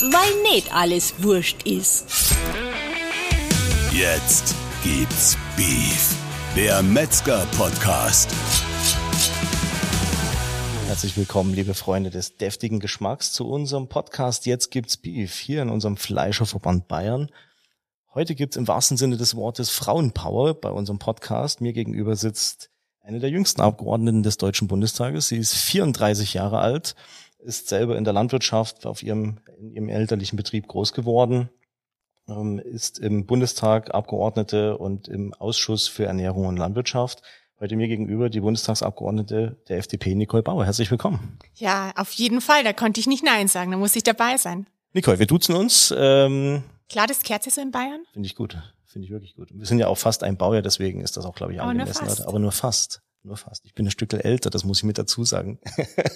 weil 0.00 0.42
nicht 0.52 0.74
alles 0.74 1.22
wurscht 1.22 1.62
ist. 1.66 2.34
Jetzt 3.92 4.54
gibt's 4.82 5.38
Beef, 5.56 6.14
der 6.54 6.82
Metzger-Podcast. 6.82 8.30
Herzlich 10.86 11.16
willkommen, 11.16 11.54
liebe 11.54 11.72
Freunde 11.72 12.10
des 12.10 12.36
deftigen 12.36 12.78
Geschmacks, 12.78 13.32
zu 13.32 13.48
unserem 13.48 13.88
Podcast 13.88 14.44
Jetzt 14.44 14.70
gibt's 14.70 14.98
Beef 14.98 15.34
hier 15.38 15.62
in 15.62 15.70
unserem 15.70 15.96
Fleischerverband 15.96 16.88
Bayern. 16.88 17.30
Heute 18.12 18.34
gibt's 18.34 18.56
im 18.56 18.68
wahrsten 18.68 18.96
Sinne 18.96 19.16
des 19.16 19.34
Wortes 19.34 19.70
Frauenpower 19.70 20.54
bei 20.54 20.70
unserem 20.70 20.98
Podcast. 20.98 21.62
Mir 21.62 21.72
gegenüber 21.72 22.16
sitzt 22.16 22.70
eine 23.00 23.20
der 23.20 23.30
jüngsten 23.30 23.60
Abgeordneten 23.62 24.22
des 24.22 24.36
Deutschen 24.36 24.68
Bundestages. 24.68 25.28
Sie 25.28 25.36
ist 25.38 25.54
34 25.54 26.34
Jahre 26.34 26.58
alt, 26.58 26.96
ist 27.46 27.68
selber 27.68 27.96
in 27.96 28.04
der 28.04 28.12
Landwirtschaft 28.12 28.86
auf 28.86 29.02
ihrem, 29.02 29.38
in 29.58 29.70
ihrem 29.70 29.88
elterlichen 29.88 30.36
Betrieb 30.36 30.66
groß 30.66 30.92
geworden, 30.92 31.48
ähm, 32.28 32.58
ist 32.58 32.98
im 32.98 33.24
Bundestag 33.24 33.94
Abgeordnete 33.94 34.76
und 34.76 35.08
im 35.08 35.32
Ausschuss 35.34 35.86
für 35.88 36.04
Ernährung 36.04 36.46
und 36.46 36.56
Landwirtschaft. 36.56 37.22
Heute 37.58 37.76
mir 37.76 37.88
gegenüber 37.88 38.28
die 38.28 38.40
Bundestagsabgeordnete 38.40 39.56
der 39.68 39.78
FDP, 39.78 40.14
Nicole 40.14 40.42
Bauer. 40.42 40.64
Herzlich 40.66 40.90
willkommen. 40.90 41.38
Ja, 41.54 41.92
auf 41.96 42.12
jeden 42.12 42.40
Fall. 42.42 42.64
Da 42.64 42.72
konnte 42.74 43.00
ich 43.00 43.06
nicht 43.06 43.24
Nein 43.24 43.48
sagen. 43.48 43.70
Da 43.70 43.78
muss 43.78 43.96
ich 43.96 44.02
dabei 44.02 44.36
sein. 44.36 44.66
Nicole, 44.92 45.18
wir 45.18 45.26
duzen 45.26 45.54
uns. 45.54 45.94
Ähm, 45.96 46.64
Klar, 46.90 47.06
das 47.06 47.22
Kerze 47.22 47.50
so 47.50 47.60
in 47.60 47.70
Bayern? 47.70 48.02
Finde 48.12 48.26
ich 48.26 48.34
gut. 48.34 48.58
Finde 48.84 49.06
ich 49.06 49.12
wirklich 49.12 49.36
gut. 49.36 49.48
Wir 49.52 49.66
sind 49.66 49.78
ja 49.78 49.88
auch 49.88 49.98
fast 49.98 50.22
ein 50.22 50.36
Baujahr, 50.36 50.62
deswegen 50.62 51.00
ist 51.00 51.16
das 51.16 51.24
auch, 51.24 51.34
glaube 51.34 51.52
ich, 51.52 51.60
Aber 51.60 51.72
nur 51.72 51.82
angemessen. 51.82 52.06
fast. 52.06 52.26
Aber 52.26 52.38
nur 52.38 52.52
fast. 52.52 53.02
Nur 53.26 53.36
fast. 53.36 53.66
Ich 53.66 53.74
bin 53.74 53.88
ein 53.88 53.90
Stückel 53.90 54.20
älter, 54.20 54.50
das 54.50 54.62
muss 54.62 54.78
ich 54.78 54.84
mit 54.84 54.98
dazu 54.98 55.24
sagen. 55.24 55.58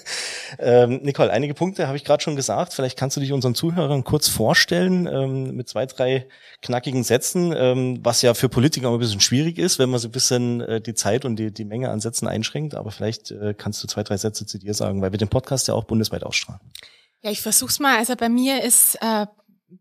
ähm, 0.61 1.01
Nicole, 1.03 1.33
einige 1.33 1.55
Punkte 1.55 1.89
habe 1.89 1.97
ich 1.97 2.05
gerade 2.05 2.23
schon 2.23 2.37
gesagt. 2.37 2.73
Vielleicht 2.73 2.97
kannst 2.97 3.17
du 3.17 3.21
dich 3.21 3.33
unseren 3.33 3.57
Zuhörern 3.57 4.05
kurz 4.05 4.29
vorstellen 4.29 5.09
ähm, 5.09 5.57
mit 5.57 5.69
zwei, 5.69 5.87
drei 5.87 6.29
knackigen 6.63 7.03
Sätzen, 7.03 7.53
ähm, 7.53 7.99
was 8.05 8.23
ja 8.23 8.33
für 8.35 8.49
Politiker 8.49 8.93
ein 8.93 8.99
bisschen 9.01 9.21
schwierig 9.21 9.59
ist, 9.59 9.81
wenn 9.81 9.91
man 9.91 9.99
so 9.99 10.07
ein 10.07 10.13
bisschen 10.13 10.61
äh, 10.61 10.81
die 10.81 10.95
Zeit 10.95 11.25
und 11.25 11.35
die, 11.35 11.53
die 11.53 11.65
Menge 11.65 11.91
an 11.91 11.99
Sätzen 11.99 12.29
einschränkt. 12.29 12.77
Aber 12.77 12.93
vielleicht 12.93 13.33
äh, 13.33 13.55
kannst 13.59 13.83
du 13.83 13.89
zwei, 13.89 14.05
drei 14.05 14.17
Sätze 14.17 14.47
zu 14.47 14.59
dir 14.59 14.75
sagen, 14.75 15.03
weil 15.03 15.11
wir 15.11 15.19
den 15.19 15.27
Podcast 15.27 15.67
ja 15.67 15.75
auch 15.75 15.85
bundesweit 15.85 16.23
ausstrahlen. 16.23 16.61
Ja, 17.23 17.33
ich 17.33 17.43
versuch's 17.43 17.81
mal. 17.81 17.99
Also 17.99 18.15
bei 18.15 18.29
mir 18.29 18.63
ist 18.63 18.95
äh, 19.03 19.27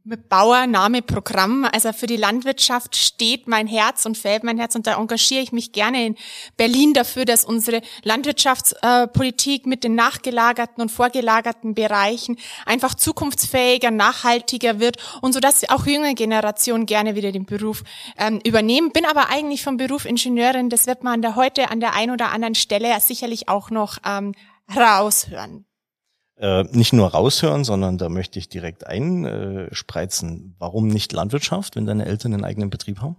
mit 0.04 0.30
Bauer 0.30 0.68
Programm. 1.06 1.68
Also 1.72 1.94
für 1.94 2.06
die 2.06 2.18
Landwirtschaft 2.18 2.96
steht 2.96 3.48
mein 3.48 3.66
Herz 3.66 4.06
und 4.06 4.18
fällt 4.18 4.44
mein 4.44 4.58
Herz 4.58 4.76
und 4.76 4.86
da 4.86 5.00
engagiere 5.00 5.42
ich 5.42 5.52
mich 5.52 5.72
gerne 5.72 6.06
in 6.06 6.16
Berlin 6.58 6.94
dafür, 6.94 7.26
dass 7.26 7.44
unsere 7.44 7.82
Landwirtschaftspolitik 8.04 9.66
mit 9.66 9.84
den 9.84 9.96
nachgelagerten 9.96 10.82
und 10.82 10.92
vorgelagerten 10.92 11.74
Bereichen 11.74 12.38
einfach 12.66 12.94
zukunftsfähiger, 12.94 13.92
nachhaltiger 13.92 14.80
wird 14.80 14.98
und 15.22 15.34
so 15.34 15.40
dass 15.40 15.68
auch 15.70 15.86
jüngere 15.86 16.14
Generationen 16.14 16.86
gerne 16.86 17.16
wieder 17.16 17.32
den 17.32 17.46
Beruf 17.46 17.84
ähm, 18.18 18.40
übernehmen. 18.46 18.92
Bin 18.92 19.06
aber 19.06 19.30
eigentlich 19.30 19.64
vom 19.64 19.78
Beruf 19.78 20.06
Ingenieurin. 20.06 20.70
Das 20.70 20.86
wird 20.88 21.04
man 21.04 21.22
da 21.22 21.36
heute 21.36 21.72
an 21.72 21.80
der 21.80 21.94
einen 21.94 22.12
oder 22.12 22.32
anderen 22.32 22.56
Stelle 22.56 23.00
sicherlich 23.00 23.50
auch 23.50 23.70
noch 23.72 23.98
ähm, 24.06 24.34
raushören. 24.76 25.66
Äh, 26.40 26.64
nicht 26.72 26.94
nur 26.94 27.10
raushören, 27.10 27.66
sondern 27.66 27.98
da 27.98 28.08
möchte 28.08 28.40
ich 28.40 28.48
direkt 28.48 28.88
einspreizen. 28.88 30.56
Warum 30.58 30.88
nicht 30.88 31.12
Landwirtschaft, 31.12 31.76
wenn 31.76 31.86
deine 31.86 32.06
Eltern 32.06 32.34
einen 32.34 32.46
eigenen 32.46 32.70
Betrieb 32.70 33.02
haben? 33.02 33.18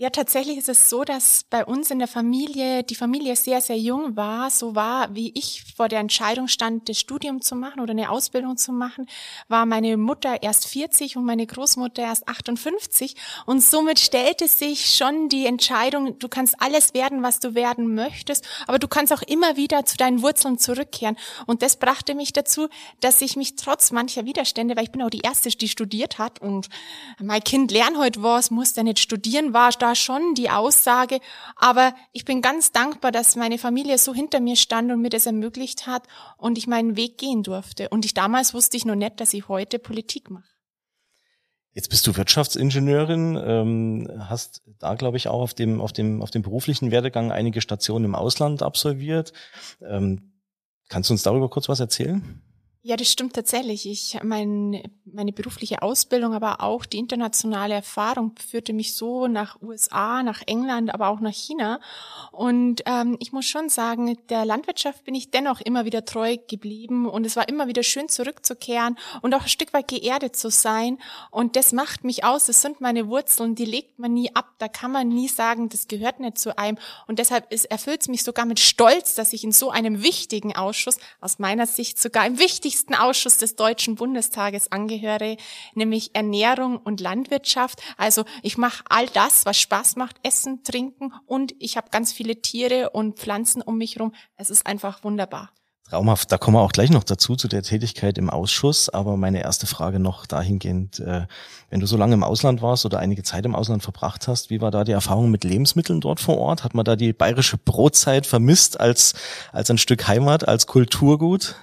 Ja, 0.00 0.10
tatsächlich 0.10 0.58
ist 0.58 0.68
es 0.68 0.88
so, 0.88 1.02
dass 1.02 1.42
bei 1.50 1.64
uns 1.64 1.90
in 1.90 1.98
der 1.98 2.06
Familie 2.06 2.84
die 2.84 2.94
Familie 2.94 3.34
sehr, 3.34 3.60
sehr 3.60 3.76
jung 3.76 4.14
war. 4.14 4.48
So 4.48 4.76
war, 4.76 5.12
wie 5.12 5.32
ich 5.34 5.64
vor 5.76 5.88
der 5.88 5.98
Entscheidung 5.98 6.46
stand, 6.46 6.88
das 6.88 7.00
Studium 7.00 7.40
zu 7.40 7.56
machen 7.56 7.80
oder 7.80 7.90
eine 7.90 8.08
Ausbildung 8.08 8.56
zu 8.56 8.70
machen, 8.70 9.08
war 9.48 9.66
meine 9.66 9.96
Mutter 9.96 10.40
erst 10.40 10.68
40 10.68 11.16
und 11.16 11.24
meine 11.24 11.44
Großmutter 11.44 12.00
erst 12.00 12.28
58. 12.28 13.16
Und 13.44 13.60
somit 13.60 13.98
stellte 13.98 14.46
sich 14.46 14.94
schon 14.94 15.28
die 15.30 15.46
Entscheidung, 15.46 16.16
du 16.20 16.28
kannst 16.28 16.62
alles 16.62 16.94
werden, 16.94 17.24
was 17.24 17.40
du 17.40 17.56
werden 17.56 17.96
möchtest, 17.96 18.46
aber 18.68 18.78
du 18.78 18.86
kannst 18.86 19.12
auch 19.12 19.22
immer 19.22 19.56
wieder 19.56 19.84
zu 19.84 19.96
deinen 19.96 20.22
Wurzeln 20.22 20.58
zurückkehren. 20.58 21.16
Und 21.46 21.60
das 21.60 21.76
brachte 21.76 22.14
mich 22.14 22.32
dazu, 22.32 22.68
dass 23.00 23.20
ich 23.20 23.34
mich 23.34 23.56
trotz 23.56 23.90
mancher 23.90 24.26
Widerstände, 24.26 24.76
weil 24.76 24.84
ich 24.84 24.92
bin 24.92 25.02
auch 25.02 25.10
die 25.10 25.22
Erste, 25.22 25.48
die 25.48 25.66
studiert 25.66 26.18
hat 26.18 26.40
und 26.40 26.68
mein 27.20 27.42
Kind 27.42 27.72
lern 27.72 27.98
heute 27.98 28.22
was, 28.22 28.52
muss 28.52 28.74
der 28.74 28.84
nicht 28.84 29.00
studieren, 29.00 29.52
war 29.52 29.72
da 29.88 29.94
schon 29.94 30.34
die 30.34 30.50
Aussage. 30.50 31.20
Aber 31.56 31.94
ich 32.12 32.24
bin 32.24 32.42
ganz 32.42 32.72
dankbar, 32.72 33.12
dass 33.12 33.36
meine 33.36 33.58
Familie 33.58 33.98
so 33.98 34.14
hinter 34.14 34.40
mir 34.40 34.56
stand 34.56 34.92
und 34.92 35.00
mir 35.00 35.10
das 35.10 35.26
ermöglicht 35.26 35.86
hat 35.86 36.06
und 36.36 36.58
ich 36.58 36.66
meinen 36.66 36.96
Weg 36.96 37.18
gehen 37.18 37.42
durfte. 37.42 37.88
Und 37.88 38.04
ich 38.04 38.14
damals 38.14 38.54
wusste 38.54 38.76
ich 38.76 38.84
noch 38.84 38.94
nicht, 38.94 39.20
dass 39.20 39.34
ich 39.34 39.48
heute 39.48 39.78
Politik 39.78 40.30
mache. 40.30 40.44
Jetzt 41.72 41.90
bist 41.90 42.06
du 42.06 42.16
Wirtschaftsingenieurin, 42.16 43.40
ähm, 43.40 44.08
hast 44.28 44.62
da, 44.80 44.94
glaube 44.94 45.16
ich, 45.16 45.28
auch 45.28 45.40
auf 45.40 45.54
dem, 45.54 45.80
auf, 45.80 45.92
dem, 45.92 46.22
auf 46.22 46.30
dem 46.30 46.42
beruflichen 46.42 46.90
Werdegang 46.90 47.30
einige 47.30 47.60
Stationen 47.60 48.06
im 48.06 48.14
Ausland 48.14 48.62
absolviert. 48.62 49.32
Ähm, 49.80 50.32
kannst 50.88 51.10
du 51.10 51.14
uns 51.14 51.22
darüber 51.22 51.48
kurz 51.48 51.68
was 51.68 51.78
erzählen? 51.78 52.42
Ja, 52.82 52.96
das 52.96 53.10
stimmt 53.10 53.34
tatsächlich. 53.34 53.86
Ich 53.86 54.18
mein, 54.22 54.82
meine 55.04 55.32
berufliche 55.32 55.82
Ausbildung, 55.82 56.32
aber 56.32 56.62
auch 56.62 56.86
die 56.86 56.98
internationale 56.98 57.74
Erfahrung 57.74 58.36
führte 58.48 58.72
mich 58.72 58.94
so 58.94 59.26
nach 59.26 59.60
USA, 59.60 60.22
nach 60.22 60.42
England, 60.46 60.94
aber 60.94 61.08
auch 61.08 61.18
nach 61.18 61.34
China. 61.34 61.80
Und 62.30 62.82
ähm, 62.86 63.16
ich 63.18 63.32
muss 63.32 63.46
schon 63.46 63.68
sagen, 63.68 64.16
der 64.28 64.44
Landwirtschaft 64.44 65.04
bin 65.04 65.16
ich 65.16 65.32
dennoch 65.32 65.60
immer 65.60 65.86
wieder 65.86 66.04
treu 66.04 66.36
geblieben 66.48 67.08
und 67.08 67.26
es 67.26 67.34
war 67.34 67.48
immer 67.48 67.66
wieder 67.66 67.82
schön 67.82 68.08
zurückzukehren 68.08 68.96
und 69.22 69.34
auch 69.34 69.42
ein 69.42 69.48
Stück 69.48 69.72
weit 69.72 69.88
geerdet 69.88 70.36
zu 70.36 70.48
sein. 70.48 70.98
Und 71.32 71.56
das 71.56 71.72
macht 71.72 72.04
mich 72.04 72.22
aus. 72.22 72.46
Das 72.46 72.62
sind 72.62 72.80
meine 72.80 73.08
Wurzeln, 73.08 73.56
die 73.56 73.64
legt 73.64 73.98
man 73.98 74.14
nie 74.14 74.34
ab. 74.36 74.54
Da 74.58 74.68
kann 74.68 74.92
man 74.92 75.08
nie 75.08 75.28
sagen, 75.28 75.68
das 75.68 75.88
gehört 75.88 76.20
nicht 76.20 76.38
zu 76.38 76.56
einem. 76.56 76.78
Und 77.08 77.18
deshalb 77.18 77.52
erfüllt 77.70 78.02
es 78.02 78.08
mich 78.08 78.22
sogar 78.22 78.46
mit 78.46 78.60
Stolz, 78.60 79.16
dass 79.16 79.32
ich 79.32 79.42
in 79.42 79.52
so 79.52 79.70
einem 79.70 80.04
wichtigen 80.04 80.54
Ausschuss, 80.54 80.98
aus 81.20 81.40
meiner 81.40 81.66
Sicht 81.66 82.00
sogar 82.00 82.24
im 82.24 82.38
wichtigsten 82.68 82.94
Ausschuss 82.94 83.38
des 83.38 83.56
Deutschen 83.56 83.94
Bundestages 83.94 84.70
angehöre, 84.70 85.38
nämlich 85.74 86.14
Ernährung 86.14 86.76
und 86.76 87.00
Landwirtschaft. 87.00 87.80
Also 87.96 88.24
ich 88.42 88.58
mache 88.58 88.84
all 88.90 89.06
das, 89.06 89.46
was 89.46 89.58
Spaß 89.58 89.96
macht, 89.96 90.16
Essen, 90.22 90.64
Trinken 90.64 91.14
und 91.24 91.54
ich 91.60 91.78
habe 91.78 91.88
ganz 91.90 92.12
viele 92.12 92.42
Tiere 92.42 92.90
und 92.90 93.18
Pflanzen 93.18 93.62
um 93.62 93.78
mich 93.78 93.96
herum. 93.96 94.12
Es 94.36 94.50
ist 94.50 94.66
einfach 94.66 95.02
wunderbar. 95.02 95.48
Traumhaft, 95.88 96.30
da 96.30 96.36
kommen 96.36 96.58
wir 96.58 96.60
auch 96.60 96.72
gleich 96.72 96.90
noch 96.90 97.04
dazu, 97.04 97.36
zu 97.36 97.48
der 97.48 97.62
Tätigkeit 97.62 98.18
im 98.18 98.28
Ausschuss. 98.28 98.90
Aber 98.90 99.16
meine 99.16 99.40
erste 99.42 99.66
Frage 99.66 99.98
noch 99.98 100.26
dahingehend, 100.26 101.00
äh, 101.00 101.26
wenn 101.70 101.80
du 101.80 101.86
so 101.86 101.96
lange 101.96 102.12
im 102.12 102.22
Ausland 102.22 102.60
warst 102.60 102.84
oder 102.84 102.98
einige 102.98 103.22
Zeit 103.22 103.46
im 103.46 103.54
Ausland 103.54 103.82
verbracht 103.82 104.28
hast, 104.28 104.50
wie 104.50 104.60
war 104.60 104.70
da 104.70 104.84
die 104.84 104.92
Erfahrung 104.92 105.30
mit 105.30 105.44
Lebensmitteln 105.44 106.02
dort 106.02 106.20
vor 106.20 106.36
Ort? 106.36 106.64
Hat 106.64 106.74
man 106.74 106.84
da 106.84 106.96
die 106.96 107.14
bayerische 107.14 107.56
Brotzeit 107.56 108.26
vermisst 108.26 108.78
als, 108.78 109.14
als 109.52 109.70
ein 109.70 109.78
Stück 109.78 110.06
Heimat, 110.06 110.46
als 110.46 110.66
Kulturgut? 110.66 111.56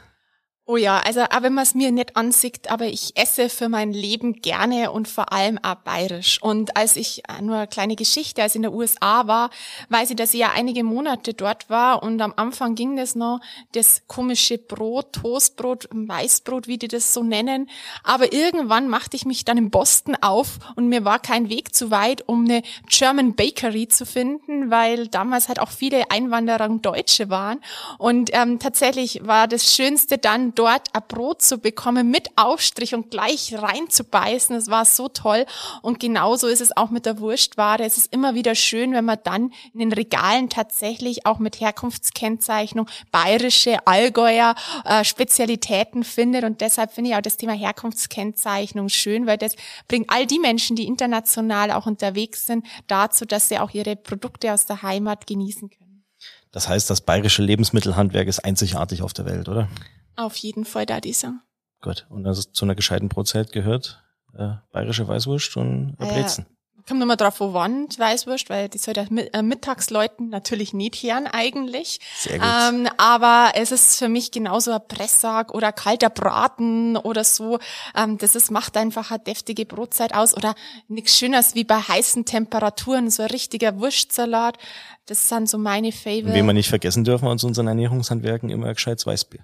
Oh 0.67 0.77
ja, 0.77 0.97
also 0.97 1.21
auch 1.21 1.43
wenn 1.43 1.53
man 1.53 1.61
es 1.61 1.75
mir 1.75 1.91
nicht 1.91 2.17
ansieht, 2.17 2.71
aber 2.71 2.87
ich 2.87 3.15
esse 3.15 3.49
für 3.49 3.69
mein 3.69 3.93
Leben 3.93 4.33
gerne 4.33 4.91
und 4.91 5.07
vor 5.07 5.31
allem 5.31 5.59
auch 5.61 5.75
bayerisch. 5.75 6.41
Und 6.41 6.75
als 6.75 6.95
ich, 6.95 7.21
äh, 7.29 7.39
nur 7.39 7.57
eine 7.57 7.67
kleine 7.67 7.95
Geschichte, 7.95 8.41
als 8.41 8.53
ich 8.53 8.55
in 8.55 8.61
der 8.63 8.73
USA 8.73 9.27
war, 9.27 9.51
weiß 9.89 10.09
ich, 10.09 10.15
dass 10.15 10.33
ich 10.33 10.39
ja 10.39 10.53
einige 10.55 10.83
Monate 10.83 11.35
dort 11.35 11.69
war 11.69 12.01
und 12.01 12.19
am 12.19 12.33
Anfang 12.35 12.73
ging 12.73 12.95
das 12.95 13.13
noch, 13.13 13.41
das 13.73 14.01
komische 14.07 14.57
Brot, 14.57 15.13
Toastbrot, 15.13 15.87
Weißbrot, 15.91 16.65
wie 16.65 16.79
die 16.79 16.87
das 16.87 17.13
so 17.13 17.21
nennen. 17.21 17.69
Aber 18.03 18.33
irgendwann 18.33 18.89
machte 18.89 19.17
ich 19.17 19.25
mich 19.25 19.45
dann 19.45 19.59
in 19.59 19.69
Boston 19.69 20.17
auf 20.19 20.57
und 20.75 20.87
mir 20.87 21.05
war 21.05 21.19
kein 21.19 21.47
Weg 21.47 21.75
zu 21.75 21.91
weit, 21.91 22.27
um 22.27 22.45
eine 22.45 22.63
German 22.89 23.35
Bakery 23.35 23.87
zu 23.87 24.03
finden, 24.03 24.71
weil 24.71 25.09
damals 25.09 25.47
halt 25.47 25.59
auch 25.59 25.69
viele 25.69 26.09
Einwanderer 26.09 26.69
Deutsche 26.69 27.29
waren. 27.29 27.59
Und 27.99 28.31
ähm, 28.33 28.57
tatsächlich 28.57 29.19
war 29.27 29.47
das 29.47 29.71
Schönste 29.75 30.17
dann, 30.17 30.54
dort 30.55 30.93
ein 30.93 31.03
Brot 31.07 31.41
zu 31.41 31.57
bekommen 31.57 32.09
mit 32.09 32.29
Aufstrich 32.35 32.95
und 32.95 33.11
gleich 33.11 33.53
reinzubeißen. 33.53 34.55
Das 34.55 34.69
war 34.69 34.85
so 34.85 35.07
toll. 35.09 35.45
Und 35.81 35.99
genauso 35.99 36.47
ist 36.47 36.61
es 36.61 36.75
auch 36.75 36.89
mit 36.89 37.05
der 37.05 37.19
Wurstware. 37.19 37.83
Es 37.83 37.97
ist 37.97 38.11
immer 38.13 38.35
wieder 38.35 38.55
schön, 38.55 38.93
wenn 38.93 39.05
man 39.05 39.19
dann 39.23 39.53
in 39.73 39.79
den 39.79 39.93
Regalen 39.93 40.49
tatsächlich 40.49 41.25
auch 41.25 41.39
mit 41.39 41.59
Herkunftskennzeichnung 41.59 42.87
bayerische 43.11 43.85
Allgäuer 43.85 44.55
äh, 44.85 45.03
Spezialitäten 45.03 46.03
findet. 46.03 46.43
Und 46.43 46.61
deshalb 46.61 46.91
finde 46.91 47.11
ich 47.11 47.15
auch 47.15 47.21
das 47.21 47.37
Thema 47.37 47.53
Herkunftskennzeichnung 47.53 48.89
schön, 48.89 49.27
weil 49.27 49.37
das 49.37 49.55
bringt 49.87 50.09
all 50.09 50.25
die 50.25 50.39
Menschen, 50.39 50.75
die 50.75 50.87
international 50.87 51.71
auch 51.71 51.85
unterwegs 51.85 52.45
sind, 52.45 52.65
dazu, 52.87 53.25
dass 53.25 53.49
sie 53.49 53.59
auch 53.59 53.71
ihre 53.71 53.95
Produkte 53.95 54.53
aus 54.53 54.65
der 54.65 54.81
Heimat 54.81 55.27
genießen 55.27 55.69
können. 55.69 55.84
Das 56.55 56.69
heißt, 56.69 56.89
das 56.89 57.01
bayerische 57.01 57.43
Lebensmittelhandwerk 57.43 58.29
ist 58.29 58.39
einzigartig 58.39 59.01
auf 59.01 59.11
der 59.11 59.25
Welt, 59.25 59.49
oder? 59.49 59.67
Auf 60.15 60.37
jeden 60.37 60.63
Fall 60.63 60.85
da 60.85 61.01
dieser. 61.01 61.41
Gut. 61.81 62.07
Und 62.07 62.25
also 62.25 62.43
zu 62.43 62.63
einer 62.63 62.75
gescheiten 62.75 63.09
Brotzeit 63.09 63.51
gehört 63.51 64.01
äh, 64.37 64.53
bayerische 64.71 65.05
Weißwurst 65.05 65.57
und 65.57 65.97
äh, 65.99 66.05
ja. 66.05 66.13
Brezen. 66.13 66.45
Kommt 66.87 66.99
nochmal 66.99 67.17
drauf, 67.17 67.39
wo 67.39 67.53
wann, 67.53 67.87
Weißwurst, 67.97 68.47
weil 68.51 68.69
die 68.69 68.77
soll 68.77 68.93
ja 68.95 69.05
äh, 69.33 69.41
Mittagsleuten 69.41 70.29
natürlich 70.29 70.71
nicht 70.71 71.01
hören 71.01 71.25
eigentlich. 71.25 71.99
Sehr 72.19 72.37
gut. 72.37 72.47
Ähm, 72.47 72.87
aber 72.97 73.53
es 73.55 73.71
ist 73.71 73.97
für 73.97 74.07
mich 74.07 74.29
genauso 74.29 74.71
ein 74.71 74.87
Presssack 74.87 75.51
oder 75.55 75.71
kalter 75.71 76.11
Braten 76.11 76.95
oder 76.95 77.23
so. 77.23 77.57
Ähm, 77.95 78.19
das 78.19 78.35
ist, 78.35 78.51
macht 78.51 78.77
einfach 78.77 79.09
eine 79.09 79.19
deftige 79.19 79.65
Brotzeit 79.65 80.13
aus 80.13 80.37
oder 80.37 80.53
nichts 80.87 81.17
Schöneres 81.17 81.55
wie 81.55 81.63
bei 81.63 81.79
heißen 81.79 82.25
Temperaturen, 82.25 83.09
so 83.09 83.23
ein 83.23 83.29
richtiger 83.29 83.79
Wurstsalat. 83.79 84.59
Das 85.07 85.27
sind 85.27 85.49
so 85.49 85.57
meine 85.57 85.91
Favorites. 85.91 86.35
Wen 86.35 86.45
wir 86.45 86.53
nicht 86.53 86.69
vergessen 86.69 87.03
dürfen 87.03 87.27
aus 87.27 87.43
unseren 87.43 87.67
Ernährungshandwerken, 87.67 88.51
immer 88.51 88.67
ein 88.67 88.75
gescheites 88.75 89.07
Weißbier. 89.07 89.43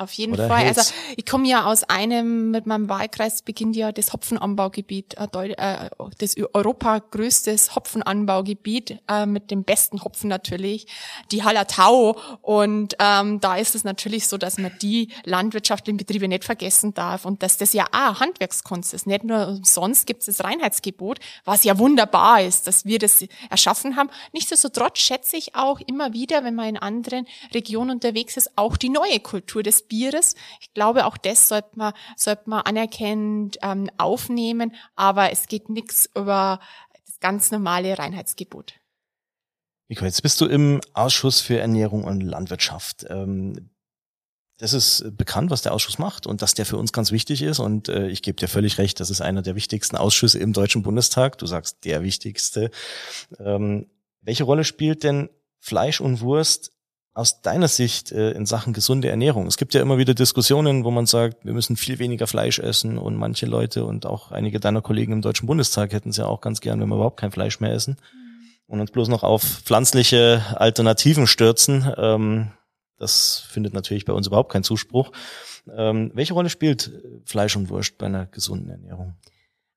Auf 0.00 0.14
jeden 0.14 0.32
Oder 0.32 0.48
Fall. 0.48 0.60
Hels. 0.60 0.78
Also 0.78 0.94
ich 1.14 1.26
komme 1.26 1.46
ja 1.46 1.66
aus 1.66 1.84
einem, 1.84 2.50
mit 2.50 2.64
meinem 2.64 2.88
Wahlkreis 2.88 3.42
beginnt 3.42 3.76
ja 3.76 3.92
das 3.92 4.14
Hopfenanbaugebiet, 4.14 5.14
äh, 5.18 5.48
äh, 5.48 5.90
das 6.16 6.36
Europa 6.54 7.00
größtes 7.00 7.74
Hopfenanbaugebiet 7.74 8.98
äh, 9.08 9.26
mit 9.26 9.50
dem 9.50 9.62
besten 9.62 10.02
Hopfen 10.02 10.28
natürlich, 10.28 10.86
die 11.32 11.44
Hallertau. 11.44 12.16
Und 12.40 12.96
ähm, 12.98 13.40
da 13.40 13.56
ist 13.56 13.74
es 13.74 13.84
natürlich 13.84 14.26
so, 14.26 14.38
dass 14.38 14.56
man 14.56 14.72
die 14.80 15.08
landwirtschaftlichen 15.24 15.98
Betriebe 15.98 16.28
nicht 16.28 16.44
vergessen 16.44 16.94
darf 16.94 17.26
und 17.26 17.42
dass 17.42 17.58
das 17.58 17.74
ja 17.74 17.84
auch 17.92 18.20
Handwerkskunst 18.20 18.94
ist. 18.94 19.06
Nicht 19.06 19.24
nur 19.24 19.48
umsonst 19.48 20.06
gibt 20.06 20.20
es 20.20 20.34
das 20.34 20.46
Reinheitsgebot, 20.46 21.18
was 21.44 21.62
ja 21.64 21.78
wunderbar 21.78 22.40
ist, 22.40 22.66
dass 22.66 22.86
wir 22.86 22.98
das 22.98 23.22
erschaffen 23.50 23.96
haben. 23.96 24.08
Nichtsdestotrotz 24.32 24.98
schätze 24.98 25.36
ich 25.36 25.56
auch 25.56 25.78
immer 25.80 26.14
wieder, 26.14 26.42
wenn 26.42 26.54
man 26.54 26.70
in 26.70 26.76
anderen 26.78 27.26
Regionen 27.52 27.90
unterwegs 27.90 28.38
ist, 28.38 28.52
auch 28.56 28.78
die 28.78 28.88
neue 28.88 29.20
Kultur 29.20 29.62
des 29.62 29.89
Bieres. 29.90 30.34
Ich 30.60 30.72
glaube, 30.72 31.04
auch 31.04 31.18
das 31.18 31.48
sollte 31.48 31.72
man, 31.74 31.92
sollte 32.16 32.48
man 32.48 32.62
anerkennend 32.62 33.58
ähm, 33.62 33.90
aufnehmen, 33.98 34.74
aber 34.96 35.32
es 35.32 35.46
geht 35.48 35.68
nichts 35.68 36.08
über 36.16 36.60
das 37.04 37.20
ganz 37.20 37.50
normale 37.50 37.98
Reinheitsgebot. 37.98 38.80
Nico, 39.88 40.06
jetzt 40.06 40.22
bist 40.22 40.40
du 40.40 40.46
im 40.46 40.80
Ausschuss 40.94 41.40
für 41.40 41.58
Ernährung 41.58 42.04
und 42.04 42.22
Landwirtschaft. 42.22 43.04
Ähm, 43.10 43.70
das 44.56 44.72
ist 44.72 45.16
bekannt, 45.16 45.50
was 45.50 45.62
der 45.62 45.72
Ausschuss 45.72 45.98
macht 45.98 46.26
und 46.26 46.42
dass 46.42 46.54
der 46.54 46.66
für 46.66 46.76
uns 46.76 46.92
ganz 46.92 47.12
wichtig 47.12 47.42
ist. 47.42 47.58
Und 47.58 47.88
äh, 47.88 48.08
ich 48.08 48.22
gebe 48.22 48.36
dir 48.36 48.46
völlig 48.46 48.78
recht, 48.78 49.00
das 49.00 49.10
ist 49.10 49.20
einer 49.20 49.42
der 49.42 49.56
wichtigsten 49.56 49.96
Ausschüsse 49.96 50.38
im 50.38 50.52
Deutschen 50.52 50.82
Bundestag. 50.82 51.38
Du 51.38 51.46
sagst 51.46 51.84
der 51.84 52.02
wichtigste. 52.02 52.70
Ähm, 53.38 53.90
welche 54.20 54.44
Rolle 54.44 54.64
spielt 54.64 55.02
denn 55.02 55.30
Fleisch 55.58 56.00
und 56.00 56.20
Wurst 56.20 56.72
aus 57.20 57.42
deiner 57.42 57.68
Sicht 57.68 58.12
äh, 58.12 58.30
in 58.32 58.46
Sachen 58.46 58.72
gesunde 58.72 59.10
Ernährung? 59.10 59.46
Es 59.46 59.58
gibt 59.58 59.74
ja 59.74 59.82
immer 59.82 59.98
wieder 59.98 60.14
Diskussionen, 60.14 60.84
wo 60.84 60.90
man 60.90 61.06
sagt, 61.06 61.44
wir 61.44 61.52
müssen 61.52 61.76
viel 61.76 61.98
weniger 61.98 62.26
Fleisch 62.26 62.58
essen 62.58 62.96
und 62.98 63.14
manche 63.14 63.46
Leute 63.46 63.84
und 63.84 64.06
auch 64.06 64.32
einige 64.32 64.58
deiner 64.58 64.80
Kollegen 64.80 65.12
im 65.12 65.22
Deutschen 65.22 65.46
Bundestag 65.46 65.92
hätten 65.92 66.08
es 66.08 66.16
ja 66.16 66.26
auch 66.26 66.40
ganz 66.40 66.60
gern, 66.60 66.80
wenn 66.80 66.88
wir 66.88 66.96
überhaupt 66.96 67.20
kein 67.20 67.30
Fleisch 67.30 67.60
mehr 67.60 67.72
essen 67.72 67.98
und 68.66 68.80
uns 68.80 68.90
bloß 68.90 69.08
noch 69.08 69.22
auf 69.22 69.42
pflanzliche 69.42 70.42
Alternativen 70.56 71.26
stürzen. 71.26 71.92
Ähm, 71.98 72.52
das 72.96 73.44
findet 73.48 73.74
natürlich 73.74 74.06
bei 74.06 74.14
uns 74.14 74.26
überhaupt 74.26 74.50
keinen 74.50 74.64
Zuspruch. 74.64 75.12
Ähm, 75.70 76.10
welche 76.14 76.32
Rolle 76.32 76.48
spielt 76.48 76.90
Fleisch 77.26 77.54
und 77.54 77.68
Wurst 77.68 77.98
bei 77.98 78.06
einer 78.06 78.26
gesunden 78.26 78.70
Ernährung? 78.70 79.14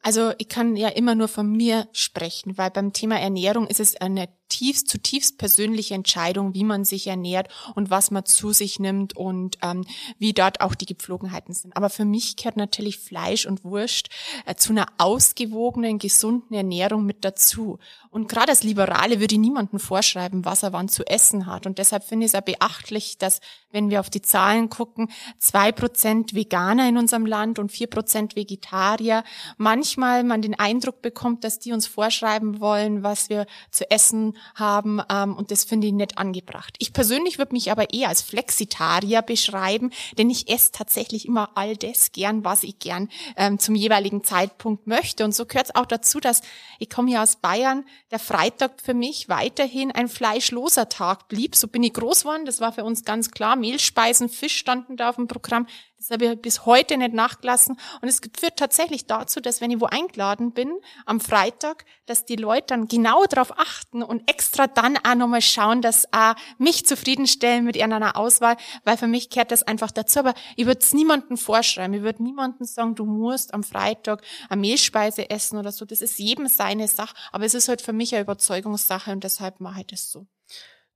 Also 0.01 0.33
ich 0.37 0.49
kann 0.49 0.75
ja 0.75 0.89
immer 0.89 1.15
nur 1.15 1.29
von 1.29 1.49
mir 1.49 1.87
sprechen, 1.93 2.57
weil 2.57 2.71
beim 2.71 2.91
Thema 2.91 3.19
Ernährung 3.19 3.67
ist 3.67 3.79
es 3.79 3.95
eine 3.95 4.27
tiefst, 4.53 4.87
zutiefst 4.87 5.37
persönliche 5.37 5.95
Entscheidung, 5.95 6.53
wie 6.53 6.63
man 6.63 6.85
sich 6.85 7.07
ernährt 7.07 7.47
und 7.73 7.89
was 7.89 8.11
man 8.11 8.25
zu 8.25 8.53
sich 8.53 8.79
nimmt 8.79 9.15
und 9.15 9.57
ähm, 9.61 9.83
wie 10.19 10.33
dort 10.33 10.61
auch 10.61 10.75
die 10.75 10.85
Gepflogenheiten 10.85 11.53
sind. 11.53 11.75
Aber 11.75 11.89
für 11.89 12.05
mich 12.05 12.35
gehört 12.35 12.55
natürlich 12.55 12.99
Fleisch 12.99 13.45
und 13.47 13.63
Wurst 13.63 14.09
äh, 14.45 14.55
zu 14.55 14.71
einer 14.71 14.85
ausgewogenen, 14.99 15.97
gesunden 15.97 16.55
Ernährung 16.55 17.05
mit 17.05 17.25
dazu. 17.25 17.79
Und 18.11 18.29
gerade 18.29 18.49
als 18.49 18.63
Liberale 18.63 19.19
würde 19.19 19.33
ich 19.33 19.41
niemandem 19.41 19.79
vorschreiben, 19.79 20.45
was 20.45 20.61
er 20.61 20.71
wann 20.71 20.87
zu 20.87 21.03
essen 21.07 21.47
hat. 21.47 21.65
Und 21.65 21.79
deshalb 21.79 22.03
finde 22.03 22.25
ich 22.25 22.33
es 22.33 22.39
auch 22.39 22.45
beachtlich, 22.45 23.17
dass, 23.17 23.39
wenn 23.71 23.89
wir 23.89 23.99
auf 23.99 24.11
die 24.11 24.21
Zahlen 24.21 24.69
gucken, 24.69 25.09
zwei 25.39 25.71
Prozent 25.71 26.35
Veganer 26.35 26.87
in 26.87 26.97
unserem 26.97 27.25
Land 27.25 27.57
und 27.57 27.71
vier 27.71 27.87
Prozent 27.87 28.35
Vegetarier. 28.35 29.23
Manchmal 29.57 30.23
man 30.23 30.43
den 30.43 30.59
Eindruck 30.59 31.01
bekommt, 31.01 31.43
dass 31.43 31.57
die 31.57 31.73
uns 31.73 31.87
vorschreiben 31.87 32.59
wollen, 32.59 33.01
was 33.01 33.29
wir 33.29 33.47
zu 33.71 33.89
essen 33.89 34.37
haben. 34.55 35.01
Ähm, 35.09 35.35
und 35.35 35.51
das 35.51 35.63
finde 35.63 35.87
ich 35.87 35.93
nicht 35.93 36.17
angebracht. 36.17 36.75
Ich 36.79 36.91
persönlich 36.91 37.37
würde 37.37 37.53
mich 37.53 37.71
aber 37.71 37.93
eher 37.93 38.09
als 38.09 38.21
Flexitarier 38.21 39.21
beschreiben, 39.21 39.91
denn 40.17 40.29
ich 40.29 40.49
esse 40.49 40.71
tatsächlich 40.71 41.27
immer 41.27 41.51
all 41.55 41.77
das 41.77 42.11
gern, 42.11 42.43
was 42.43 42.63
ich 42.63 42.79
gern 42.79 43.09
ähm, 43.37 43.59
zum 43.59 43.75
jeweiligen 43.75 44.23
Zeitpunkt 44.23 44.87
möchte. 44.87 45.23
Und 45.23 45.33
so 45.33 45.45
gehört 45.45 45.67
es 45.67 45.75
auch 45.75 45.85
dazu, 45.85 46.19
dass 46.19 46.41
ich 46.79 46.89
komme 46.89 47.11
ja 47.11 47.23
aus 47.23 47.37
Bayern, 47.37 47.85
der 48.11 48.19
Freitag 48.19 48.81
für 48.81 48.93
mich 48.93 49.29
weiterhin 49.29 49.91
ein 49.91 50.09
fleischloser 50.09 50.89
Tag 50.89 51.29
blieb. 51.29 51.55
So 51.55 51.67
bin 51.67 51.83
ich 51.83 51.93
groß 51.93 52.23
geworden. 52.23 52.45
Das 52.45 52.59
war 52.59 52.73
für 52.73 52.83
uns 52.83 53.05
ganz 53.05 53.31
klar. 53.31 53.55
Mehlspeisen, 53.55 54.29
Fisch 54.29 54.57
standen 54.57 54.97
da 54.97 55.09
auf 55.09 55.15
dem 55.15 55.27
Programm. 55.27 55.67
Das 56.03 56.11
habe 56.11 56.25
ich 56.25 56.41
bis 56.41 56.65
heute 56.65 56.97
nicht 56.97 57.13
nachgelassen. 57.13 57.77
Und 58.01 58.09
es 58.09 58.19
führt 58.37 58.57
tatsächlich 58.57 59.05
dazu, 59.05 59.39
dass 59.39 59.61
wenn 59.61 59.71
ich 59.71 59.79
wo 59.79 59.85
eingeladen 59.85 60.51
bin 60.51 60.69
am 61.05 61.21
Freitag, 61.21 61.85
dass 62.07 62.25
die 62.25 62.35
Leute 62.35 62.65
dann 62.67 62.89
genau 62.89 63.23
darauf 63.23 63.57
achten 63.57 64.03
und 64.03 64.29
extra 64.29 64.67
dann 64.67 64.97
auch 64.97 65.15
nochmal 65.15 65.41
schauen, 65.41 65.81
dass 65.81 66.11
auch 66.11 66.35
mich 66.57 66.85
zufriedenstellen 66.85 67.63
mit 67.63 67.77
irgendeiner 67.77 68.17
Auswahl, 68.17 68.57
weil 68.83 68.97
für 68.97 69.07
mich 69.07 69.29
gehört 69.29 69.51
das 69.51 69.63
einfach 69.63 69.91
dazu. 69.91 70.19
Aber 70.19 70.33
ich 70.57 70.65
würde 70.65 70.81
es 70.81 70.93
niemandem 70.93 71.37
vorschreiben. 71.37 71.93
Ich 71.93 72.03
würde 72.03 72.21
niemandem 72.21 72.65
sagen, 72.65 72.95
du 72.95 73.05
musst 73.05 73.53
am 73.53 73.63
Freitag 73.63 74.23
eine 74.49 74.59
Mehlspeise 74.59 75.29
essen 75.29 75.57
oder 75.57 75.71
so. 75.71 75.85
Das 75.85 76.01
ist 76.01 76.19
jedem 76.19 76.47
seine 76.47 76.89
Sache. 76.89 77.15
Aber 77.31 77.45
es 77.45 77.53
ist 77.53 77.69
halt 77.69 77.81
für 77.81 77.93
mich 77.93 78.13
eine 78.13 78.23
Überzeugungssache 78.23 79.09
und 79.13 79.23
deshalb 79.23 79.61
mache 79.61 79.81
ich 79.81 79.87
das 79.87 80.11
so. 80.11 80.27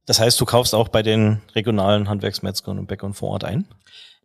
Das 0.06 0.20
heißt, 0.20 0.40
du 0.42 0.44
kaufst 0.44 0.76
auch 0.76 0.90
bei 0.90 1.02
den 1.02 1.42
regionalen 1.56 2.10
Handwerksmetzgern 2.10 2.78
und 2.78 2.88
Bäckern 2.88 3.14
vor 3.14 3.30
Ort 3.30 3.46
ein? 3.46 3.68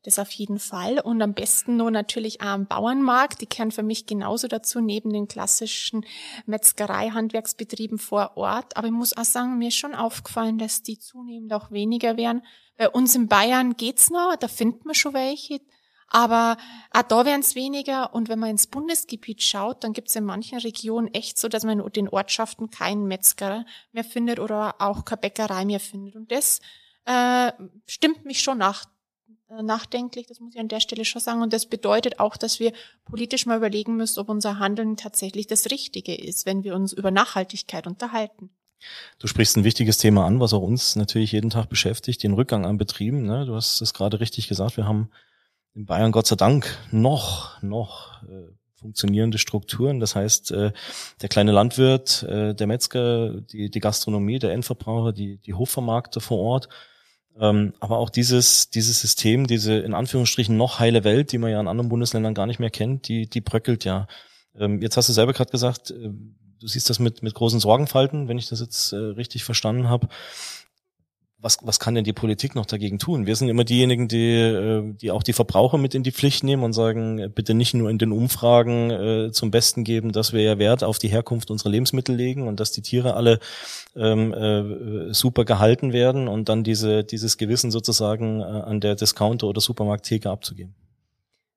Das 0.04 0.18
auf 0.18 0.30
jeden 0.32 0.58
Fall. 0.58 0.98
Und 0.98 1.22
am 1.22 1.32
besten 1.32 1.76
nur 1.76 1.90
natürlich 1.92 2.40
auch 2.40 2.46
am 2.46 2.66
Bauernmarkt. 2.66 3.40
Die 3.40 3.46
kehren 3.46 3.70
für 3.70 3.84
mich 3.84 4.06
genauso 4.06 4.48
dazu, 4.48 4.80
neben 4.80 5.12
den 5.12 5.28
klassischen 5.28 6.04
Metzgerei-Handwerksbetrieben 6.46 7.98
vor 7.98 8.36
Ort. 8.36 8.76
Aber 8.76 8.88
ich 8.88 8.92
muss 8.92 9.16
auch 9.16 9.24
sagen, 9.24 9.58
mir 9.58 9.68
ist 9.68 9.76
schon 9.76 9.94
aufgefallen, 9.94 10.58
dass 10.58 10.82
die 10.82 10.98
zunehmend 10.98 11.52
auch 11.52 11.70
weniger 11.70 12.16
werden. 12.16 12.42
Bei 12.76 12.90
uns 12.90 13.14
in 13.14 13.28
Bayern 13.28 13.76
geht's 13.76 14.10
noch, 14.10 14.34
da 14.34 14.48
findet 14.48 14.84
man 14.84 14.96
schon 14.96 15.14
welche. 15.14 15.60
Aber 16.08 16.58
auch 16.90 17.02
da 17.02 17.24
werden 17.24 17.40
es 17.40 17.54
weniger. 17.54 18.12
Und 18.12 18.28
wenn 18.28 18.40
man 18.40 18.50
ins 18.50 18.66
Bundesgebiet 18.66 19.40
schaut, 19.42 19.84
dann 19.84 19.92
gibt 19.92 20.08
es 20.08 20.16
in 20.16 20.24
manchen 20.24 20.58
Regionen 20.58 21.14
echt 21.14 21.38
so, 21.38 21.48
dass 21.48 21.64
man 21.64 21.78
in 21.78 21.92
den 21.92 22.08
Ortschaften 22.08 22.70
keinen 22.70 23.06
Metzger 23.06 23.64
mehr 23.92 24.04
findet 24.04 24.40
oder 24.40 24.74
auch 24.80 25.04
keine 25.04 25.20
Bäckerei 25.20 25.64
mehr 25.64 25.80
findet. 25.80 26.16
Und 26.16 26.30
das 26.30 26.60
äh, 27.06 27.52
stimmt 27.86 28.24
mich 28.24 28.40
schon 28.40 28.58
nach, 28.58 28.84
nachdenklich, 29.60 30.26
das 30.26 30.40
muss 30.40 30.54
ich 30.54 30.60
an 30.60 30.68
der 30.68 30.80
Stelle 30.80 31.04
schon 31.04 31.20
sagen. 31.20 31.42
Und 31.42 31.52
das 31.52 31.66
bedeutet 31.66 32.20
auch, 32.20 32.36
dass 32.36 32.60
wir 32.60 32.72
politisch 33.04 33.44
mal 33.44 33.56
überlegen 33.56 33.96
müssen, 33.96 34.20
ob 34.20 34.28
unser 34.28 34.58
Handeln 34.58 34.96
tatsächlich 34.96 35.46
das 35.46 35.70
Richtige 35.70 36.14
ist, 36.14 36.46
wenn 36.46 36.64
wir 36.64 36.74
uns 36.74 36.92
über 36.92 37.10
Nachhaltigkeit 37.10 37.86
unterhalten. 37.86 38.50
Du 39.18 39.26
sprichst 39.26 39.56
ein 39.56 39.64
wichtiges 39.64 39.98
Thema 39.98 40.26
an, 40.26 40.40
was 40.40 40.52
auch 40.52 40.62
uns 40.62 40.96
natürlich 40.96 41.32
jeden 41.32 41.50
Tag 41.50 41.68
beschäftigt, 41.68 42.22
den 42.22 42.32
Rückgang 42.32 42.64
an 42.66 42.78
Betrieben. 42.78 43.22
Ne? 43.22 43.46
Du 43.46 43.54
hast 43.54 43.80
es 43.80 43.94
gerade 43.94 44.20
richtig 44.20 44.48
gesagt, 44.48 44.76
wir 44.76 44.86
haben 44.86 45.10
in 45.74 45.86
Bayern 45.86 46.12
Gott 46.12 46.26
sei 46.26 46.36
Dank 46.36 46.66
noch, 46.90 47.62
noch 47.62 48.22
äh, 48.24 48.52
funktionierende 48.74 49.38
Strukturen. 49.38 50.00
Das 50.00 50.16
heißt, 50.16 50.50
äh, 50.50 50.72
der 51.20 51.28
kleine 51.28 51.52
Landwirt, 51.52 52.24
äh, 52.24 52.54
der 52.54 52.66
Metzger, 52.66 53.40
die, 53.40 53.70
die 53.70 53.80
Gastronomie, 53.80 54.38
der 54.38 54.52
Endverbraucher, 54.52 55.12
die, 55.12 55.38
die 55.38 55.54
Hofvermarkter 55.54 56.20
vor 56.20 56.38
Ort, 56.38 56.68
ähm, 57.38 57.72
aber 57.80 57.98
auch 57.98 58.10
dieses, 58.10 58.70
dieses 58.70 59.00
System, 59.00 59.46
diese 59.46 59.78
in 59.78 59.94
Anführungsstrichen 59.94 60.56
noch 60.56 60.78
heile 60.78 61.04
Welt, 61.04 61.32
die 61.32 61.38
man 61.38 61.50
ja 61.50 61.60
in 61.60 61.68
anderen 61.68 61.88
Bundesländern 61.88 62.34
gar 62.34 62.46
nicht 62.46 62.60
mehr 62.60 62.70
kennt, 62.70 63.08
die, 63.08 63.26
die 63.26 63.40
bröckelt 63.40 63.84
ja. 63.84 64.06
Ähm, 64.58 64.82
jetzt 64.82 64.96
hast 64.96 65.08
du 65.08 65.12
selber 65.12 65.32
gerade 65.32 65.50
gesagt, 65.50 65.90
äh, 65.90 66.10
du 66.60 66.68
siehst 66.68 66.90
das 66.90 66.98
mit, 66.98 67.22
mit 67.22 67.34
großen 67.34 67.60
Sorgenfalten, 67.60 68.28
wenn 68.28 68.38
ich 68.38 68.48
das 68.48 68.60
jetzt 68.60 68.92
äh, 68.92 68.96
richtig 68.96 69.44
verstanden 69.44 69.88
habe. 69.88 70.08
Was, 71.44 71.58
was 71.62 71.80
kann 71.80 71.96
denn 71.96 72.04
die 72.04 72.12
Politik 72.12 72.54
noch 72.54 72.66
dagegen 72.66 73.00
tun? 73.00 73.26
Wir 73.26 73.34
sind 73.34 73.48
immer 73.48 73.64
diejenigen, 73.64 74.06
die, 74.06 74.30
äh, 74.30 74.94
die 74.94 75.10
auch 75.10 75.24
die 75.24 75.32
Verbraucher 75.32 75.76
mit 75.76 75.92
in 75.92 76.04
die 76.04 76.12
Pflicht 76.12 76.44
nehmen 76.44 76.62
und 76.62 76.72
sagen, 76.72 77.18
äh, 77.18 77.28
bitte 77.28 77.52
nicht 77.52 77.74
nur 77.74 77.90
in 77.90 77.98
den 77.98 78.12
Umfragen 78.12 78.90
äh, 78.90 79.32
zum 79.32 79.50
Besten 79.50 79.82
geben, 79.82 80.12
dass 80.12 80.32
wir 80.32 80.40
ja 80.42 80.58
Wert 80.58 80.84
auf 80.84 81.00
die 81.00 81.08
Herkunft 81.08 81.50
unserer 81.50 81.70
Lebensmittel 81.70 82.14
legen 82.14 82.46
und 82.46 82.60
dass 82.60 82.70
die 82.70 82.82
Tiere 82.82 83.14
alle 83.14 83.40
ähm, 83.96 84.32
äh, 84.32 85.12
super 85.12 85.44
gehalten 85.44 85.92
werden 85.92 86.28
und 86.28 86.48
dann 86.48 86.62
diese, 86.62 87.02
dieses 87.02 87.36
Gewissen 87.38 87.72
sozusagen 87.72 88.40
äh, 88.40 88.44
an 88.44 88.80
der 88.80 88.94
Discounter- 88.94 89.48
oder 89.48 89.60
Supermarkttheke 89.60 90.30
abzugeben. 90.30 90.76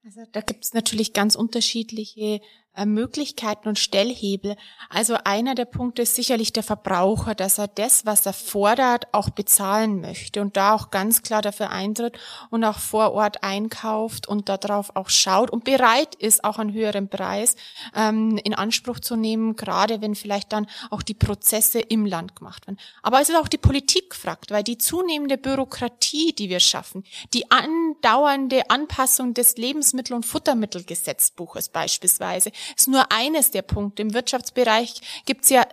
Also 0.03 0.21
da 0.31 0.41
gibt 0.41 0.63
es 0.63 0.73
natürlich 0.73 1.13
ganz 1.13 1.35
unterschiedliche 1.35 2.39
Möglichkeiten 2.85 3.69
und 3.69 3.79
Stellhebel. 3.79 4.57
Also 4.89 5.15
einer 5.23 5.55
der 5.55 5.65
Punkte 5.65 6.01
ist 6.01 6.15
sicherlich 6.15 6.51
der 6.51 6.63
Verbraucher, 6.63 7.35
dass 7.35 7.57
er 7.57 7.67
das, 7.67 8.05
was 8.05 8.25
er 8.25 8.33
fordert, 8.33 9.07
auch 9.13 9.29
bezahlen 9.29 10.01
möchte 10.01 10.41
und 10.41 10.57
da 10.57 10.73
auch 10.73 10.91
ganz 10.91 11.21
klar 11.21 11.41
dafür 11.41 11.69
eintritt 11.69 12.17
und 12.49 12.63
auch 12.63 12.79
vor 12.79 13.13
Ort 13.13 13.43
einkauft 13.43 14.27
und 14.27 14.49
darauf 14.49 14.95
auch 14.95 15.09
schaut 15.09 15.51
und 15.51 15.63
bereit 15.63 16.15
ist, 16.15 16.43
auch 16.43 16.59
einen 16.59 16.73
höheren 16.73 17.07
Preis 17.07 17.55
ähm, 17.95 18.37
in 18.43 18.53
Anspruch 18.53 18.99
zu 18.99 19.15
nehmen, 19.15 19.55
gerade 19.55 20.01
wenn 20.01 20.15
vielleicht 20.15 20.51
dann 20.51 20.67
auch 20.89 21.01
die 21.01 21.13
Prozesse 21.13 21.79
im 21.79 22.05
Land 22.05 22.35
gemacht 22.35 22.67
werden. 22.67 22.79
Aber 23.03 23.21
es 23.21 23.29
ist 23.29 23.35
auch 23.35 23.47
die 23.47 23.57
Politik 23.57 24.09
gefragt, 24.09 24.51
weil 24.51 24.63
die 24.63 24.77
zunehmende 24.77 25.37
Bürokratie, 25.37 26.33
die 26.33 26.49
wir 26.49 26.59
schaffen, 26.59 27.03
die 27.33 27.49
andauernde 27.51 28.69
Anpassung 28.69 29.33
des 29.33 29.57
Lebensmittel- 29.57 30.15
und 30.15 30.25
Futtermittelgesetzbuches 30.25 31.69
beispielsweise, 31.69 32.51
ist 32.75 32.87
nur 32.87 33.11
eines 33.11 33.51
der 33.51 33.61
Punkte. 33.61 34.01
Im 34.01 34.13
Wirtschaftsbereich 34.13 35.01
gibt 35.25 35.43
es 35.43 35.49
ja 35.49 35.65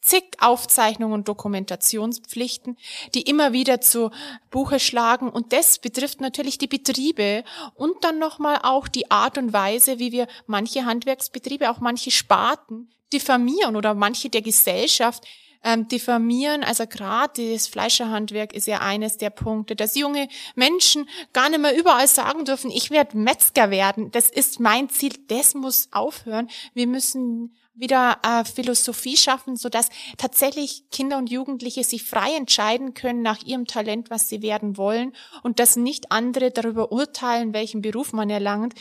zig 0.00 0.24
Aufzeichnungen 0.38 1.14
und 1.14 1.28
Dokumentationspflichten, 1.28 2.76
die 3.14 3.22
immer 3.22 3.52
wieder 3.52 3.80
zu 3.80 4.10
Buche 4.50 4.78
schlagen. 4.80 5.30
Und 5.30 5.52
das 5.52 5.78
betrifft 5.78 6.20
natürlich 6.20 6.58
die 6.58 6.66
Betriebe 6.66 7.44
und 7.74 8.04
dann 8.04 8.18
nochmal 8.18 8.60
auch 8.62 8.88
die 8.88 9.10
Art 9.10 9.38
und 9.38 9.52
Weise, 9.52 9.98
wie 9.98 10.12
wir 10.12 10.26
manche 10.46 10.84
Handwerksbetriebe, 10.84 11.70
auch 11.70 11.80
manche 11.80 12.10
Sparten 12.10 12.90
diffamieren 13.12 13.76
oder 13.76 13.94
manche 13.94 14.28
der 14.28 14.42
Gesellschaft 14.42 15.24
ähm, 15.64 15.88
diffamieren. 15.88 16.62
Also 16.62 16.86
gerade 16.86 17.52
das 17.52 17.66
Fleischerhandwerk 17.66 18.52
ist 18.52 18.66
ja 18.66 18.80
eines 18.80 19.16
der 19.16 19.30
Punkte, 19.30 19.74
dass 19.74 19.96
junge 19.96 20.28
Menschen 20.54 21.08
gar 21.32 21.48
nicht 21.48 21.60
mehr 21.60 21.76
überall 21.76 22.06
sagen 22.06 22.44
dürfen, 22.44 22.70
ich 22.70 22.90
werde 22.90 23.16
Metzger 23.16 23.70
werden. 23.70 24.10
Das 24.12 24.30
ist 24.30 24.60
mein 24.60 24.88
Ziel. 24.90 25.14
Das 25.28 25.54
muss 25.54 25.88
aufhören. 25.90 26.48
Wir 26.74 26.86
müssen 26.86 27.54
wieder 27.74 28.18
äh, 28.22 28.44
Philosophie 28.44 29.16
schaffen, 29.16 29.56
so 29.56 29.68
dass 29.68 29.88
tatsächlich 30.16 30.84
Kinder 30.90 31.18
und 31.18 31.30
Jugendliche 31.30 31.82
sich 31.82 32.04
frei 32.04 32.36
entscheiden 32.36 32.94
können 32.94 33.22
nach 33.22 33.42
ihrem 33.42 33.66
Talent, 33.66 34.10
was 34.10 34.28
sie 34.28 34.42
werden 34.42 34.76
wollen 34.76 35.12
und 35.42 35.58
dass 35.58 35.76
nicht 35.76 36.12
andere 36.12 36.52
darüber 36.52 36.92
urteilen, 36.92 37.52
welchen 37.52 37.82
Beruf 37.82 38.12
man 38.12 38.30
erlangt. 38.30 38.74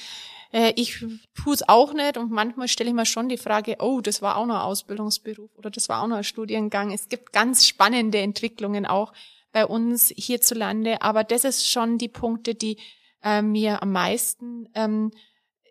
Äh, 0.53 0.74
ich 0.75 1.03
tue 1.33 1.53
es 1.53 1.67
auch 1.67 1.93
nicht 1.93 2.17
und 2.17 2.31
manchmal 2.31 2.67
stelle 2.69 2.89
ich 2.89 2.95
mir 2.95 3.05
schon 3.05 3.27
die 3.27 3.38
Frage, 3.38 3.77
oh, 3.79 4.00
das 4.00 4.22
war 4.22 4.38
auch 4.38 4.45
noch 4.45 4.55
ein 4.55 4.62
Ausbildungsberuf 4.62 5.50
oder 5.57 5.69
das 5.69 5.89
war 5.89 6.01
auch 6.01 6.07
noch 6.07 6.17
ein 6.17 6.24
Studiengang. 6.24 6.91
Es 6.91 7.10
gibt 7.10 7.33
ganz 7.33 7.67
spannende 7.67 8.19
Entwicklungen 8.19 8.86
auch 8.86 9.12
bei 9.51 9.65
uns 9.65 10.13
hierzulande, 10.15 11.01
aber 11.01 11.24
das 11.24 11.43
ist 11.43 11.67
schon 11.69 11.98
die 11.98 12.07
Punkte, 12.07 12.55
die 12.55 12.77
äh, 13.24 13.41
mir 13.41 13.81
am 13.81 13.91
meisten 13.91 14.69
ähm, 14.75 15.12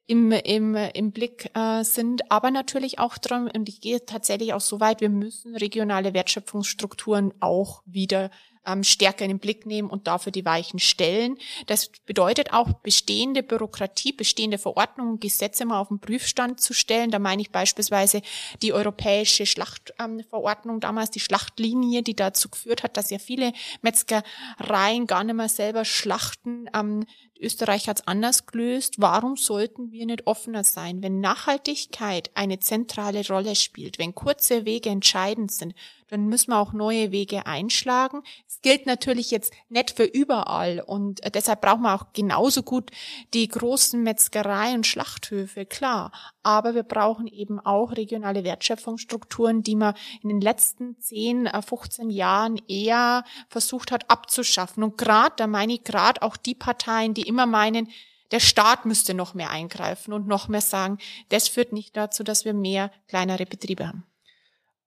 im, 0.06 0.32
im, 0.32 0.74
im 0.74 1.12
Blick 1.12 1.50
äh, 1.54 1.84
sind, 1.84 2.30
aber 2.30 2.50
natürlich 2.50 2.98
auch 2.98 3.18
drum, 3.18 3.48
und 3.54 3.68
ich 3.68 3.80
gehe 3.80 4.04
tatsächlich 4.04 4.52
auch 4.52 4.60
so 4.60 4.80
weit, 4.80 5.00
wir 5.00 5.08
müssen 5.08 5.56
regionale 5.56 6.12
Wertschöpfungsstrukturen 6.12 7.32
auch 7.40 7.82
wieder 7.86 8.30
ähm, 8.66 8.84
stärker 8.84 9.24
in 9.24 9.30
den 9.30 9.38
Blick 9.38 9.66
nehmen 9.66 9.90
und 9.90 10.06
dafür 10.06 10.32
die 10.32 10.44
Weichen 10.44 10.78
stellen. 10.78 11.38
Das 11.66 11.90
bedeutet 12.06 12.52
auch, 12.52 12.72
bestehende 12.82 13.42
Bürokratie, 13.42 14.12
bestehende 14.12 14.58
Verordnungen, 14.58 15.20
Gesetze 15.20 15.64
mal 15.64 15.80
auf 15.80 15.88
den 15.88 16.00
Prüfstand 16.00 16.60
zu 16.60 16.72
stellen. 16.72 17.10
Da 17.10 17.18
meine 17.18 17.42
ich 17.42 17.50
beispielsweise 17.50 18.22
die 18.62 18.72
europäische 18.72 19.46
Schlachtverordnung 19.46 20.76
ähm, 20.76 20.80
damals, 20.80 21.10
die 21.10 21.20
Schlachtlinie, 21.20 22.02
die 22.02 22.16
dazu 22.16 22.48
geführt 22.48 22.82
hat, 22.82 22.96
dass 22.96 23.10
ja 23.10 23.18
viele 23.18 23.52
Metzgereien 23.82 25.06
gar 25.06 25.24
nicht 25.24 25.36
mehr 25.36 25.48
selber 25.48 25.84
schlachten. 25.84 26.66
Ähm, 26.74 27.04
Österreich 27.42 27.88
hat 27.88 28.00
es 28.00 28.06
anders 28.06 28.46
gelöst. 28.46 28.94
Warum 28.98 29.36
sollten 29.36 29.92
wir 29.92 30.06
nicht 30.06 30.26
offener 30.26 30.64
sein? 30.64 31.02
Wenn 31.02 31.20
Nachhaltigkeit 31.20 32.30
eine 32.34 32.60
zentrale 32.60 33.26
Rolle 33.26 33.54
spielt, 33.54 33.98
wenn 33.98 34.14
kurze 34.14 34.64
Wege 34.64 34.90
entscheidend 34.90 35.52
sind, 35.52 35.74
dann 36.12 36.26
müssen 36.26 36.50
wir 36.50 36.58
auch 36.58 36.74
neue 36.74 37.10
Wege 37.10 37.46
einschlagen. 37.46 38.22
Es 38.46 38.60
gilt 38.60 38.84
natürlich 38.84 39.30
jetzt 39.30 39.54
nicht 39.70 39.92
für 39.92 40.04
überall 40.04 40.84
und 40.86 41.22
deshalb 41.34 41.62
brauchen 41.62 41.82
wir 41.82 41.94
auch 41.94 42.12
genauso 42.12 42.62
gut 42.62 42.90
die 43.32 43.48
großen 43.48 44.02
Metzgereien 44.02 44.76
und 44.76 44.86
Schlachthöfe, 44.86 45.64
klar. 45.64 46.12
Aber 46.42 46.74
wir 46.74 46.82
brauchen 46.82 47.28
eben 47.28 47.60
auch 47.60 47.92
regionale 47.92 48.44
Wertschöpfungsstrukturen, 48.44 49.62
die 49.62 49.74
man 49.74 49.94
in 50.22 50.28
den 50.28 50.42
letzten 50.42 51.00
10, 51.00 51.48
15 51.48 52.10
äh, 52.10 52.12
Jahren 52.12 52.60
eher 52.68 53.24
versucht 53.48 53.90
hat 53.90 54.10
abzuschaffen. 54.10 54.82
Und 54.82 54.98
gerade, 54.98 55.34
da 55.38 55.46
meine 55.46 55.72
ich 55.72 55.84
gerade 55.84 56.20
auch 56.20 56.36
die 56.36 56.54
Parteien, 56.54 57.14
die 57.14 57.26
immer 57.32 57.46
meinen, 57.46 57.88
der 58.30 58.40
Staat 58.40 58.86
müsste 58.86 59.14
noch 59.14 59.34
mehr 59.34 59.50
eingreifen 59.50 60.12
und 60.12 60.26
noch 60.26 60.48
mehr 60.48 60.60
sagen, 60.60 60.98
das 61.30 61.48
führt 61.48 61.72
nicht 61.72 61.96
dazu, 61.96 62.22
dass 62.24 62.44
wir 62.44 62.54
mehr 62.54 62.90
kleinere 63.08 63.46
Betriebe 63.46 63.86
haben. 63.86 64.04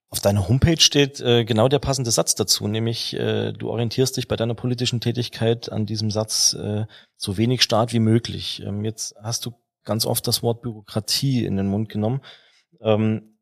Auf 0.08 0.20
deiner 0.20 0.48
Homepage 0.48 0.80
steht 0.80 1.20
äh, 1.20 1.44
genau 1.44 1.68
der 1.68 1.80
passende 1.80 2.12
Satz 2.12 2.36
dazu, 2.36 2.68
nämlich 2.68 3.14
äh, 3.14 3.52
du 3.52 3.70
orientierst 3.70 4.16
dich 4.16 4.28
bei 4.28 4.36
deiner 4.36 4.54
politischen 4.54 5.00
Tätigkeit 5.00 5.70
an 5.70 5.84
diesem 5.84 6.12
Satz 6.12 6.54
äh, 6.54 6.86
so 7.16 7.36
wenig 7.36 7.62
Staat 7.62 7.92
wie 7.92 7.98
möglich. 7.98 8.62
Ähm, 8.64 8.84
jetzt 8.84 9.14
hast 9.20 9.44
du 9.46 9.54
ganz 9.84 10.06
oft 10.06 10.26
das 10.28 10.42
Wort 10.42 10.62
Bürokratie 10.62 11.44
in 11.44 11.56
den 11.56 11.66
Mund 11.66 11.88
genommen. 11.88 12.20
Ähm, 12.80 13.36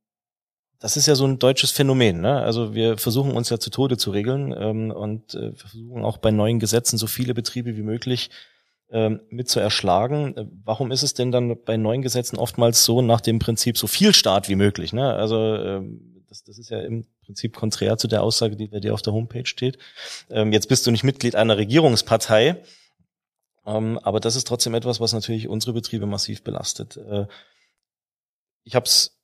das 0.78 0.96
ist 0.96 1.06
ja 1.06 1.14
so 1.14 1.26
ein 1.26 1.38
deutsches 1.38 1.70
Phänomen. 1.70 2.20
Ne? 2.20 2.40
Also 2.40 2.74
wir 2.74 2.98
versuchen 2.98 3.32
uns 3.32 3.50
ja 3.50 3.58
zu 3.58 3.70
Tode 3.70 3.96
zu 3.96 4.10
regeln 4.10 4.54
ähm, 4.56 4.90
und 4.90 5.34
äh, 5.34 5.54
versuchen 5.54 6.04
auch 6.04 6.18
bei 6.18 6.30
neuen 6.30 6.60
Gesetzen 6.60 6.98
so 6.98 7.06
viele 7.06 7.34
Betriebe 7.34 7.76
wie 7.76 7.82
möglich 7.82 8.30
mit 9.28 9.48
zu 9.48 9.60
erschlagen. 9.60 10.36
Äh, 10.36 10.46
warum 10.64 10.92
ist 10.92 11.02
es 11.02 11.14
denn 11.14 11.32
dann 11.32 11.56
bei 11.64 11.76
neuen 11.76 12.02
Gesetzen 12.02 12.36
oftmals 12.36 12.84
so 12.84 13.02
nach 13.02 13.20
dem 13.20 13.38
Prinzip 13.38 13.76
so 13.76 13.86
viel 13.86 14.14
Staat 14.14 14.48
wie 14.48 14.56
möglich? 14.56 14.92
Ne? 14.92 15.12
Also 15.14 15.36
ähm, 15.56 16.22
das, 16.28 16.44
das 16.44 16.58
ist 16.58 16.70
ja 16.70 16.80
im 16.80 17.04
Prinzip 17.24 17.54
konträr 17.54 17.96
zu 17.96 18.08
der 18.08 18.22
Aussage, 18.22 18.56
die 18.56 18.68
bei 18.68 18.80
dir 18.80 18.94
auf 18.94 19.02
der 19.02 19.12
Homepage 19.12 19.46
steht. 19.46 19.78
Ähm, 20.30 20.52
jetzt 20.52 20.68
bist 20.68 20.86
du 20.86 20.90
nicht 20.90 21.04
Mitglied 21.04 21.36
einer 21.36 21.56
Regierungspartei, 21.56 22.62
ähm, 23.66 23.98
aber 24.02 24.20
das 24.20 24.36
ist 24.36 24.46
trotzdem 24.46 24.74
etwas, 24.74 25.00
was 25.00 25.12
natürlich 25.12 25.48
unsere 25.48 25.72
Betriebe 25.72 26.06
massiv 26.06 26.42
belastet. 26.42 26.96
Äh, 26.96 27.26
ich 28.64 28.74
habe 28.74 28.86
es 28.86 29.18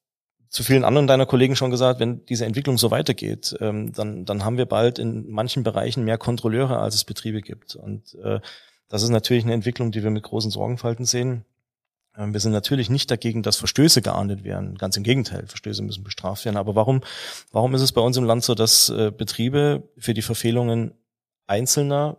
zu 0.49 0.65
vielen 0.65 0.85
anderen 0.85 1.07
deiner 1.07 1.27
Kollegen 1.27 1.55
schon 1.55 1.71
gesagt, 1.71 2.01
wenn 2.01 2.25
diese 2.27 2.45
Entwicklung 2.45 2.77
so 2.77 2.91
weitergeht, 2.91 3.57
ähm, 3.61 3.93
dann, 3.93 4.25
dann 4.25 4.45
haben 4.45 4.59
wir 4.59 4.67
bald 4.67 4.99
in 4.99 5.31
manchen 5.31 5.63
Bereichen 5.63 6.05
mehr 6.05 6.19
Kontrolleure, 6.19 6.81
als 6.81 6.97
es 6.97 7.05
Betriebe 7.05 7.41
gibt. 7.41 7.77
Und 7.77 8.17
äh, 8.23 8.41
das 8.91 9.03
ist 9.03 9.09
natürlich 9.09 9.45
eine 9.45 9.55
Entwicklung, 9.55 9.93
die 9.93 10.03
wir 10.03 10.11
mit 10.11 10.25
großen 10.25 10.51
Sorgenfalten 10.51 11.07
sehen. 11.07 11.45
Ähm, 12.17 12.33
wir 12.33 12.41
sind 12.41 12.53
natürlich 12.53 12.91
nicht 12.91 13.11
dagegen, 13.11 13.43
dass 13.43 13.57
Verstöße 13.57 14.03
geahndet 14.03 14.43
werden. 14.45 14.77
Ganz 14.77 14.97
im 14.97 15.05
Gegenteil, 15.05 15.47
Verstöße 15.47 15.83
müssen 15.83 16.03
bestraft 16.05 16.45
werden. 16.45 16.57
Aber 16.57 16.75
warum, 16.75 17.01
warum 17.53 17.75
ist 17.75 17.83
es 17.83 17.93
bei 17.93 18.01
uns 18.01 18.17
im 18.17 18.25
Land 18.25 18.43
so, 18.43 18.55
dass 18.55 18.89
äh, 18.91 19.13
Betriebe 19.17 19.89
für 19.97 20.13
die 20.13 20.23
Verfehlungen 20.23 20.93
Einzelner 21.47 22.19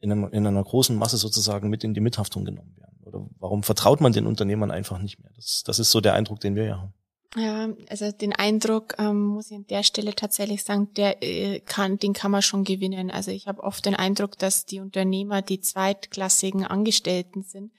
in, 0.00 0.12
einem, 0.12 0.30
in 0.30 0.46
einer 0.46 0.62
großen 0.62 0.96
Masse 0.96 1.16
sozusagen 1.16 1.68
mit 1.68 1.82
in 1.82 1.92
die 1.92 2.00
Mithaftung 2.00 2.44
genommen 2.44 2.76
werden? 2.76 3.00
Oder 3.04 3.26
warum 3.40 3.64
vertraut 3.64 4.00
man 4.00 4.12
den 4.12 4.26
Unternehmern 4.26 4.70
einfach 4.70 5.00
nicht 5.00 5.18
mehr? 5.20 5.32
Das, 5.34 5.64
das 5.64 5.80
ist 5.80 5.90
so 5.90 6.00
der 6.00 6.14
Eindruck, 6.14 6.38
den 6.38 6.54
wir 6.54 6.64
ja 6.64 6.78
haben. 6.78 6.94
Ja, 7.36 7.68
also 7.90 8.10
den 8.10 8.32
Eindruck 8.32 8.94
ähm, 8.98 9.20
muss 9.20 9.50
ich 9.50 9.56
an 9.56 9.66
der 9.66 9.82
Stelle 9.82 10.14
tatsächlich 10.14 10.64
sagen, 10.64 10.88
der 10.94 11.22
äh, 11.22 11.60
kann, 11.60 11.98
den 11.98 12.14
kann 12.14 12.30
man 12.30 12.40
schon 12.40 12.64
gewinnen. 12.64 13.10
Also 13.10 13.30
ich 13.30 13.46
habe 13.46 13.62
oft 13.62 13.84
den 13.84 13.94
Eindruck, 13.94 14.38
dass 14.38 14.64
die 14.64 14.80
Unternehmer 14.80 15.42
die 15.42 15.60
zweitklassigen 15.60 16.64
Angestellten 16.64 17.42
sind 17.42 17.70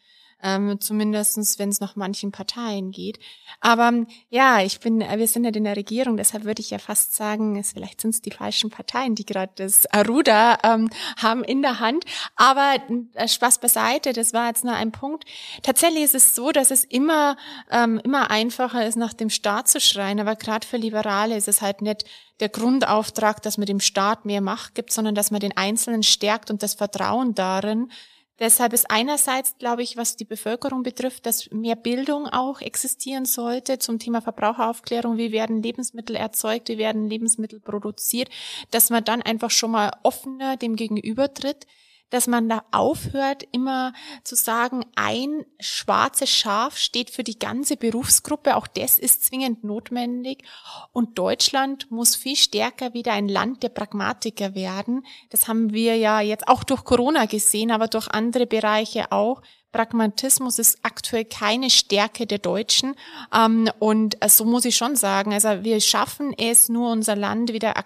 ähm, 0.43 0.79
zumindestens 0.79 1.60
wenn 1.60 1.69
es 1.69 1.79
nach 1.79 1.96
manchen 1.96 2.31
Parteien 2.31 2.91
geht. 2.91 3.19
Aber 3.60 4.05
ja, 4.29 4.62
ich 4.62 4.79
bin, 4.79 5.00
wir 5.00 5.27
sind 5.27 5.43
ja 5.43 5.51
in 5.51 5.63
der 5.63 5.75
Regierung, 5.75 6.17
deshalb 6.17 6.46
würde 6.46 6.62
ich 6.62 6.69
ja 6.69 6.79
fast 6.79 7.15
sagen, 7.15 7.58
es, 7.58 7.74
vielleicht 7.74 8.01
sind 8.01 8.12
es 8.12 8.22
die 8.22 8.31
falschen 8.31 8.69
Parteien, 8.69 9.15
die 9.15 9.25
gerade 9.25 9.51
das 9.55 9.86
Aruda 9.88 10.58
ähm, 10.63 10.89
haben 11.17 11.43
in 11.43 11.62
der 11.62 11.79
Hand. 11.79 12.05
Aber 12.36 12.75
äh, 13.15 13.27
Spaß 13.27 13.60
beiseite, 13.60 14.13
das 14.13 14.34
war 14.34 14.48
jetzt 14.48 14.63
nur 14.63 14.74
ein 14.74 14.91
Punkt. 14.91 15.25
Tatsächlich 15.63 16.03
ist 16.03 16.15
es 16.15 16.36
so, 16.36 16.51
dass 16.51 16.72
es 16.72 16.84
immer, 16.84 17.38
ähm, 17.72 18.00
immer 18.03 18.31
einfacher 18.31 18.86
ist, 18.86 18.96
nach 18.96 19.13
dem 19.13 19.29
Staat 19.29 19.67
zu 19.67 19.79
schreien. 19.79 20.19
Aber 20.19 20.36
gerade 20.36 20.65
für 20.65 20.77
Liberale 20.77 21.36
ist 21.36 21.48
es 21.48 21.62
halt 21.62 21.81
nicht 21.81 22.05
der 22.39 22.50
Grundauftrag, 22.50 23.41
dass 23.41 23.58
man 23.58 23.65
dem 23.65 23.79
Staat 23.79 24.25
mehr 24.25 24.41
Macht 24.41 24.75
gibt, 24.75 24.91
sondern 24.91 25.15
dass 25.15 25.31
man 25.31 25.41
den 25.41 25.58
Einzelnen 25.58 26.03
stärkt 26.03 26.50
und 26.50 26.63
das 26.63 26.74
Vertrauen 26.74 27.36
darin, 27.36 27.91
Deshalb 28.39 28.74
ist 28.74 28.89
einerseits, 28.89 29.58
glaube 29.58 29.84
ich, 29.84 29.98
was 29.98 30.15
die 30.15 30.25
Bevölkerung 30.25 30.84
betrifft, 30.84 31.25
dass 31.25 31.51
mehr 31.51 31.75
Bildung 31.75 32.27
auch 32.27 32.62
existieren 32.62 33.25
sollte 33.25 33.79
zum 33.79 34.00
Thema 34.00 34.22
Verbraucheraufklärung. 34.22 35.17
Wie 35.17 35.31
werden 35.31 35.62
Lebensmittel 35.62 36.15
erzeugt? 36.15 36.69
Wie 36.69 36.77
werden 36.77 37.10
Lebensmittel 37.10 37.60
produziert? 37.60 38.29
Dass 38.72 38.89
man 38.89 39.03
dann 39.03 39.22
einfach 39.22 39.51
schon 39.51 39.72
mal 39.72 39.91
offener 40.03 40.55
dem 40.55 40.75
Gegenüber 40.75 41.34
tritt 41.34 41.67
dass 42.09 42.27
man 42.27 42.49
da 42.49 42.63
aufhört, 42.71 43.43
immer 43.51 43.93
zu 44.23 44.35
sagen, 44.35 44.85
ein 44.95 45.45
schwarzes 45.59 46.29
Schaf 46.29 46.77
steht 46.77 47.09
für 47.09 47.23
die 47.23 47.39
ganze 47.39 47.77
Berufsgruppe. 47.77 48.55
Auch 48.55 48.67
das 48.67 48.97
ist 48.97 49.23
zwingend 49.23 49.63
notwendig. 49.63 50.43
Und 50.91 51.17
Deutschland 51.17 51.91
muss 51.91 52.15
viel 52.15 52.35
stärker 52.35 52.93
wieder 52.93 53.13
ein 53.13 53.29
Land 53.29 53.63
der 53.63 53.69
Pragmatiker 53.69 54.55
werden. 54.55 55.05
Das 55.29 55.47
haben 55.47 55.73
wir 55.73 55.97
ja 55.97 56.21
jetzt 56.21 56.47
auch 56.47 56.63
durch 56.63 56.83
Corona 56.83 57.25
gesehen, 57.25 57.71
aber 57.71 57.87
durch 57.87 58.07
andere 58.07 58.47
Bereiche 58.47 59.11
auch. 59.11 59.41
Pragmatismus 59.71 60.57
ist 60.57 60.79
aktuell 60.81 61.25
keine 61.25 61.69
Stärke 61.69 62.25
der 62.25 62.39
Deutschen. 62.39 62.95
Ähm, 63.33 63.69
und 63.79 64.17
so 64.27 64.45
muss 64.45 64.65
ich 64.65 64.75
schon 64.75 64.95
sagen, 64.95 65.33
also 65.33 65.63
wir 65.63 65.79
schaffen 65.79 66.33
es 66.37 66.69
nur, 66.69 66.91
unser 66.91 67.15
Land 67.15 67.53
wieder 67.53 67.77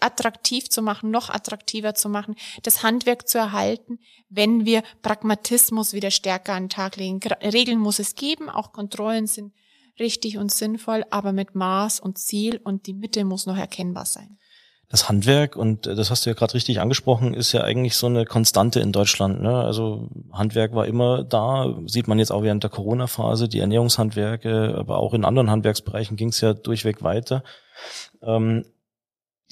attraktiv 0.00 0.68
zu 0.68 0.82
machen, 0.82 1.10
noch 1.10 1.30
attraktiver 1.30 1.94
zu 1.94 2.08
machen, 2.08 2.36
das 2.62 2.82
Handwerk 2.82 3.28
zu 3.28 3.38
erhalten, 3.38 3.98
wenn 4.28 4.64
wir 4.64 4.82
Pragmatismus 5.02 5.92
wieder 5.92 6.10
stärker 6.10 6.54
an 6.54 6.64
den 6.64 6.68
Tag 6.70 6.96
legen. 6.96 7.20
Regeln 7.42 7.78
muss 7.78 7.98
es 7.98 8.14
geben, 8.14 8.48
auch 8.48 8.72
Kontrollen 8.72 9.26
sind 9.26 9.52
richtig 9.98 10.38
und 10.38 10.50
sinnvoll, 10.50 11.04
aber 11.10 11.32
mit 11.32 11.54
Maß 11.54 12.00
und 12.00 12.18
Ziel 12.18 12.60
und 12.62 12.86
die 12.86 12.94
Mitte 12.94 13.24
muss 13.24 13.46
noch 13.46 13.56
erkennbar 13.56 14.06
sein. 14.06 14.38
Das 14.88 15.08
Handwerk, 15.08 15.56
und 15.56 15.86
das 15.86 16.10
hast 16.10 16.26
du 16.26 16.30
ja 16.30 16.34
gerade 16.34 16.52
richtig 16.52 16.78
angesprochen, 16.78 17.32
ist 17.32 17.52
ja 17.52 17.62
eigentlich 17.62 17.96
so 17.96 18.08
eine 18.08 18.26
Konstante 18.26 18.78
in 18.78 18.92
Deutschland. 18.92 19.40
Ne? 19.40 19.54
Also 19.54 20.10
Handwerk 20.30 20.74
war 20.74 20.86
immer 20.86 21.24
da, 21.24 21.78
sieht 21.86 22.08
man 22.08 22.18
jetzt 22.18 22.30
auch 22.30 22.42
während 22.42 22.62
der 22.62 22.68
Corona-Phase, 22.68 23.48
die 23.48 23.60
Ernährungshandwerke, 23.60 24.74
aber 24.76 24.98
auch 24.98 25.14
in 25.14 25.24
anderen 25.24 25.50
Handwerksbereichen 25.50 26.18
ging 26.18 26.28
es 26.28 26.42
ja 26.42 26.52
durchweg 26.52 27.02
weiter. 27.02 27.42
Ähm, 28.22 28.66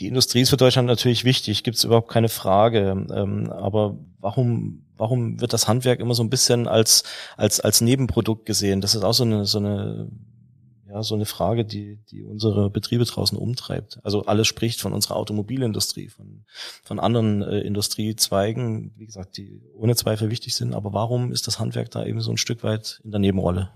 die 0.01 0.07
Industrie 0.07 0.41
ist 0.41 0.51
für 0.51 0.57
Deutschland 0.57 0.89
natürlich 0.89 1.25
wichtig, 1.25 1.63
gibt 1.63 1.77
es 1.77 1.85
überhaupt 1.85 2.09
keine 2.09 2.29
Frage. 2.29 3.07
Ähm, 3.15 3.51
aber 3.51 3.99
warum, 4.19 4.87
warum 4.97 5.41
wird 5.41 5.53
das 5.53 5.69
Handwerk 5.69 6.01
immer 6.01 6.15
so 6.15 6.23
ein 6.23 6.31
bisschen 6.31 6.67
als, 6.67 7.05
als, 7.37 7.61
als 7.61 7.81
Nebenprodukt 7.83 8.47
gesehen? 8.47 8.81
Das 8.81 8.95
ist 8.95 9.05
auch 9.05 9.13
so 9.13 9.25
eine, 9.25 9.45
so 9.45 9.59
eine 9.59 10.11
ja, 10.89 11.03
so 11.03 11.15
eine 11.15 11.27
Frage, 11.27 11.65
die, 11.65 11.99
die 12.11 12.25
unsere 12.25 12.69
Betriebe 12.69 13.05
draußen 13.05 13.39
umtreibt. 13.39 14.01
Also 14.03 14.25
alles 14.25 14.49
spricht 14.49 14.81
von 14.81 14.93
unserer 14.93 15.17
Automobilindustrie, 15.17 16.09
von, 16.09 16.45
von 16.83 16.99
anderen 16.99 17.43
äh, 17.43 17.61
Industriezweigen, 17.61 18.93
wie 18.97 19.07
gesagt, 19.07 19.37
die 19.37 19.63
ohne 19.75 19.95
Zweifel 19.95 20.31
wichtig 20.31 20.57
sind. 20.57 20.75
Aber 20.75 20.93
warum 20.93 21.31
ist 21.31 21.47
das 21.47 21.61
Handwerk 21.61 21.91
da 21.93 22.05
eben 22.05 22.21
so 22.21 22.33
ein 22.33 22.39
Stück 22.39 22.65
weit 22.65 23.01
in 23.05 23.13
der 23.13 23.21
Nebenrolle? 23.21 23.71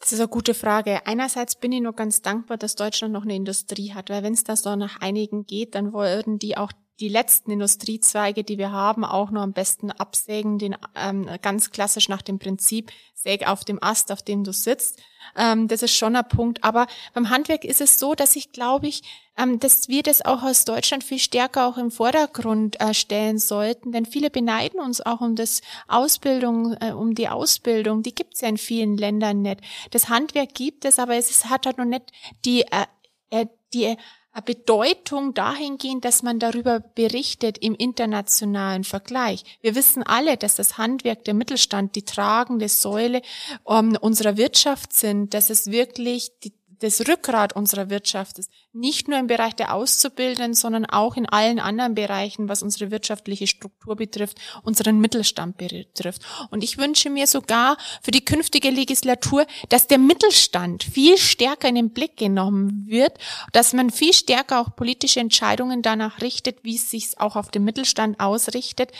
Das 0.00 0.12
ist 0.12 0.20
eine 0.20 0.28
gute 0.28 0.54
Frage. 0.54 1.06
Einerseits 1.06 1.56
bin 1.56 1.72
ich 1.72 1.80
nur 1.80 1.94
ganz 1.94 2.22
dankbar, 2.22 2.56
dass 2.56 2.76
Deutschland 2.76 3.12
noch 3.12 3.24
eine 3.24 3.34
Industrie 3.34 3.92
hat, 3.92 4.10
weil 4.10 4.22
wenn 4.22 4.34
es 4.34 4.44
da 4.44 4.54
so 4.54 4.76
nach 4.76 5.00
einigen 5.00 5.44
geht, 5.44 5.74
dann 5.74 5.92
würden 5.92 6.38
die 6.38 6.56
auch 6.56 6.72
die 7.00 7.08
letzten 7.08 7.50
Industriezweige, 7.52 8.42
die 8.42 8.58
wir 8.58 8.72
haben, 8.72 9.04
auch 9.04 9.30
nur 9.30 9.42
am 9.42 9.52
besten 9.52 9.90
absägen, 9.90 10.58
den 10.58 10.76
ähm, 10.96 11.28
ganz 11.42 11.70
klassisch 11.70 12.08
nach 12.08 12.22
dem 12.22 12.38
Prinzip 12.38 12.90
säg 13.14 13.46
auf 13.46 13.64
dem 13.64 13.82
Ast, 13.82 14.10
auf 14.10 14.22
dem 14.22 14.42
du 14.42 14.52
sitzt. 14.52 15.00
Ähm, 15.36 15.68
das 15.68 15.82
ist 15.82 15.94
schon 15.94 16.16
ein 16.16 16.26
Punkt. 16.28 16.64
Aber 16.64 16.86
beim 17.14 17.30
Handwerk 17.30 17.64
ist 17.64 17.80
es 17.80 17.98
so, 17.98 18.14
dass 18.14 18.34
ich 18.34 18.52
glaube 18.52 18.88
ich, 18.88 19.02
ähm, 19.36 19.60
dass 19.60 19.88
wir 19.88 20.02
das 20.02 20.24
auch 20.24 20.42
aus 20.42 20.64
Deutschland 20.64 21.04
viel 21.04 21.20
stärker 21.20 21.66
auch 21.66 21.78
im 21.78 21.92
Vordergrund 21.92 22.80
äh, 22.80 22.94
stellen 22.94 23.38
sollten, 23.38 23.92
denn 23.92 24.06
viele 24.06 24.30
beneiden 24.30 24.80
uns 24.80 25.00
auch 25.00 25.20
um 25.20 25.36
das 25.36 25.60
Ausbildung, 25.86 26.76
äh, 26.80 26.92
um 26.92 27.14
die 27.14 27.28
Ausbildung. 27.28 28.02
Die 28.02 28.14
gibt 28.14 28.34
es 28.34 28.40
ja 28.40 28.48
in 28.48 28.58
vielen 28.58 28.96
Ländern 28.96 29.42
nicht. 29.42 29.60
Das 29.92 30.08
Handwerk 30.08 30.54
gibt 30.54 30.84
es, 30.84 30.98
aber 30.98 31.14
es 31.14 31.44
hat 31.44 31.66
halt 31.66 31.78
noch 31.78 31.84
nicht 31.84 32.10
die 32.44 32.62
äh, 32.62 32.86
äh 33.30 33.46
die 33.74 33.98
Bedeutung 34.40 35.34
dahingehend, 35.34 36.04
dass 36.04 36.22
man 36.22 36.38
darüber 36.38 36.80
berichtet 36.80 37.58
im 37.58 37.74
internationalen 37.74 38.84
Vergleich. 38.84 39.44
Wir 39.60 39.74
wissen 39.74 40.02
alle, 40.02 40.36
dass 40.36 40.56
das 40.56 40.78
Handwerk, 40.78 41.24
der 41.24 41.34
Mittelstand, 41.34 41.94
die 41.94 42.04
tragende 42.04 42.68
Säule 42.68 43.22
um, 43.64 43.96
unserer 43.96 44.36
Wirtschaft 44.36 44.92
sind, 44.92 45.34
dass 45.34 45.50
es 45.50 45.70
wirklich 45.70 46.32
die, 46.42 46.52
das 46.80 47.06
Rückgrat 47.08 47.54
unserer 47.54 47.90
Wirtschaft 47.90 48.38
ist. 48.38 48.50
Nicht 48.72 49.08
nur 49.08 49.18
im 49.18 49.26
Bereich 49.26 49.54
der 49.54 49.74
Auszubildenden, 49.74 50.54
sondern 50.54 50.86
auch 50.86 51.16
in 51.16 51.28
allen 51.28 51.58
anderen 51.58 51.94
Bereichen, 51.94 52.48
was 52.48 52.62
unsere 52.62 52.90
wirtschaftliche 52.90 53.46
Struktur 53.46 53.96
betrifft, 53.96 54.38
unseren 54.62 55.00
Mittelstand 55.00 55.56
betrifft. 55.56 56.22
Und 56.50 56.62
ich 56.62 56.78
wünsche 56.78 57.10
mir 57.10 57.26
sogar 57.26 57.76
für 58.02 58.10
die 58.10 58.24
künftige 58.24 58.70
Legislatur, 58.70 59.46
dass 59.68 59.86
der 59.86 59.98
Mittelstand 59.98 60.84
viel 60.84 61.18
stärker 61.18 61.68
in 61.68 61.74
den 61.74 61.90
Blick 61.90 62.16
genommen 62.16 62.84
wird, 62.86 63.18
dass 63.52 63.72
man 63.72 63.90
viel 63.90 64.12
stärker 64.12 64.60
auch 64.60 64.76
politische 64.76 65.20
Entscheidungen 65.20 65.82
danach 65.82 66.20
richtet, 66.20 66.64
wie 66.64 66.76
es 66.76 66.90
sich 66.90 67.18
auch 67.18 67.36
auf 67.36 67.50
den 67.50 67.64
Mittelstand 67.64 68.20
ausrichtet. 68.20 68.92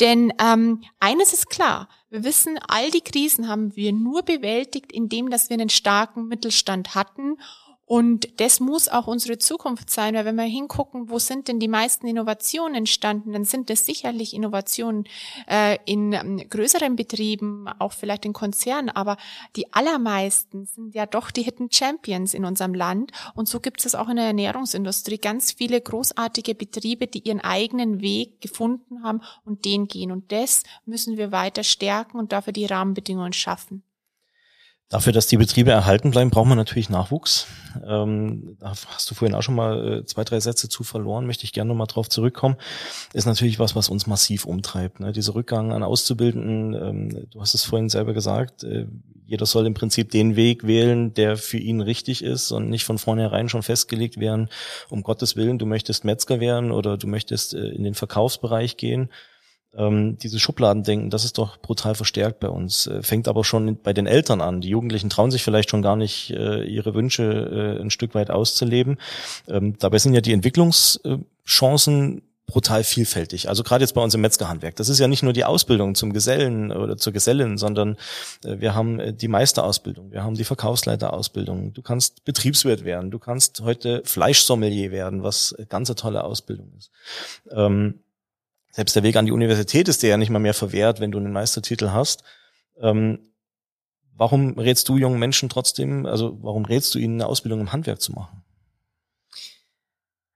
Denn 0.00 0.32
ähm, 0.40 0.82
eines 1.00 1.32
ist 1.32 1.50
klar, 1.50 1.88
wir 2.14 2.22
wissen, 2.22 2.60
all 2.68 2.92
die 2.92 3.00
Krisen 3.00 3.48
haben 3.48 3.74
wir 3.74 3.92
nur 3.92 4.22
bewältigt, 4.22 4.92
indem 4.92 5.30
dass 5.30 5.50
wir 5.50 5.54
einen 5.54 5.68
starken 5.68 6.28
Mittelstand 6.28 6.94
hatten 6.94 7.38
und 7.86 8.40
das 8.40 8.60
muss 8.60 8.88
auch 8.88 9.06
unsere 9.06 9.38
Zukunft 9.38 9.90
sein, 9.90 10.14
weil 10.14 10.24
wenn 10.24 10.36
wir 10.36 10.44
hingucken, 10.44 11.10
wo 11.10 11.18
sind 11.18 11.48
denn 11.48 11.60
die 11.60 11.68
meisten 11.68 12.06
Innovationen 12.06 12.74
entstanden, 12.74 13.32
dann 13.32 13.44
sind 13.44 13.68
das 13.68 13.84
sicherlich 13.84 14.32
Innovationen 14.32 15.04
äh, 15.46 15.78
in 15.84 16.14
ähm, 16.14 16.38
größeren 16.48 16.96
Betrieben, 16.96 17.66
auch 17.78 17.92
vielleicht 17.92 18.24
in 18.24 18.32
Konzernen, 18.32 18.88
aber 18.88 19.18
die 19.56 19.72
allermeisten 19.74 20.64
sind 20.64 20.94
ja 20.94 21.04
doch 21.04 21.30
die 21.30 21.42
Hidden 21.42 21.70
Champions 21.70 22.32
in 22.32 22.46
unserem 22.46 22.74
Land. 22.74 23.12
Und 23.34 23.48
so 23.48 23.60
gibt 23.60 23.84
es 23.84 23.94
auch 23.94 24.08
in 24.08 24.16
der 24.16 24.26
Ernährungsindustrie 24.26 25.18
ganz 25.18 25.52
viele 25.52 25.80
großartige 25.80 26.54
Betriebe, 26.54 27.06
die 27.06 27.20
ihren 27.20 27.40
eigenen 27.40 28.00
Weg 28.00 28.40
gefunden 28.40 29.02
haben 29.02 29.20
und 29.44 29.64
den 29.66 29.88
gehen. 29.88 30.10
Und 30.10 30.32
das 30.32 30.62
müssen 30.86 31.18
wir 31.18 31.32
weiter 31.32 31.64
stärken 31.64 32.18
und 32.18 32.32
dafür 32.32 32.52
die 32.52 32.66
Rahmenbedingungen 32.66 33.34
schaffen. 33.34 33.82
Dafür, 34.94 35.12
dass 35.12 35.26
die 35.26 35.38
Betriebe 35.38 35.72
erhalten 35.72 36.12
bleiben, 36.12 36.30
braucht 36.30 36.46
man 36.46 36.56
natürlich 36.56 36.88
Nachwuchs. 36.88 37.48
Ähm, 37.84 38.56
da 38.60 38.74
hast 38.94 39.10
du 39.10 39.16
vorhin 39.16 39.34
auch 39.34 39.42
schon 39.42 39.56
mal 39.56 40.02
äh, 40.02 40.04
zwei, 40.04 40.22
drei 40.22 40.38
Sätze 40.38 40.68
zu 40.68 40.84
verloren, 40.84 41.26
möchte 41.26 41.42
ich 41.42 41.52
gerne 41.52 41.66
nochmal 41.66 41.88
drauf 41.88 42.08
zurückkommen. 42.08 42.54
Ist 43.12 43.26
natürlich 43.26 43.58
was, 43.58 43.74
was 43.74 43.88
uns 43.88 44.06
massiv 44.06 44.44
umtreibt. 44.44 45.00
Ne? 45.00 45.10
Dieser 45.10 45.34
Rückgang 45.34 45.72
an 45.72 45.82
Auszubildenden, 45.82 46.74
ähm, 46.74 47.26
du 47.28 47.40
hast 47.40 47.54
es 47.54 47.64
vorhin 47.64 47.88
selber 47.88 48.14
gesagt, 48.14 48.62
äh, 48.62 48.86
jeder 49.26 49.46
soll 49.46 49.66
im 49.66 49.74
Prinzip 49.74 50.12
den 50.12 50.36
Weg 50.36 50.64
wählen, 50.64 51.12
der 51.12 51.36
für 51.38 51.58
ihn 51.58 51.80
richtig 51.80 52.22
ist 52.22 52.52
und 52.52 52.70
nicht 52.70 52.84
von 52.84 52.98
vornherein 52.98 53.48
schon 53.48 53.64
festgelegt 53.64 54.20
werden, 54.20 54.48
um 54.90 55.02
Gottes 55.02 55.34
Willen, 55.34 55.58
du 55.58 55.66
möchtest 55.66 56.04
Metzger 56.04 56.38
werden 56.38 56.70
oder 56.70 56.98
du 56.98 57.08
möchtest 57.08 57.52
äh, 57.52 57.66
in 57.66 57.82
den 57.82 57.94
Verkaufsbereich 57.94 58.76
gehen 58.76 59.08
ähm, 59.76 60.18
diese 60.18 60.38
Schubladendenken, 60.38 61.10
das 61.10 61.24
ist 61.24 61.38
doch 61.38 61.58
brutal 61.58 61.94
verstärkt 61.94 62.40
bei 62.40 62.48
uns. 62.48 62.86
Äh, 62.86 63.02
fängt 63.02 63.28
aber 63.28 63.44
schon 63.44 63.80
bei 63.82 63.92
den 63.92 64.06
Eltern 64.06 64.40
an. 64.40 64.60
Die 64.60 64.68
Jugendlichen 64.68 65.10
trauen 65.10 65.30
sich 65.30 65.42
vielleicht 65.42 65.70
schon 65.70 65.82
gar 65.82 65.96
nicht, 65.96 66.30
äh, 66.30 66.64
ihre 66.64 66.94
Wünsche 66.94 67.76
äh, 67.78 67.82
ein 67.82 67.90
Stück 67.90 68.14
weit 68.14 68.30
auszuleben. 68.30 68.98
Ähm, 69.48 69.76
dabei 69.78 69.98
sind 69.98 70.14
ja 70.14 70.20
die 70.20 70.32
Entwicklungschancen 70.32 72.22
brutal 72.46 72.84
vielfältig. 72.84 73.48
Also 73.48 73.62
gerade 73.62 73.82
jetzt 73.82 73.94
bei 73.94 74.02
uns 74.02 74.14
im 74.14 74.20
Metzgerhandwerk. 74.20 74.76
Das 74.76 74.88
ist 74.88 74.98
ja 74.98 75.08
nicht 75.08 75.22
nur 75.22 75.32
die 75.32 75.44
Ausbildung 75.44 75.94
zum 75.94 76.12
Gesellen 76.12 76.70
oder 76.72 76.96
zur 76.96 77.12
Gesellin, 77.12 77.56
sondern 77.56 77.96
äh, 78.44 78.60
wir 78.60 78.74
haben 78.74 79.00
äh, 79.00 79.12
die 79.12 79.28
Meisterausbildung, 79.28 80.12
wir 80.12 80.22
haben 80.22 80.34
die 80.34 80.44
Verkaufsleiterausbildung. 80.44 81.72
Du 81.72 81.82
kannst 81.82 82.24
Betriebswirt 82.24 82.84
werden, 82.84 83.10
du 83.10 83.18
kannst 83.18 83.62
heute 83.62 84.02
Fleischsommelier 84.04 84.90
werden, 84.90 85.22
was 85.22 85.54
ganz 85.68 85.88
eine 85.88 85.96
tolle 85.96 86.24
Ausbildung 86.24 86.72
ist. 86.76 86.90
Ähm, 87.50 88.00
selbst 88.74 88.96
der 88.96 89.04
Weg 89.04 89.14
an 89.14 89.24
die 89.24 89.32
Universität 89.32 89.86
ist 89.86 90.02
dir 90.02 90.08
ja 90.08 90.16
nicht 90.16 90.30
mal 90.30 90.40
mehr 90.40 90.52
verwehrt, 90.52 90.98
wenn 90.98 91.12
du 91.12 91.18
einen 91.18 91.32
Meistertitel 91.32 91.90
hast. 91.90 92.24
Ähm, 92.80 93.20
warum 94.16 94.58
rätst 94.58 94.88
du 94.88 94.96
jungen 94.96 95.20
Menschen 95.20 95.48
trotzdem, 95.48 96.06
also 96.06 96.36
warum 96.42 96.64
rätst 96.64 96.92
du 96.94 96.98
ihnen 96.98 97.20
eine 97.20 97.28
Ausbildung 97.28 97.60
im 97.60 97.72
Handwerk 97.72 98.00
zu 98.00 98.12
machen? 98.12 98.42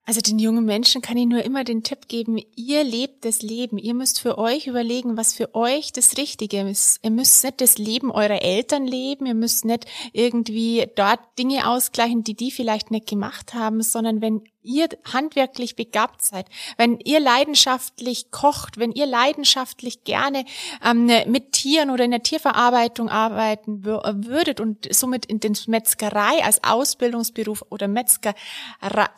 Also 0.04 0.20
den 0.22 0.38
jungen 0.38 0.64
Menschen 0.64 1.02
kann 1.02 1.18
ich 1.18 1.26
nur 1.26 1.44
immer 1.44 1.64
den 1.64 1.82
Tipp 1.82 2.08
geben, 2.08 2.38
ihr 2.56 2.82
lebt 2.82 3.26
das 3.26 3.42
Leben. 3.42 3.76
Ihr 3.76 3.92
müsst 3.92 4.20
für 4.20 4.38
euch 4.38 4.66
überlegen, 4.66 5.18
was 5.18 5.34
für 5.34 5.54
euch 5.54 5.92
das 5.92 6.16
Richtige 6.16 6.60
ist. 6.60 7.00
Ihr 7.02 7.10
müsst 7.10 7.44
nicht 7.44 7.60
das 7.60 7.76
Leben 7.76 8.10
eurer 8.10 8.40
Eltern 8.40 8.86
leben, 8.86 9.26
ihr 9.26 9.34
müsst 9.34 9.66
nicht 9.66 9.84
irgendwie 10.14 10.86
dort 10.96 11.20
Dinge 11.38 11.68
ausgleichen, 11.68 12.24
die 12.24 12.34
die 12.34 12.50
vielleicht 12.50 12.90
nicht 12.90 13.06
gemacht 13.06 13.52
haben, 13.52 13.82
sondern 13.82 14.22
wenn 14.22 14.44
ihr 14.68 14.88
handwerklich 15.12 15.74
begabt 15.74 16.22
seid, 16.22 16.46
wenn 16.76 17.00
ihr 17.00 17.18
leidenschaftlich 17.18 18.30
kocht, 18.30 18.78
wenn 18.78 18.92
ihr 18.92 19.06
leidenschaftlich 19.06 20.04
gerne 20.04 20.44
ähm, 20.84 21.06
mit 21.26 21.52
Tieren 21.52 21.90
oder 21.90 22.04
in 22.04 22.10
der 22.10 22.22
Tierverarbeitung 22.22 23.08
arbeiten 23.08 23.84
würdet 23.84 24.60
und 24.60 24.86
somit 24.94 25.26
in 25.26 25.40
den 25.40 25.56
Metzgerei 25.66 26.44
als 26.44 26.62
Ausbildungsberuf 26.62 27.64
oder 27.70 27.88
Metzger, 27.88 28.34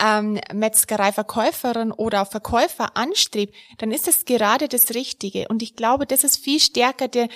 ähm, 0.02 0.40
Metzgereiverkäuferin 0.52 1.92
oder 1.92 2.24
Verkäufer 2.24 2.96
anstrebt, 2.96 3.54
dann 3.78 3.90
ist 3.90 4.06
es 4.06 4.24
gerade 4.24 4.68
das 4.68 4.94
Richtige. 4.94 5.48
Und 5.48 5.62
ich 5.62 5.74
glaube, 5.74 6.06
das 6.06 6.24
ist 6.24 6.42
viel 6.42 6.60
stärker 6.60 7.08
der, 7.08 7.28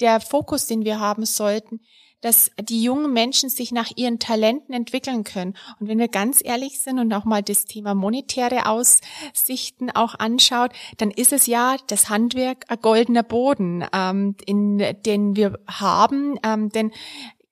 der 0.00 0.20
Fokus, 0.20 0.66
den 0.66 0.84
wir 0.84 0.98
haben 0.98 1.24
sollten, 1.24 1.80
dass 2.20 2.50
die 2.60 2.82
jungen 2.82 3.12
Menschen 3.12 3.48
sich 3.48 3.72
nach 3.72 3.90
ihren 3.96 4.18
Talenten 4.18 4.74
entwickeln 4.74 5.24
können. 5.24 5.54
Und 5.78 5.88
wenn 5.88 5.98
wir 5.98 6.08
ganz 6.08 6.40
ehrlich 6.44 6.80
sind 6.80 6.98
und 6.98 7.12
auch 7.12 7.24
mal 7.24 7.42
das 7.42 7.64
Thema 7.64 7.94
monetäre 7.94 8.66
Aussichten 8.66 9.90
auch 9.90 10.14
anschaut, 10.14 10.72
dann 10.98 11.10
ist 11.10 11.32
es 11.32 11.46
ja 11.46 11.76
das 11.86 12.08
Handwerk 12.08 12.64
ein 12.68 12.80
goldener 12.80 13.22
Boden, 13.22 13.84
ähm, 13.92 14.36
in 14.46 14.78
den 15.04 15.36
wir 15.36 15.58
haben. 15.68 16.38
Ähm, 16.42 16.70
denn 16.70 16.92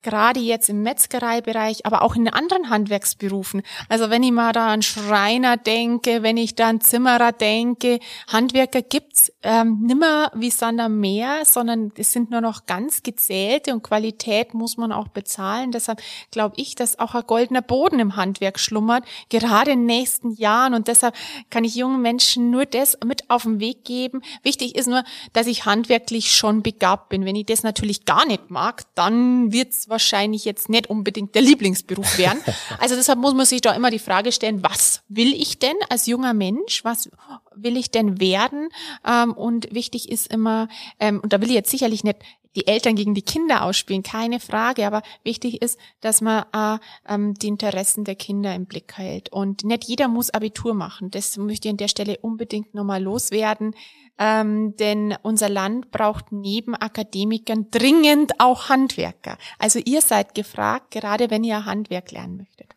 gerade 0.04 0.38
jetzt 0.38 0.68
im 0.68 0.82
Metzgereibereich, 0.82 1.84
aber 1.84 2.02
auch 2.02 2.14
in 2.14 2.28
anderen 2.28 2.70
Handwerksberufen. 2.70 3.62
Also 3.88 4.10
wenn 4.10 4.22
ich 4.22 4.30
mal 4.30 4.52
da 4.52 4.68
an 4.68 4.82
Schreiner 4.82 5.56
denke, 5.56 6.22
wenn 6.22 6.36
ich 6.36 6.54
da 6.54 6.68
an 6.68 6.80
Zimmerer 6.80 7.32
denke, 7.32 7.98
Handwerker 8.28 8.82
gibt's 8.82 9.32
ähm, 9.42 9.80
nimmer 9.82 10.30
wie 10.34 10.50
Sander 10.50 10.88
mehr, 10.88 11.44
sondern 11.44 11.90
es 11.96 12.12
sind 12.12 12.30
nur 12.30 12.40
noch 12.40 12.66
ganz 12.66 13.02
gezählte 13.02 13.72
und 13.72 13.82
Qualität 13.82 14.54
muss 14.54 14.76
man 14.76 14.92
auch 14.92 15.08
bezahlen. 15.08 15.72
Deshalb 15.72 16.00
glaube 16.30 16.54
ich, 16.58 16.74
dass 16.76 16.98
auch 16.98 17.14
ein 17.14 17.24
goldener 17.26 17.62
Boden 17.62 17.98
im 17.98 18.16
Handwerk 18.16 18.60
schlummert, 18.60 19.04
gerade 19.30 19.72
in 19.72 19.80
den 19.80 19.86
nächsten 19.86 20.32
Jahren. 20.32 20.74
Und 20.74 20.88
deshalb 20.88 21.14
kann 21.50 21.64
ich 21.64 21.74
jungen 21.74 22.02
Menschen 22.02 22.50
nur 22.50 22.66
das 22.66 22.98
mit 23.04 23.30
auf 23.30 23.42
den 23.42 23.58
Weg 23.60 23.84
geben. 23.84 24.20
Wichtig 24.42 24.76
ist 24.76 24.86
nur, 24.86 25.02
dass 25.32 25.46
ich 25.46 25.64
handwerklich 25.64 26.34
schon 26.34 26.62
begabt 26.62 27.08
bin. 27.08 27.24
Wenn 27.24 27.36
ich 27.36 27.46
das 27.46 27.62
natürlich 27.62 28.04
gar 28.04 28.26
nicht 28.26 28.50
mag, 28.50 28.82
dann 28.94 29.52
wird's 29.52 29.88
wahrscheinlich 29.94 30.44
jetzt 30.44 30.68
nicht 30.68 30.88
unbedingt 30.88 31.34
der 31.34 31.42
Lieblingsberuf 31.42 32.18
werden. 32.18 32.40
Also 32.78 32.96
deshalb 32.96 33.18
muss 33.18 33.34
man 33.34 33.46
sich 33.46 33.60
da 33.60 33.72
immer 33.72 33.90
die 33.90 33.98
Frage 33.98 34.32
stellen, 34.32 34.62
was 34.62 35.02
will 35.08 35.32
ich 35.32 35.58
denn 35.58 35.76
als 35.88 36.06
junger 36.06 36.34
Mensch? 36.34 36.84
Was 36.84 37.08
will 37.54 37.76
ich 37.76 37.90
denn 37.90 38.20
werden? 38.20 38.68
Ähm, 39.06 39.32
und 39.32 39.72
wichtig 39.72 40.08
ist 40.08 40.32
immer, 40.32 40.68
ähm, 40.98 41.20
und 41.20 41.32
da 41.32 41.40
will 41.40 41.48
ich 41.48 41.54
jetzt 41.54 41.70
sicherlich 41.70 42.04
nicht 42.04 42.18
die 42.56 42.66
Eltern 42.66 42.94
gegen 42.94 43.14
die 43.14 43.22
Kinder 43.22 43.64
ausspielen, 43.64 44.02
keine 44.02 44.40
Frage, 44.40 44.86
aber 44.86 45.02
wichtig 45.22 45.60
ist, 45.62 45.78
dass 46.00 46.20
man 46.20 46.44
äh, 46.52 46.78
ähm, 47.08 47.34
die 47.34 47.48
Interessen 47.48 48.04
der 48.04 48.14
Kinder 48.14 48.54
im 48.54 48.66
Blick 48.66 48.96
hält. 48.96 49.32
Und 49.32 49.64
nicht 49.64 49.84
jeder 49.84 50.08
muss 50.08 50.30
Abitur 50.30 50.74
machen. 50.74 51.10
Das 51.10 51.36
möchte 51.36 51.68
ich 51.68 51.72
an 51.72 51.78
der 51.78 51.88
Stelle 51.88 52.18
unbedingt 52.20 52.74
nochmal 52.74 53.02
loswerden. 53.02 53.74
Ähm, 54.18 54.76
denn 54.76 55.16
unser 55.22 55.48
Land 55.48 55.90
braucht 55.90 56.30
neben 56.30 56.74
Akademikern 56.74 57.70
dringend 57.70 58.32
auch 58.38 58.68
Handwerker. 58.68 59.38
Also 59.58 59.80
ihr 59.84 60.02
seid 60.02 60.34
gefragt, 60.34 60.92
gerade 60.92 61.30
wenn 61.30 61.42
ihr 61.42 61.64
Handwerk 61.64 62.12
lernen 62.12 62.36
möchtet. 62.36 62.68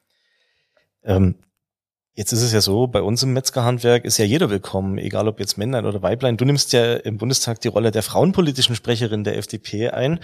Ähm, 1.04 1.36
Jetzt 2.18 2.32
ist 2.32 2.42
es 2.42 2.52
ja 2.52 2.62
so, 2.62 2.88
bei 2.88 3.04
uns 3.04 3.22
im 3.22 3.34
Metzgerhandwerk 3.34 4.04
ist 4.04 4.18
ja 4.18 4.26
jeder 4.26 4.50
willkommen, 4.50 4.98
egal 4.98 5.28
ob 5.28 5.40
jetzt 5.40 5.60
Männlein 5.60 5.86
oder 5.86 6.02
Weiblein. 6.02 6.36
Du 6.36 6.46
nimmst 6.46 6.74
ja 6.74 6.96
im 6.96 7.20
Bundestag 7.20 7.62
die 7.62 7.68
Rolle 7.68 7.92
der 7.92 8.02
frauenpolitischen 8.02 8.76
Sprecherin 8.76 9.24
der 9.24 9.38
FDP 9.38 9.92
ein. 9.92 10.20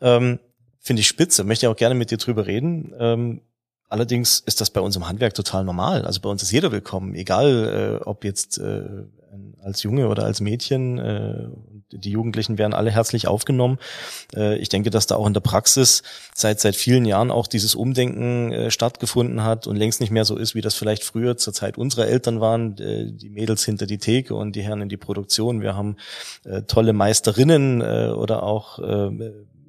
Ähm, 0.00 0.38
Finde 0.80 1.00
ich 1.00 1.06
spitze, 1.06 1.44
möchte 1.44 1.68
auch 1.68 1.76
gerne 1.76 1.94
mit 1.94 2.10
dir 2.10 2.16
drüber 2.16 2.46
reden. 2.46 2.94
Ähm, 2.98 3.42
allerdings 3.90 4.40
ist 4.40 4.62
das 4.62 4.70
bei 4.70 4.80
uns 4.80 4.96
im 4.96 5.06
Handwerk 5.06 5.34
total 5.34 5.64
normal. 5.64 6.06
Also 6.06 6.22
bei 6.22 6.30
uns 6.30 6.42
ist 6.42 6.50
jeder 6.50 6.72
willkommen, 6.72 7.14
egal 7.14 8.00
äh, 8.00 8.04
ob 8.04 8.24
jetzt 8.24 8.56
äh, 8.56 9.04
als 9.64 9.82
Junge 9.82 10.08
oder 10.08 10.24
als 10.24 10.40
Mädchen. 10.40 10.98
Äh, 10.98 11.48
die 11.90 12.10
Jugendlichen 12.10 12.58
werden 12.58 12.74
alle 12.74 12.90
herzlich 12.90 13.26
aufgenommen. 13.26 13.78
Äh, 14.34 14.58
ich 14.58 14.68
denke, 14.68 14.90
dass 14.90 15.06
da 15.06 15.16
auch 15.16 15.26
in 15.26 15.34
der 15.34 15.40
Praxis 15.40 16.02
seit 16.34 16.60
seit 16.60 16.76
vielen 16.76 17.04
Jahren 17.04 17.30
auch 17.30 17.46
dieses 17.46 17.74
Umdenken 17.74 18.52
äh, 18.52 18.70
stattgefunden 18.70 19.42
hat 19.42 19.66
und 19.66 19.76
längst 19.76 20.00
nicht 20.00 20.10
mehr 20.10 20.24
so 20.24 20.36
ist, 20.36 20.54
wie 20.54 20.60
das 20.60 20.74
vielleicht 20.74 21.04
früher 21.04 21.36
zur 21.36 21.52
Zeit 21.52 21.78
unserer 21.78 22.06
Eltern 22.06 22.40
waren. 22.40 22.76
Die 22.76 23.30
Mädels 23.30 23.64
hinter 23.64 23.86
die 23.86 23.98
Theke 23.98 24.34
und 24.34 24.54
die 24.56 24.62
Herren 24.62 24.82
in 24.82 24.88
die 24.88 24.96
Produktion. 24.96 25.60
Wir 25.60 25.76
haben 25.76 25.96
tolle 26.66 26.92
Meisterinnen 26.92 27.82
oder 27.82 28.42
auch 28.42 28.78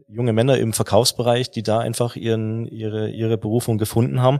junge 0.08 0.34
Männer 0.34 0.58
im 0.58 0.74
Verkaufsbereich, 0.74 1.52
die 1.52 1.64
da 1.64 1.80
einfach 1.80 2.16
ihren, 2.16 2.68
ihre, 2.68 3.10
ihre 3.10 3.38
Berufung 3.38 3.78
gefunden 3.78 4.22
haben. 4.22 4.40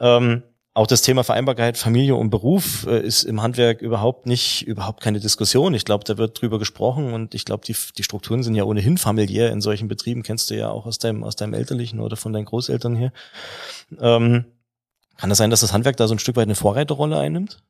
Ähm, 0.00 0.42
auch 0.74 0.88
das 0.88 1.02
Thema 1.02 1.22
Vereinbarkeit 1.22 1.78
Familie 1.78 2.16
und 2.16 2.30
Beruf 2.30 2.84
äh, 2.86 3.00
ist 3.00 3.22
im 3.22 3.40
Handwerk 3.40 3.80
überhaupt 3.80 4.26
nicht, 4.26 4.66
überhaupt 4.66 5.00
keine 5.00 5.20
Diskussion. 5.20 5.72
Ich 5.72 5.84
glaube, 5.84 6.02
da 6.04 6.18
wird 6.18 6.40
drüber 6.40 6.58
gesprochen 6.58 7.12
und 7.12 7.34
ich 7.34 7.44
glaube, 7.44 7.64
die, 7.64 7.76
die 7.96 8.02
Strukturen 8.02 8.42
sind 8.42 8.56
ja 8.56 8.64
ohnehin 8.64 8.98
familiär 8.98 9.52
in 9.52 9.60
solchen 9.60 9.86
Betrieben. 9.86 10.24
Kennst 10.24 10.50
du 10.50 10.56
ja 10.56 10.70
auch 10.70 10.86
aus 10.86 10.98
deinem, 10.98 11.22
aus 11.22 11.36
deinem 11.36 11.54
elterlichen 11.54 12.00
oder 12.00 12.16
von 12.16 12.32
deinen 12.32 12.46
Großeltern 12.46 12.96
hier. 12.96 13.12
Ähm, 14.00 14.46
kann 15.16 15.28
das 15.28 15.38
sein, 15.38 15.50
dass 15.50 15.60
das 15.60 15.72
Handwerk 15.72 15.96
da 15.96 16.08
so 16.08 16.14
ein 16.16 16.18
Stück 16.18 16.34
weit 16.34 16.44
eine 16.44 16.56
Vorreiterrolle 16.56 17.18
einnimmt? 17.18 17.62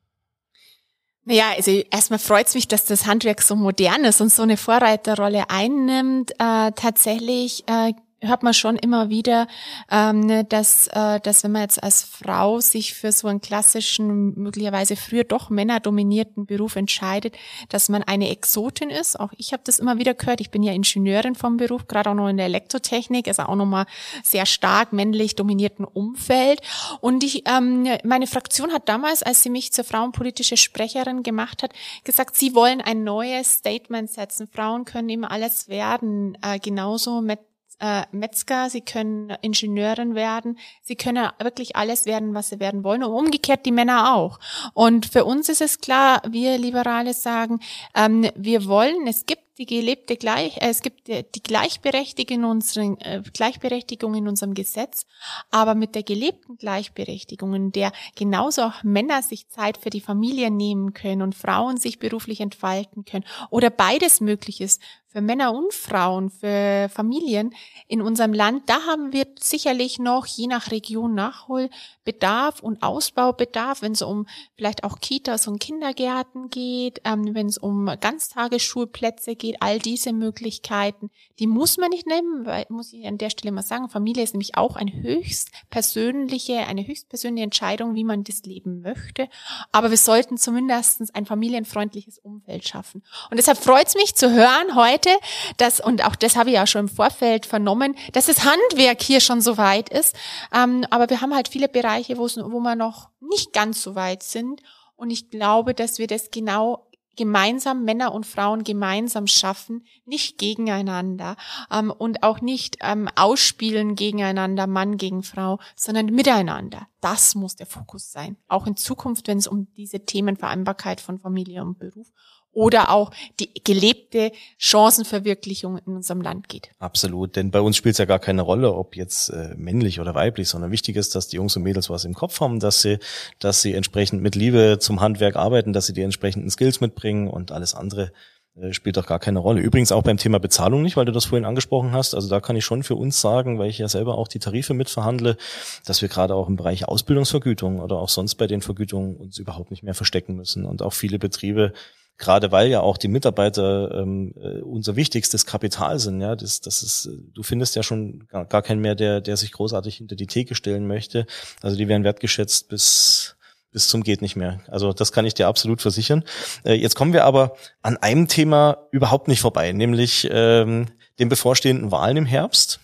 Naja, 1.27 1.53
also 1.57 1.71
erstmal 1.71 2.19
freut's 2.19 2.55
mich, 2.55 2.69
dass 2.69 2.87
das 2.87 3.07
Handwerk 3.07 3.43
so 3.43 3.55
modern 3.55 4.05
ist 4.05 4.21
und 4.23 4.33
so 4.33 4.43
eine 4.43 4.57
Vorreiterrolle 4.57 5.51
einnimmt. 5.51 6.33
Äh, 6.33 6.73
tatsächlich 6.73 7.65
äh, 7.67 7.93
hört 8.27 8.43
man 8.43 8.55
schon 8.55 8.77
immer 8.77 9.11
wieder, 9.11 9.47
ähm, 9.91 10.21
ne, 10.21 10.45
dass, 10.45 10.89
äh, 10.89 11.21
dass 11.21 11.45
wenn 11.45 11.53
man 11.53 11.63
jetzt 11.63 11.83
als 11.83 12.03
Frau 12.03 12.61
sich 12.61 12.95
für 12.95 13.13
so 13.13 13.29
einen 13.29 13.41
klassischen, 13.41 14.35
möglicherweise 14.35 14.97
früher 14.97 15.25
doch 15.25 15.51
männerdominierten 15.51 16.47
Beruf 16.47 16.77
entscheidet, 16.77 17.37
dass 17.69 17.89
man 17.89 18.03
eine 18.03 18.31
Exotin 18.31 18.91
ist. 18.91 19.19
Auch 19.19 19.33
ich 19.37 19.53
habe 19.53 19.63
das 19.65 19.79
immer 19.79 19.99
wieder 19.99 20.15
gehört. 20.15 20.41
Ich 20.41 20.51
bin 20.51 20.63
ja 20.63 20.73
Ingenieurin 20.73 21.35
vom 21.35 21.57
Beruf, 21.57 21.87
gerade 21.89 22.11
auch 22.11 22.15
noch 22.15 22.29
in 22.29 22.37
der 22.37 22.47
Elektrotechnik, 22.47 23.29
also 23.29 23.45
auch 23.45 23.57
nochmal 23.57 23.87
sehr 24.23 24.47
stark 24.47 24.93
männlich 24.93 25.37
dominierten 25.37 25.85
Umfeld. 25.85 26.61
Und 27.01 27.25
ich, 27.25 27.45
ähm, 27.49 27.87
meine 28.05 28.27
Fraktion 28.27 28.73
hat 28.73 28.89
damals, 28.89 29.23
als 29.23 29.43
sie 29.43 29.51
mich 29.51 29.73
zur 29.73 29.85
frauenpolitische 29.85 30.57
Sprecherin 30.57 31.23
gemacht 31.23 31.63
hat, 31.63 31.73
gesagt, 32.05 32.37
sie 32.37 32.55
wollen 32.55 32.81
ein 32.81 33.05
neues 33.05 33.55
Statement 33.55 34.11
setzen. 34.11 34.49
Frauen 34.49 34.85
können 34.85 35.09
immer 35.09 35.31
alles 35.31 35.69
werden, 35.69 36.37
äh, 36.43 36.59
genauso 36.59 37.21
mit 37.21 37.41
äh, 37.81 38.03
Metzger, 38.13 38.71
sie 38.71 38.81
können 38.81 39.31
Ingenieurin 39.43 40.15
werden, 40.15 40.59
sie 40.83 40.97
können 40.97 41.29
wirklich 41.41 41.77
alles 41.77 42.07
werden, 42.07 42.35
was 42.35 42.51
sie 42.51 42.61
werden 42.61 42.85
wollen. 42.85 43.03
Und 43.03 43.13
umgekehrt 43.13 43.67
die 43.67 43.73
Männer 43.73 44.15
auch. 44.15 44.39
Und 44.75 45.07
für 45.07 45.25
uns 45.25 45.49
ist 45.49 45.61
es 45.61 45.81
klar, 45.81 46.23
wir 46.29 46.59
Liberale 46.59 47.15
sagen, 47.15 47.61
ähm, 47.95 48.29
wir 48.35 48.67
wollen, 48.67 49.07
es 49.07 49.27
gibt 49.27 49.45
die 49.59 49.67
gelebte 49.67 50.17
Gleich, 50.17 50.57
äh, 50.57 50.69
es 50.69 50.83
gibt 50.83 51.09
die 51.09 51.43
Gleichberechtigung 51.43 52.39
in 52.39 52.45
unseren, 52.45 53.01
äh, 53.01 53.23
Gleichberechtigung 53.33 54.15
in 54.15 54.29
unserem 54.29 54.55
Gesetz, 54.55 55.07
aber 55.51 55.75
mit 55.75 55.95
der 55.95 56.03
gelebten 56.03 56.57
Gleichberechtigung, 56.57 57.55
in 57.55 57.73
der 57.73 57.93
genauso 58.17 58.63
auch 58.63 58.83
Männer 58.83 59.23
sich 59.23 59.49
Zeit 59.49 59.79
für 59.79 59.91
die 59.91 60.01
Familie 60.01 60.51
nehmen 60.51 60.93
können 60.93 61.23
und 61.23 61.35
Frauen 61.35 61.77
sich 61.77 61.99
beruflich 61.99 62.41
entfalten 62.41 63.05
können 63.05 63.25
oder 63.51 63.71
beides 63.71 64.21
möglich 64.21 64.61
ist, 64.61 64.81
für 65.15 65.21
Männer 65.21 65.55
und 65.55 65.73
Frauen, 65.73 66.29
für 66.29 66.91
Familien 66.93 67.55
in 67.87 68.03
unserem 68.03 68.33
Land, 68.33 68.69
da 68.69 68.83
haben 68.87 69.13
wir 69.13 69.29
sicherlich 69.39 70.01
noch 70.01 70.27
je 70.27 70.49
nach 70.49 70.73
Region 70.73 71.15
Nachholbedarf 71.15 72.61
und 72.61 72.83
Ausbaubedarf, 72.83 73.81
wenn 73.81 73.93
es 73.93 74.03
um 74.03 74.27
vielleicht 74.57 74.83
auch 74.83 74.99
Kitas 74.99 75.47
und 75.47 75.61
Kindergärten 75.61 76.51
geht, 76.51 77.01
ähm, 77.05 77.33
wenn 77.33 77.47
es 77.47 77.59
um 77.59 77.87
Ganztagesschulplätze 78.01 79.37
geht, 79.37 79.59
all 79.61 79.79
diese 79.79 80.13
Möglichkeiten, 80.13 81.11
die 81.39 81.47
muss 81.47 81.79
man 81.79 81.91
nicht 81.91 82.09
nehmen, 82.09 82.45
weil, 82.45 82.67
muss 82.69 82.93
ich 82.93 83.07
an 83.07 83.19
der 83.19 83.31
Stelle 83.31 83.53
mal 83.53 83.63
sagen, 83.63 83.89
Familie 83.89 84.25
ist 84.25 84.35
nämlich 84.35 84.57
auch 84.57 84.75
eine 84.75 84.93
höchst 84.93 85.51
persönliche, 85.71 86.67
eine 86.67 86.85
höchst 86.85 87.09
persönliche 87.09 87.45
Entscheidung, 87.45 87.95
wie 87.95 88.05
man 88.05 88.25
das 88.25 88.43
Leben 88.43 88.81
möchte. 88.81 89.29
Aber 89.71 89.91
wir 89.91 89.97
sollten 89.97 90.39
zumindest 90.39 91.15
ein 91.15 91.25
familienfreundliches 91.25 92.19
Umfeld 92.19 92.67
schaffen. 92.67 93.05
Und 93.31 93.37
deshalb 93.37 93.59
freut 93.59 93.87
es 93.87 93.95
mich 93.95 94.17
zu 94.17 94.33
hören 94.33 94.75
heute, 94.75 95.04
Seite, 95.05 95.19
dass, 95.57 95.81
und 95.81 96.05
auch 96.05 96.17
das 96.17 96.37
habe 96.37 96.51
ich 96.51 96.55
ja 96.55 96.67
schon 96.67 96.83
im 96.83 96.89
Vorfeld 96.89 97.47
vernommen, 97.47 97.97
dass 98.13 98.27
das 98.27 98.45
Handwerk 98.45 99.03
hier 99.03 99.21
schon 99.21 99.41
so 99.41 99.57
weit 99.57 99.89
ist. 99.89 100.17
Ähm, 100.53 100.85
aber 100.91 101.11
wir 101.11 101.21
haben 101.21 101.35
halt 101.35 101.49
viele 101.49 101.69
Bereiche, 101.69 102.19
wo, 102.19 102.27
wir 102.27 102.77
noch 102.77 103.09
nicht 103.21 103.53
ganz 103.53 103.83
so 103.83 103.95
weit 103.95 104.23
sind. 104.23 104.61
Und 104.97 105.11
ich 105.11 105.31
glaube, 105.31 105.75
dass 105.75 105.99
wir 105.99 106.07
das 106.07 106.31
genau 106.31 106.89
gemeinsam 107.17 107.85
Männer 107.85 108.13
und 108.13 108.27
Frauen 108.27 108.65
gemeinsam 108.65 109.29
schaffen, 109.29 109.87
nicht 110.05 110.37
gegeneinander 110.37 111.37
ähm, 111.71 111.93
und 111.93 112.25
auch 112.25 112.41
nicht 112.41 112.79
ähm, 112.81 113.09
ausspielen 113.15 113.95
gegeneinander, 113.95 114.67
Mann 114.67 114.97
gegen 114.97 115.23
Frau, 115.23 115.61
sondern 115.77 116.07
miteinander. 116.07 116.89
Das 117.01 117.37
muss 117.37 117.55
der 117.55 117.67
Fokus 117.67 118.11
sein. 118.11 118.37
Auch 118.49 118.67
in 118.67 118.77
Zukunft, 118.77 119.29
wenn 119.29 119.39
es 119.39 119.47
um 119.47 119.73
diese 119.75 120.05
Themen 120.05 120.37
Vereinbarkeit 120.37 121.01
von 121.01 121.21
Familie 121.21 121.63
und 121.63 121.79
Beruf 121.79 122.09
oder 122.55 122.91
auch 122.91 123.11
die 123.41 123.51
gelebte 123.65 124.33
Chancenverwirklichung 124.59 125.79
in 125.79 125.97
unserem 125.97 126.21
Land 126.21 126.49
geht. 126.49 126.71
Absolut, 126.79 127.37
denn 127.37 127.51
bei 127.51 127.61
uns 127.61 127.77
spielt 127.77 127.95
es 127.95 127.99
ja 127.99 128.05
gar 128.05 128.19
keine 128.19 128.43
Rolle, 128.43 128.73
ob 128.75 128.97
jetzt 128.97 129.29
äh, 129.31 129.55
männlich 129.57 130.01
oder 130.01 130.15
weiblich, 130.15 130.49
sondern 130.49 130.71
wichtig 130.71 130.97
ist, 130.97 131.15
dass 131.15 131.29
die 131.29 131.37
Jungs 131.37 131.57
und 131.57 131.63
Mädels 131.63 131.91
was 131.91 132.05
im 132.05 132.15
Kopf 132.15 132.41
haben, 132.41 132.61
dass 132.61 132.83
sie, 132.83 132.99
dass 133.39 133.63
sie 133.63 133.75
entsprechend 133.75 134.23
mit 134.23 134.35
Liebe 134.35 134.79
zum 134.81 135.01
Handwerk 135.01 135.37
arbeiten, 135.37 135.73
dass 135.73 135.87
sie 135.87 135.93
die 135.93 136.03
entsprechenden 136.03 136.51
Skills 136.51 136.81
mitbringen 136.81 137.29
und 137.29 137.53
alles 137.53 137.75
andere 137.75 138.13
äh, 138.57 138.73
spielt 138.73 138.97
doch 138.97 139.07
gar 139.07 139.19
keine 139.19 139.41
Rolle. 139.41 139.61
Übrigens 139.61 139.91
auch 139.91 140.03
beim 140.03 140.17
Thema 140.17 140.39
Bezahlung 140.39 140.83
nicht, 140.83 140.97
weil 140.97 141.05
du 141.05 141.13
das 141.13 141.25
vorhin 141.25 141.45
angesprochen 141.45 141.93
hast. 141.93 142.15
Also 142.15 142.29
da 142.29 142.41
kann 142.41 142.57
ich 142.57 142.65
schon 142.65 142.83
für 142.83 142.95
uns 142.95 143.21
sagen, 143.21 143.59
weil 143.59 143.69
ich 143.69 143.79
ja 143.79 143.89
selber 143.89 144.17
auch 144.17 144.29
die 144.29 144.39
Tarife 144.39 144.75
mitverhandle, 144.75 145.37
dass 145.85 146.03
wir 146.03 146.09
gerade 146.09 146.35
auch 146.35 146.49
im 146.49 146.57
Bereich 146.57 146.87
Ausbildungsvergütung 146.87 147.81
oder 147.81 147.97
auch 147.97 148.09
sonst 148.09 148.37
bei 148.37 148.47
den 148.47 148.61
Vergütungen 148.61 149.17
uns 149.17 149.39
überhaupt 149.39 149.71
nicht 149.71 149.83
mehr 149.83 149.95
verstecken 149.95 150.37
müssen 150.37 150.65
und 150.67 150.83
auch 150.83 150.93
viele 150.93 151.19
Betriebe 151.19 151.73
gerade 152.19 152.53
weil 152.53 152.69
ja 152.69 152.81
auch 152.81 152.97
die 152.97 153.09
Mitarbeiter 153.09 153.93
ähm, 153.95 154.35
äh, 154.37 154.61
unser 154.61 154.97
wichtigstes 154.97 155.47
Kapital 155.47 155.99
sind, 155.99 156.21
ja, 156.21 156.37
das, 156.37 156.61
das 156.61 156.83
ist, 156.83 157.11
du 157.33 157.43
findest 157.43 157.77
ja 157.77 157.83
schon 157.83 158.27
gar, 158.29 158.45
gar 158.45 158.63
keinen 158.63 158.81
mehr, 158.81 158.95
der, 158.95 159.21
der 159.21 159.37
sich 159.37 159.53
großartig 159.53 159.97
hinter 159.97 160.17
die 160.17 160.27
Theke 160.27 160.55
stellen 160.55 160.87
möchte. 160.87 161.27
Also 161.63 161.77
die 161.77 161.89
werden 161.89 162.05
wertgeschätzt 162.05 162.69
bis 162.69 163.37
bis 163.75 163.89
zum 163.89 164.05
geht 164.05 164.23
nicht 164.23 164.37
mehr. 164.37 164.61
Also 164.69 164.93
das 164.93 165.11
kann 165.11 165.27
ich 165.27 165.35
dir 165.35 165.49
absolut 165.49 165.83
versichern. 165.83 166.23
Äh, 166.65 166.75
jetzt 166.75 166.95
kommen 166.95 167.13
wir 167.13 167.25
aber 167.25 167.57
an 167.83 167.97
einem 167.97 168.29
Thema 168.29 168.87
überhaupt 168.93 169.27
nicht 169.27 169.41
vorbei, 169.41 169.73
nämlich 169.73 170.29
ähm, 170.31 170.87
den 171.19 171.29
bevorstehenden 171.29 171.91
Wahlen 171.91 172.17
im 172.17 172.25
Herbst. 172.25 172.79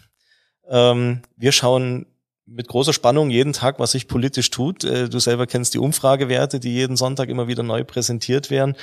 Ähm, 0.68 1.22
wir 1.36 1.52
schauen 1.52 2.06
mit 2.50 2.68
großer 2.68 2.92
Spannung 2.92 3.30
jeden 3.30 3.52
Tag, 3.52 3.78
was 3.78 3.92
sich 3.92 4.08
politisch 4.08 4.50
tut. 4.50 4.84
Äh, 4.84 5.08
du 5.08 5.18
selber 5.18 5.46
kennst 5.46 5.74
die 5.74 5.78
Umfragewerte, 5.78 6.60
die 6.60 6.72
jeden 6.72 6.96
Sonntag 6.96 7.28
immer 7.28 7.48
wieder 7.48 7.62
neu 7.62 7.84
präsentiert 7.84 8.50
werden. 8.50 8.76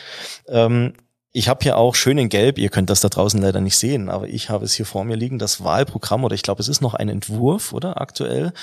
Ähm, 0.47 0.93
ich 1.33 1.49
habe 1.49 1.61
hier 1.61 1.77
auch 1.77 1.93
schön 1.93 2.17
in 2.17 2.29
Gelb, 2.29 2.57
ihr 2.57 2.69
könnt 2.69 2.89
das 2.89 3.01
da 3.01 3.09
draußen 3.09 3.39
leider 3.39 3.61
nicht 3.61 3.77
sehen, 3.77 4.09
aber 4.09 4.27
ich 4.27 4.49
habe 4.49 4.65
es 4.65 4.73
hier 4.73 4.87
vor 4.87 5.03
mir 5.03 5.15
liegen, 5.15 5.37
das 5.37 5.63
Wahlprogramm, 5.63 6.23
oder 6.23 6.33
ich 6.33 6.41
glaube, 6.41 6.61
es 6.61 6.67
ist 6.67 6.81
noch 6.81 6.95
ein 6.95 7.09
Entwurf, 7.09 7.73
oder 7.73 8.01
aktuell, 8.01 8.53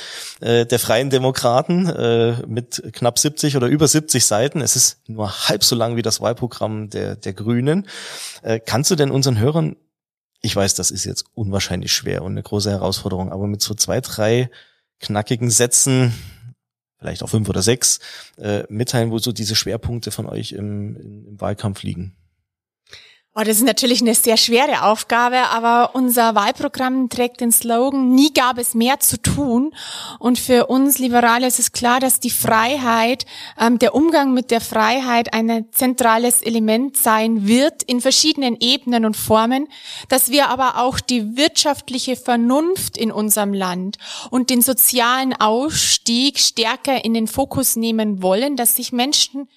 äh, 0.41 0.67
der 0.67 0.79
Freien 0.81 1.11
Demokraten 1.11 1.87
äh, 1.87 2.35
mit 2.49 2.83
knapp 2.93 3.19
70 3.19 3.57
oder 3.57 3.69
über 3.69 3.87
70 3.87 4.25
Seiten. 4.25 4.61
Es 4.61 4.75
ist 4.75 5.09
nur 5.09 5.49
halb 5.49 5.63
so 5.63 5.77
lang 5.77 5.97
wie 5.97 6.03
das 6.03 6.21
Wahlprogramm 6.21 6.89
der, 6.91 7.15
der 7.15 7.35
Grünen. 7.35 7.87
Äh, 8.43 8.59
kannst 8.59 8.91
du 8.91 8.97
denn 8.97 9.11
unseren 9.11 9.39
Hörern, 9.39 9.77
ich 10.41 10.57
weiß, 10.57 10.75
das 10.75 10.91
ist 10.91 11.05
jetzt 11.05 11.27
unwahrscheinlich 11.35 11.93
schwer 11.93 12.23
und 12.23 12.33
eine 12.33 12.43
große 12.43 12.71
Herausforderung, 12.71 13.31
aber 13.31 13.47
mit 13.47 13.63
so 13.63 13.75
zwei, 13.75 14.01
drei 14.01 14.51
knackigen 15.01 15.51
Sätzen, 15.51 16.15
vielleicht 16.99 17.23
auch 17.23 17.29
fünf 17.29 17.49
oder 17.49 17.63
sechs, 17.63 18.01
äh, 18.39 18.65
mitteilen, 18.69 19.11
wo 19.11 19.19
so 19.19 19.33
diese 19.33 19.55
Schwerpunkte 19.55 20.11
von 20.11 20.27
euch 20.27 20.53
im, 20.53 20.97
im 20.97 21.41
Wahlkampf 21.41 21.83
liegen? 21.83 22.17
Oh, 23.37 23.43
das 23.43 23.57
ist 23.57 23.65
natürlich 23.65 24.01
eine 24.01 24.15
sehr 24.15 24.37
schwere 24.37 24.85
Aufgabe, 24.85 25.39
aber 25.51 25.97
unser 25.97 26.37
Wahlprogramm 26.37 27.09
trägt 27.09 27.41
den 27.41 27.51
Slogan, 27.51 28.15
nie 28.15 28.33
gab 28.33 28.59
es 28.59 28.75
mehr 28.75 29.01
zu 29.01 29.21
tun. 29.21 29.75
Und 30.21 30.39
für 30.39 30.67
uns 30.67 31.01
Liberale 31.01 31.49
ist 31.49 31.59
es 31.59 31.73
klar, 31.73 31.99
dass 31.99 32.21
die 32.21 32.31
Freiheit, 32.31 33.27
ähm, 33.59 33.81
der 33.81 33.97
Umgang 33.97 34.35
mit 34.35 34.53
der 34.53 34.61
Freiheit 34.61 35.35
ein 35.35 35.67
zentrales 35.73 36.43
Element 36.43 36.97
sein 36.97 37.49
wird 37.49 37.83
in 37.83 38.01
verschiedenen 38.01 38.57
Ebenen 38.61 39.05
und 39.05 39.17
Formen, 39.17 39.67
dass 40.09 40.31
wir 40.31 40.49
aber 40.49 40.79
auch 40.79 41.01
die 41.01 41.37
wirtschaftliche 41.37 42.15
Vernunft 42.15 42.97
in 42.97 43.11
unserem 43.11 43.53
Land 43.53 43.99
und 44.31 44.49
den 44.49 44.63
sozialen 44.63 45.35
Ausstieg 45.35 46.39
stärker 46.39 47.05
in 47.05 47.15
den 47.15 47.27
Fokus 47.27 47.75
nehmen 47.75 48.23
wollen, 48.23 48.55
dass 48.55 48.77
sich 48.77 48.93
Menschen 48.93 49.49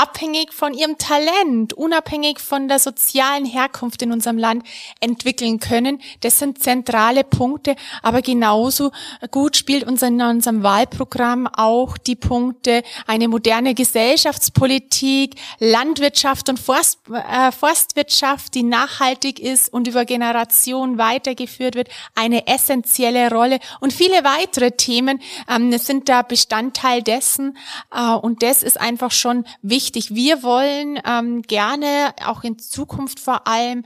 abhängig 0.00 0.54
von 0.54 0.72
ihrem 0.72 0.96
Talent, 0.96 1.74
unabhängig 1.74 2.38
von 2.40 2.68
der 2.68 2.78
sozialen 2.78 3.44
Herkunft 3.44 4.00
in 4.00 4.12
unserem 4.12 4.38
Land 4.38 4.64
entwickeln 5.00 5.60
können. 5.60 6.00
Das 6.20 6.38
sind 6.38 6.62
zentrale 6.62 7.22
Punkte, 7.22 7.76
aber 8.02 8.22
genauso 8.22 8.92
gut 9.30 9.58
spielt 9.58 9.86
unser, 9.86 10.06
in 10.06 10.22
unserem 10.22 10.62
Wahlprogramm 10.62 11.46
auch 11.46 11.98
die 11.98 12.16
Punkte 12.16 12.82
eine 13.06 13.28
moderne 13.28 13.74
Gesellschaftspolitik, 13.74 15.34
Landwirtschaft 15.58 16.48
und 16.48 16.58
Forst, 16.58 17.00
äh, 17.12 17.52
Forstwirtschaft, 17.52 18.54
die 18.54 18.62
nachhaltig 18.62 19.38
ist 19.38 19.70
und 19.70 19.86
über 19.86 20.06
Generationen 20.06 20.96
weitergeführt 20.96 21.74
wird, 21.74 21.90
eine 22.14 22.46
essentielle 22.46 23.30
Rolle 23.30 23.58
und 23.80 23.92
viele 23.92 24.24
weitere 24.24 24.70
Themen 24.70 25.20
ähm, 25.46 25.76
sind 25.76 26.08
da 26.08 26.22
Bestandteil 26.22 27.02
dessen 27.02 27.58
äh, 27.94 28.14
und 28.14 28.42
das 28.42 28.62
ist 28.62 28.80
einfach 28.80 29.10
schon 29.10 29.44
wichtig 29.60 29.89
wichtig. 29.90 30.14
Wir 30.14 30.42
wollen 30.44 31.00
ähm, 31.04 31.42
gerne 31.42 32.14
auch 32.24 32.44
in 32.44 32.58
Zukunft 32.58 33.18
vor 33.18 33.48
allem 33.48 33.84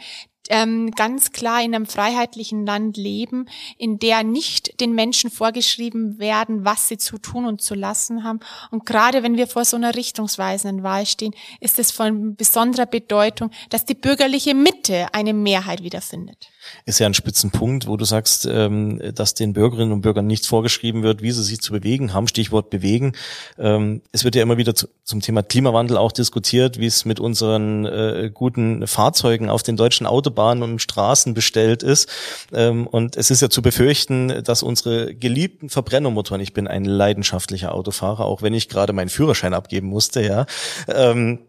ähm, 0.51 0.91
ganz 0.91 1.33
klar 1.33 1.63
in 1.63 1.75
einem 1.75 1.87
freiheitlichen 1.87 2.67
Land 2.67 2.99
leben, 2.99 3.47
in 3.79 3.99
der 3.99 4.23
nicht 4.23 4.79
den 4.81 4.95
Menschen 4.95 5.31
vorgeschrieben 5.31 6.19
werden, 6.19 6.67
was 6.67 6.89
sie 6.89 6.99
zu 6.99 7.17
tun 7.17 7.47
und 7.47 7.63
zu 7.63 7.75
lassen 7.75 8.25
haben. 8.25 8.41
Und 8.71 8.85
gerade 8.85 9.23
wenn 9.23 9.39
wir 9.39 9.47
vor 9.47 9.65
so 9.65 9.77
einer 9.77 9.95
richtungsweisenden 9.95 10.83
Wahl 10.83 11.07
stehen, 11.07 11.35
ist 11.61 11.79
es 11.79 11.91
von 11.91 12.37
besonderer 12.37 12.85
Bedeutung, 12.85 13.51
dass 13.71 13.87
die 13.87 13.95
bürgerliche 13.95 14.55
Mitte 14.55 15.07
eine 15.15 15.33
Mehrheit 15.33 15.83
wiederfindet 15.83 16.51
ist 16.87 16.99
ja 16.99 17.07
ein 17.07 17.15
Spitzenpunkt, 17.15 17.87
wo 17.87 17.97
du 17.97 18.05
sagst, 18.05 18.47
ähm, 18.47 19.01
dass 19.15 19.35
den 19.35 19.53
Bürgerinnen 19.53 19.93
und 19.93 20.03
Bürgern 20.03 20.27
nichts 20.27 20.47
vorgeschrieben 20.47 21.03
wird, 21.03 21.23
wie 21.23 21.33
sie 21.33 21.43
sich 21.43 21.61
zu 21.61 21.73
bewegen 21.73 22.13
haben. 22.13 22.29
Stichwort 22.29 22.71
bewegen. 22.71 23.13
Ähm, 23.59 24.03
es 24.13 24.25
wird 24.25 24.35
ja 24.35 24.43
immer 24.43 24.57
wieder 24.57 24.75
zum 24.75 25.21
Thema 25.21 25.43
Klimawandel 25.43 25.97
auch 25.97 26.13
diskutiert, 26.13 26.79
wie 26.79 26.87
es 26.87 27.05
mit 27.05 27.21
unseren 27.21 27.85
äh, 27.85 28.31
guten 28.33 28.87
Fahrzeugen 28.87 29.51
auf 29.51 29.63
den 29.63 29.77
deutschen 29.77 30.07
Autobahnen 30.07 30.63
und 30.63 30.83
Straßen 30.83 31.35
bestellt 31.35 31.83
ist. 31.83 32.09
Ähm, 32.53 32.87
und 32.87 33.17
es 33.17 33.31
ist 33.31 33.43
ja 33.43 33.51
zu 33.51 33.63
befürchten, 33.63 34.43
dass 34.45 34.63
unsere 34.63 35.15
geliebten 35.15 35.69
Verbrennermotoren, 35.69 36.41
ich 36.41 36.53
bin 36.53 36.69
ein 36.69 36.85
leidenschaftlicher 36.85 37.75
Autofahrer, 37.75 38.25
auch 38.25 38.43
wenn 38.43 38.55
ich 38.55 38.69
gerade 38.69 38.93
meinen 38.93 39.09
Führerschein 39.09 39.55
abgeben 39.55 39.89
musste, 39.89 40.23
ja, 40.23 40.47
ähm, 40.89 41.41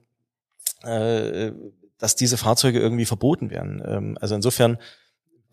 äh, 0.84 1.52
dass 1.98 2.16
diese 2.16 2.38
Fahrzeuge 2.38 2.80
irgendwie 2.80 3.06
verboten 3.06 3.50
werden. 3.50 3.82
Ähm, 3.86 4.18
also 4.20 4.36
insofern 4.36 4.78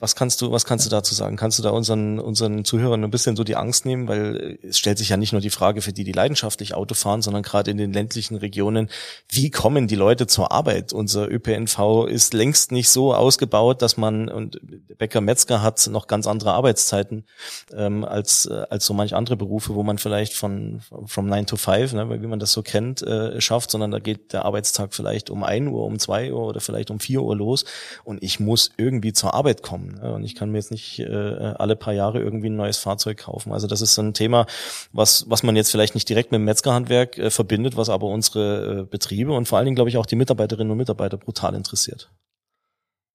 was 0.03 0.17
kannst 0.17 0.43
du, 0.43 0.51
was 0.51 0.65
kannst 0.65 0.85
du 0.85 0.91
dazu 0.91 1.15
sagen? 1.15 1.37
Kannst 1.37 1.61
du 1.61 1.63
da 1.63 1.71
unseren, 1.71 2.19
unseren 2.19 2.65
Zuhörern 2.65 3.05
ein 3.05 3.11
bisschen 3.13 3.37
so 3.37 3.45
die 3.45 3.55
Angst 3.55 3.87
nehmen? 3.87 4.09
Weil 4.09 4.59
es 4.61 4.77
stellt 4.77 4.99
sich 4.99 5.11
ja 5.11 5.17
nicht 5.17 5.31
nur 5.31 5.41
die 5.41 5.49
Frage 5.49 5.81
für 5.81 5.93
die, 5.93 6.03
die 6.03 6.11
leidenschaftlich 6.11 6.75
Auto 6.75 6.95
fahren, 6.95 7.23
sondern 7.23 7.45
gerade 7.45 7.71
in 7.71 7.77
den 7.77 7.93
ländlichen 7.93 8.35
Regionen, 8.35 8.91
wie 9.29 9.51
kommen 9.51 9.87
die 9.87 9.95
Leute 9.95 10.27
zur 10.27 10.51
Arbeit? 10.51 10.93
Unser 10.93 11.31
ÖPNV 11.31 12.09
ist 12.09 12.35
längst 12.35 12.73
nicht 12.73 12.89
so 12.89 13.15
ausgebaut, 13.15 13.81
dass 13.81 13.97
man, 13.97 14.29
und 14.29 14.59
Bäcker 14.99 15.21
Metzger 15.21 15.63
hat 15.63 15.87
noch 15.87 16.09
ganz 16.09 16.27
andere 16.27 16.53
Arbeitszeiten 16.55 17.25
ähm, 17.73 18.05
als, 18.05 18.47
äh, 18.47 18.65
als 18.71 18.85
so 18.85 18.95
manch 18.95 19.15
andere 19.15 19.37
Berufe, 19.37 19.77
wo 19.77 19.85
man 19.85 19.99
vielleicht 19.99 20.35
von, 20.35 20.81
from 21.07 21.29
nine 21.29 21.47
to 21.47 21.55
five, 21.55 21.93
ne, 21.93 22.21
wie 22.21 22.27
man 22.27 22.41
das 22.41 22.51
so 22.51 22.63
kennt, 22.63 23.03
äh, 23.03 23.41
schafft, 23.41 23.71
sondern 23.71 23.93
da 23.93 24.01
geht 24.01 24.33
der 24.33 24.47
Arbeitstag 24.47 24.95
vielleicht 24.95 25.31
um 25.31 25.45
ein 25.45 25.69
Uhr, 25.69 25.85
um 25.85 26.01
zwei 26.01 26.33
Uhr 26.33 26.45
oder 26.45 26.61
vielleicht 26.61 26.91
um 26.91 26.99
vier 26.99 27.23
Uhr 27.23 27.37
los 27.37 27.65
und 28.03 28.21
ich 28.21 28.41
muss 28.41 28.73
irgendwie 28.77 29.13
zur 29.13 29.35
Arbeit 29.35 29.63
kommen. 29.63 29.92
Und 30.01 30.25
ich 30.25 30.35
kann 30.35 30.51
mir 30.51 30.59
jetzt 30.59 30.71
nicht 30.71 30.99
äh, 31.01 31.07
alle 31.07 31.77
paar 31.77 31.93
Jahre 31.93 32.21
irgendwie 32.21 32.49
ein 32.49 32.57
neues 32.57 32.79
Fahrzeug 32.79 33.19
kaufen. 33.19 33.53
Also 33.53 33.67
das 33.67 33.81
ist 33.81 33.95
so 33.95 34.03
ein 34.03 34.15
Thema, 34.15 34.47
was, 34.93 35.29
was 35.29 35.43
man 35.43 35.57
jetzt 35.57 35.71
vielleicht 35.71 35.95
nicht 35.95 36.09
direkt 36.09 36.33
mit 36.33 36.39
dem 36.39 36.45
Metzgerhandwerk 36.45 37.19
äh, 37.19 37.31
verbindet, 37.31 37.77
was 37.77 37.89
aber 37.89 38.07
unsere 38.07 38.81
äh, 38.81 38.85
Betriebe 38.85 39.33
und 39.33 39.47
vor 39.47 39.59
allen 39.59 39.67
Dingen, 39.67 39.75
glaube 39.75 39.91
ich, 39.91 39.97
auch 39.97 40.07
die 40.07 40.17
Mitarbeiterinnen 40.17 40.71
und 40.71 40.79
Mitarbeiter 40.79 41.17
brutal 41.17 41.55
interessiert. 41.55 42.11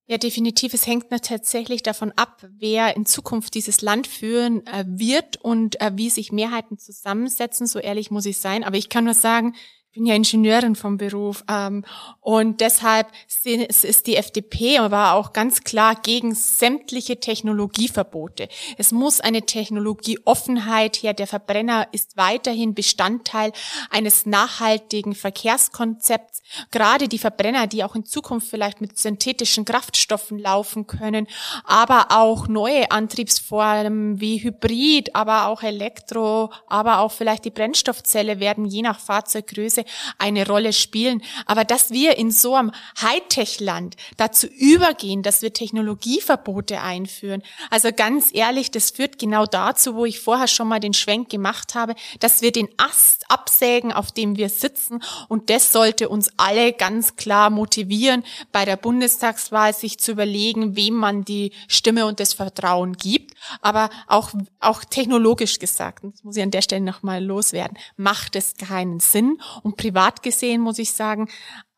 Ja, 0.09 0.17
definitiv. 0.17 0.73
Es 0.73 0.87
hängt 0.87 1.09
tatsächlich 1.09 1.83
davon 1.83 2.13
ab, 2.15 2.47
wer 2.57 2.95
in 2.95 3.05
Zukunft 3.05 3.55
dieses 3.55 3.81
Land 3.81 4.07
führen 4.07 4.63
wird 4.85 5.35
und 5.35 5.75
wie 5.95 6.09
sich 6.09 6.31
Mehrheiten 6.31 6.77
zusammensetzen. 6.77 7.67
So 7.67 7.79
ehrlich 7.79 8.09
muss 8.09 8.25
ich 8.25 8.37
sein. 8.37 8.63
Aber 8.63 8.77
ich 8.77 8.87
kann 8.87 9.03
nur 9.03 9.13
sagen, 9.13 9.53
bin 9.97 10.05
ja 10.05 10.15
Ingenieurin 10.15 10.75
vom 10.75 10.97
Beruf 10.97 11.43
ähm, 11.49 11.83
und 12.21 12.62
deshalb 12.62 13.07
ist 13.43 14.07
die 14.07 14.15
FDP 14.15 14.77
aber 14.77 15.13
auch 15.13 15.33
ganz 15.33 15.63
klar 15.63 15.95
gegen 15.95 16.36
sämtliche 16.36 17.19
Technologieverbote. 17.19 18.47
Es 18.77 18.91
muss 18.91 19.19
eine 19.19 19.43
Technologieoffenheit 19.43 20.97
her. 20.97 21.13
Der 21.13 21.25
Verbrenner 21.25 21.88
ist 21.93 22.15
weiterhin 22.15 22.75
Bestandteil 22.75 23.53
eines 23.89 24.25
nachhaltigen 24.25 25.15
Verkehrskonzepts. 25.15 26.41
Gerade 26.69 27.07
die 27.07 27.17
Verbrenner, 27.17 27.65
die 27.65 27.83
auch 27.83 27.95
in 27.95 28.05
Zukunft 28.05 28.49
vielleicht 28.49 28.81
mit 28.81 28.99
synthetischen 28.99 29.65
Kraftstoffen 29.65 30.38
laufen 30.38 30.86
können, 30.86 31.27
aber 31.63 32.07
auch 32.12 32.47
neue 32.47 32.91
Antriebsformen 32.91 34.21
wie 34.21 34.43
Hybrid, 34.43 35.15
aber 35.15 35.47
auch 35.47 35.63
Elektro, 35.63 36.51
aber 36.67 36.99
auch 36.99 37.12
vielleicht 37.12 37.45
die 37.45 37.51
Brennstoffzelle 37.51 38.39
werden 38.39 38.65
je 38.65 38.83
nach 38.83 38.99
Fahrzeuggröße 38.99 39.87
eine 40.17 40.47
Rolle 40.47 40.73
spielen. 40.73 41.21
Aber 41.45 41.63
dass 41.63 41.91
wir 41.91 42.17
in 42.17 42.32
so 42.32 42.56
einem 42.56 42.71
Hightech-Land 43.02 43.95
dazu 44.17 44.47
übergehen, 44.47 45.23
dass 45.23 45.41
wir 45.41 45.54
Technologieverbote 45.54 46.82
einführen, 46.82 47.43
also 47.69 47.89
ganz 47.95 48.30
ehrlich, 48.34 48.71
das 48.71 48.91
führt 48.91 49.19
genau 49.19 49.45
dazu, 49.45 49.95
wo 49.95 50.06
ich 50.06 50.19
vorher 50.19 50.47
schon 50.47 50.67
mal 50.67 50.80
den 50.80 50.93
Schwenk 50.93 51.30
gemacht 51.30 51.76
habe, 51.76 51.95
dass 52.19 52.41
wir 52.41 52.52
den 52.52 52.69
Ast 52.78 53.30
absägen, 53.30 53.91
auf 53.91 54.12
dem 54.12 54.38
wir 54.38 54.50
sitzen. 54.50 55.02
Und 55.28 55.50
das 55.50 55.71
sollte 55.71 56.10
uns 56.10 56.32
alle 56.38 56.73
ganz 56.73 57.15
klar 57.15 57.50
motivieren, 57.50 58.23
bei 58.52 58.65
der 58.65 58.78
Bundestagswahl 58.78 59.73
sich 59.73 60.00
zu 60.00 60.12
überlegen, 60.12 60.76
wem 60.76 60.95
man 60.95 61.26
die 61.26 61.52
Stimme 61.67 62.06
und 62.06 62.19
das 62.19 62.34
Vertrauen 62.34 62.93
gibt. 62.93 63.34
Aber 63.62 63.89
auch, 64.08 64.32
auch 64.60 64.84
technologisch 64.84 65.60
gesagt, 65.60 66.04
das 66.04 66.23
muss 66.23 66.36
ich 66.36 66.43
an 66.43 66.52
der 66.52 66.62
Stelle 66.62 66.84
nochmal 66.84 67.23
loswerden, 67.23 67.78
macht 67.95 68.36
es 68.36 68.56
keinen 68.56 69.00
Sinn. 69.00 69.39
Und 69.63 69.76
privat 69.77 70.23
gesehen 70.23 70.61
muss 70.61 70.79
ich 70.79 70.91
sagen, 70.91 71.29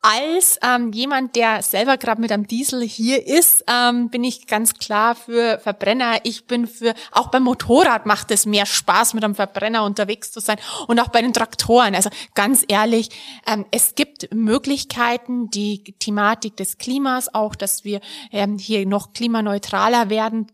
als 0.02 0.58
ähm, 0.64 0.94
jemand, 0.94 1.36
der 1.36 1.62
selber 1.62 1.98
gerade 1.98 2.22
mit 2.22 2.32
einem 2.32 2.48
Diesel 2.48 2.82
hier 2.82 3.26
ist, 3.28 3.66
ähm, 3.68 4.10
bin 4.10 4.24
ich 4.24 4.48
ganz 4.48 4.76
klar 4.76 5.14
für 5.14 5.60
Verbrenner. 5.60 6.20
Ich 6.24 6.48
bin 6.48 6.68
für, 6.68 6.94
auch 7.12 7.28
beim 7.28 7.44
Motorrad 7.44 8.06
macht 8.06 8.32
es 8.32 8.46
mehr 8.46 8.66
Spaß, 8.66 9.14
mit 9.14 9.26
einem 9.26 9.36
Verbrenner 9.36 9.84
unterwegs 9.84 10.32
zu 10.32 10.40
sein 10.40 10.58
und 10.88 11.00
auch 11.02 11.10
bei 11.10 11.22
den 11.22 11.34
Traktoren. 11.34 11.96
Also 11.96 12.10
ganz 12.34 12.64
ehrlich, 12.70 13.10
ähm, 13.46 13.66
es 13.72 13.96
gibt 13.96 14.34
Möglichkeiten, 14.34 15.50
die 15.50 15.84
Thematik 16.00 16.56
des 16.56 16.78
Klimas 16.78 17.34
auch, 17.34 17.56
dass 17.56 17.84
wir 17.84 18.00
ähm, 18.32 18.58
hier 18.58 18.86
noch 18.86 19.12
klimaneutraler 19.12 20.10
werden, 20.10 20.48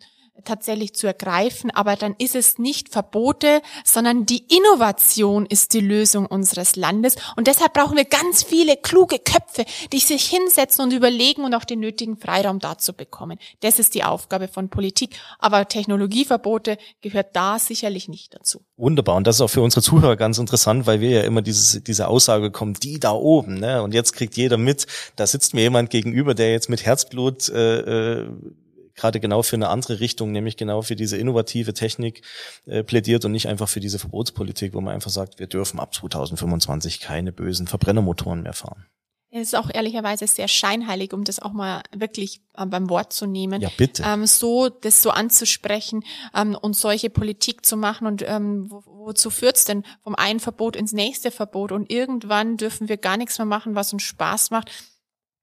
tatsächlich 0.46 0.94
zu 0.94 1.08
ergreifen. 1.08 1.72
Aber 1.72 1.96
dann 1.96 2.16
ist 2.18 2.36
es 2.36 2.58
nicht 2.58 2.90
Verbote, 2.90 3.62
sondern 3.84 4.26
die 4.26 4.46
Innovation 4.48 5.46
ist 5.46 5.74
die 5.74 5.82
Lösung 5.82 6.26
unseres 6.26 6.76
Landes. 6.76 7.16
Und 7.36 7.48
deshalb 7.48 7.74
brauchen 7.74 7.98
wir 7.98 8.06
ganz 8.06 8.44
viele 8.44 8.78
kluge 8.78 9.20
Köpfe, 9.20 9.66
die 9.92 10.00
sich 10.00 10.26
hinsetzen 10.26 10.86
und 10.86 10.94
überlegen 10.94 11.44
und 11.44 11.54
auch 11.54 11.66
den 11.66 11.80
nötigen 11.80 12.18
Freiraum 12.18 12.60
dazu 12.60 12.94
bekommen. 12.94 13.38
Das 13.62 13.80
ist 13.80 13.96
die 13.96 14.04
Aufgabe 14.04 14.48
von 14.48 14.70
Politik. 14.70 15.18
Aber 15.40 15.68
Technologieverbote 15.68 16.78
gehört 17.02 17.36
da 17.36 17.60
sicherlich 17.60 18.08
nicht 18.08 18.34
dazu. 18.34 18.62
Wunderbar. 18.78 19.16
Und 19.16 19.28
das 19.28 19.38
ist 19.38 19.42
auch 19.42 19.50
für 19.50 19.62
unsere 19.62 19.82
Zuhörer 19.82 20.16
ganz 20.16 20.38
interessant, 20.38 20.86
weil 20.86 21.00
wir 21.00 21.10
ja 21.10 21.22
immer 21.22 21.42
dieses, 21.42 21.84
diese 21.84 22.08
Aussage 22.08 22.52
kommen, 22.52 22.74
die 22.74 23.00
da 23.00 23.12
oben, 23.12 23.56
ne? 23.60 23.82
Und 23.82 23.94
jetzt 23.94 24.14
kriegt 24.14 24.36
jeder 24.36 24.58
mit, 24.58 24.86
da 25.16 25.26
sitzt 25.26 25.54
mir 25.54 25.62
jemand 25.62 25.90
gegenüber, 25.90 26.34
der 26.34 26.52
jetzt 26.52 26.70
mit 26.70 26.86
Herzblut 26.86 27.50
äh, 27.50 28.20
äh, 28.22 28.30
gerade 28.96 29.20
genau 29.20 29.44
für 29.44 29.56
eine 29.56 29.70
andere 29.70 30.00
Richtung, 30.00 30.32
nämlich 30.32 30.58
genau 30.58 30.82
für 30.82 30.96
diese 30.96 31.18
innovative 31.18 31.74
Technik 31.74 32.22
äh, 32.66 32.84
plädiert 32.84 33.26
und 33.26 33.32
nicht 33.32 33.48
einfach 33.48 33.70
für 33.70 33.80
diese 33.80 34.00
Verbotspolitik, 34.00 34.74
wo 34.74 34.82
man 34.82 34.94
einfach 34.94 35.12
sagt, 35.12 35.40
wir 35.40 35.48
dürfen 35.48 35.80
ab 35.80 35.94
2025 35.94 37.00
keine 37.00 37.32
bösen 37.32 37.68
Verbrennermotoren 37.68 38.42
mehr 38.42 38.54
fahren. 38.54 38.86
Es 39.38 39.50
ist 39.50 39.56
auch 39.56 39.70
ehrlicherweise 39.74 40.26
sehr 40.28 40.48
scheinheilig, 40.48 41.12
um 41.12 41.26
das 41.26 41.42
auch 41.42 41.52
mal 41.52 41.84
wirklich 41.94 42.40
äh, 42.54 42.66
beim 42.66 42.90
Wort 42.90 43.12
zu 43.12 43.26
nehmen. 43.26 43.62
Ja, 43.62 43.70
bitte. 43.76 44.04
Ähm, 44.06 44.26
so, 44.26 44.70
das 44.70 45.02
so 45.02 45.10
anzusprechen 45.10 46.06
ähm, 46.34 46.58
und 46.60 46.74
solche 46.76 47.10
Politik 47.10 47.66
zu 47.66 47.76
machen. 47.76 48.08
Und 48.08 48.24
ähm, 48.26 48.72
wo, 48.72 48.82
wozu 48.86 49.30
führt's 49.30 49.66
denn 49.66 49.84
vom 50.04 50.16
einen 50.16 50.40
Verbot 50.40 50.78
ins 50.78 50.94
nächste 50.94 51.32
Verbot? 51.32 51.74
Und 51.74 51.92
irgendwann 51.92 52.56
dürfen 52.56 52.88
wir 52.88 52.96
gar 52.96 53.18
nichts 53.18 53.38
mehr 53.38 53.46
machen, 53.46 53.76
was 53.76 53.92
uns 53.92 54.04
Spaß 54.04 54.52
macht. 54.52 54.72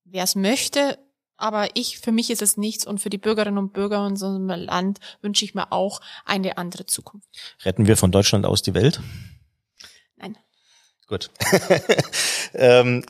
Wer 0.04 0.24
es 0.24 0.36
möchte, 0.36 0.98
aber 1.42 1.70
ich, 1.74 1.98
für 1.98 2.12
mich 2.12 2.31
ist 2.31 2.40
es 2.40 2.57
nichts 2.57 2.87
und 2.87 3.00
für 3.00 3.11
die 3.11 3.18
Bürgerinnen 3.18 3.59
und 3.59 3.72
Bürger 3.72 3.98
in 3.98 4.12
unserem 4.12 4.46
Land 4.48 5.00
wünsche 5.22 5.44
ich 5.44 5.55
mir 5.55 5.72
auch 5.72 6.00
eine 6.24 6.57
andere 6.57 6.87
Zukunft. 6.87 7.28
Retten 7.64 7.87
wir 7.87 7.96
von 7.96 8.12
Deutschland 8.12 8.46
aus 8.46 8.62
die 8.62 8.74
Welt? 8.74 9.00
Nein. 10.16 10.37
Gut. 11.09 11.31
ähm, 12.55 13.05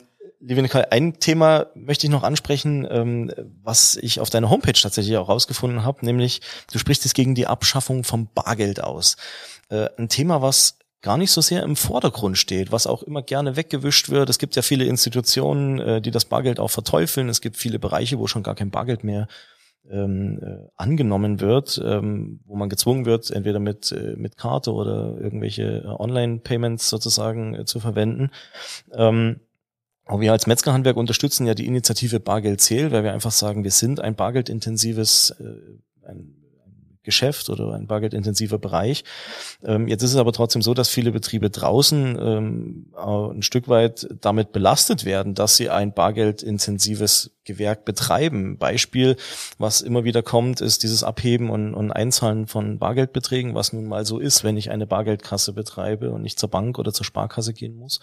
Liebe 0.45 0.61
Nicole, 0.61 0.91
ein 0.91 1.19
Thema 1.21 1.67
möchte 1.73 2.05
ich 2.05 2.11
noch 2.11 2.23
ansprechen, 2.23 2.85
ähm, 2.89 3.31
was 3.63 3.95
ich 3.95 4.19
auf 4.19 4.29
deiner 4.29 4.49
Homepage 4.49 4.73
tatsächlich 4.73 5.15
auch 5.15 5.29
rausgefunden 5.29 5.85
habe, 5.85 6.05
nämlich 6.05 6.41
du 6.69 6.79
sprichst 6.79 7.05
es 7.05 7.13
gegen 7.13 7.33
die 7.33 7.47
Abschaffung 7.47 8.03
vom 8.03 8.27
Bargeld 8.33 8.83
aus. 8.83 9.15
Äh, 9.69 9.87
ein 9.97 10.09
Thema, 10.09 10.41
was 10.41 10.79
gar 11.03 11.17
nicht 11.17 11.31
so 11.31 11.41
sehr 11.41 11.61
im 11.63 11.75
Vordergrund 11.75 12.37
steht, 12.37 12.71
was 12.71 12.87
auch 12.87 13.03
immer 13.03 13.21
gerne 13.21 13.55
weggewischt 13.55 14.09
wird. 14.09 14.29
Es 14.29 14.39
gibt 14.39 14.55
ja 14.55 14.63
viele 14.63 14.85
Institutionen, 14.85 15.79
äh, 15.79 16.01
die 16.01 16.11
das 16.11 16.25
Bargeld 16.25 16.59
auch 16.59 16.71
verteufeln. 16.71 17.29
Es 17.29 17.41
gibt 17.41 17.57
viele 17.57 17.77
Bereiche, 17.77 18.17
wo 18.17 18.25
schon 18.25 18.41
gar 18.41 18.55
kein 18.55 18.71
Bargeld 18.71 19.03
mehr 19.03 19.27
ähm, 19.91 20.39
äh, 20.41 20.69
angenommen 20.77 21.41
wird, 21.41 21.79
ähm, 21.83 22.39
wo 22.45 22.55
man 22.55 22.69
gezwungen 22.69 23.05
wird, 23.05 23.29
entweder 23.31 23.59
mit, 23.59 23.91
äh, 23.91 24.15
mit 24.15 24.37
Karte 24.37 24.73
oder 24.73 25.17
irgendwelche 25.19 25.83
Online-Payments 25.99 26.89
sozusagen 26.89 27.53
äh, 27.53 27.65
zu 27.65 27.81
verwenden. 27.81 28.31
Ähm, 28.93 29.41
aber 30.05 30.21
wir 30.21 30.31
als 30.31 30.47
Metzgerhandwerk 30.47 30.95
unterstützen 30.95 31.45
ja 31.47 31.53
die 31.53 31.67
Initiative 31.67 32.21
Bargeld 32.21 32.61
zählt, 32.61 32.93
weil 32.93 33.03
wir 33.03 33.13
einfach 33.13 33.31
sagen, 33.31 33.65
wir 33.65 33.71
sind 33.71 33.99
ein 33.99 34.15
bargeldintensives 34.15 35.31
äh, 35.31 36.07
ein 36.07 36.42
Geschäft 37.03 37.49
oder 37.49 37.73
ein 37.73 37.87
bargeldintensiver 37.87 38.57
Bereich. 38.57 39.03
Ähm, 39.63 39.87
jetzt 39.87 40.03
ist 40.03 40.11
es 40.11 40.17
aber 40.17 40.33
trotzdem 40.33 40.61
so, 40.61 40.73
dass 40.73 40.89
viele 40.89 41.11
Betriebe 41.11 41.49
draußen 41.49 42.17
ähm, 42.19 42.93
ein 42.95 43.43
Stück 43.43 43.67
weit 43.67 44.07
damit 44.21 44.51
belastet 44.51 45.05
werden, 45.05 45.35
dass 45.35 45.57
sie 45.57 45.69
ein 45.69 45.93
bargeldintensives 45.93 47.31
Gewerk 47.43 47.83
betreiben. 47.85 48.57
Beispiel, 48.57 49.17
was 49.57 49.81
immer 49.81 50.03
wieder 50.05 50.23
kommt, 50.23 50.61
ist 50.61 50.83
dieses 50.83 51.03
Abheben 51.03 51.49
und, 51.49 51.73
und 51.73 51.91
Einzahlen 51.91 52.47
von 52.47 52.79
Bargeldbeträgen, 52.79 53.53
was 53.53 53.73
nun 53.73 53.85
mal 53.85 54.05
so 54.05 54.19
ist, 54.19 54.43
wenn 54.43 54.57
ich 54.57 54.71
eine 54.71 54.87
Bargeldkasse 54.87 55.53
betreibe 55.53 56.11
und 56.11 56.21
nicht 56.21 56.39
zur 56.39 56.49
Bank 56.49 56.79
oder 56.79 56.93
zur 56.93 57.05
Sparkasse 57.05 57.53
gehen 57.53 57.75
muss. 57.75 57.99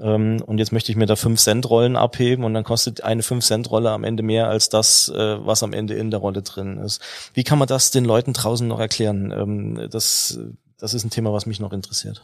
Ähm, 0.00 0.42
und 0.44 0.58
jetzt 0.58 0.72
möchte 0.72 0.92
ich 0.92 0.96
mir 0.96 1.06
da 1.06 1.16
5 1.16 1.40
Cent 1.40 1.68
Rollen 1.68 1.96
abheben 1.96 2.44
und 2.44 2.54
dann 2.54 2.64
kostet 2.64 3.02
eine 3.02 3.22
5 3.22 3.44
Cent 3.44 3.70
Rolle 3.70 3.90
am 3.90 4.04
Ende 4.04 4.22
mehr 4.22 4.48
als 4.48 4.68
das, 4.68 5.08
äh, 5.08 5.46
was 5.46 5.62
am 5.62 5.72
Ende 5.72 5.94
in 5.94 6.10
der 6.10 6.20
Rolle 6.20 6.42
drin 6.42 6.78
ist. 6.78 7.00
Wie 7.34 7.44
kann 7.44 7.58
man 7.58 7.68
das 7.68 7.90
den 7.90 8.04
Leuten 8.04 8.32
draußen 8.32 8.66
noch 8.66 8.80
erklären? 8.80 9.32
Ähm, 9.32 9.88
das, 9.90 10.38
das 10.78 10.94
ist 10.94 11.04
ein 11.04 11.10
Thema, 11.10 11.32
was 11.32 11.46
mich 11.46 11.60
noch 11.60 11.72
interessiert. 11.72 12.22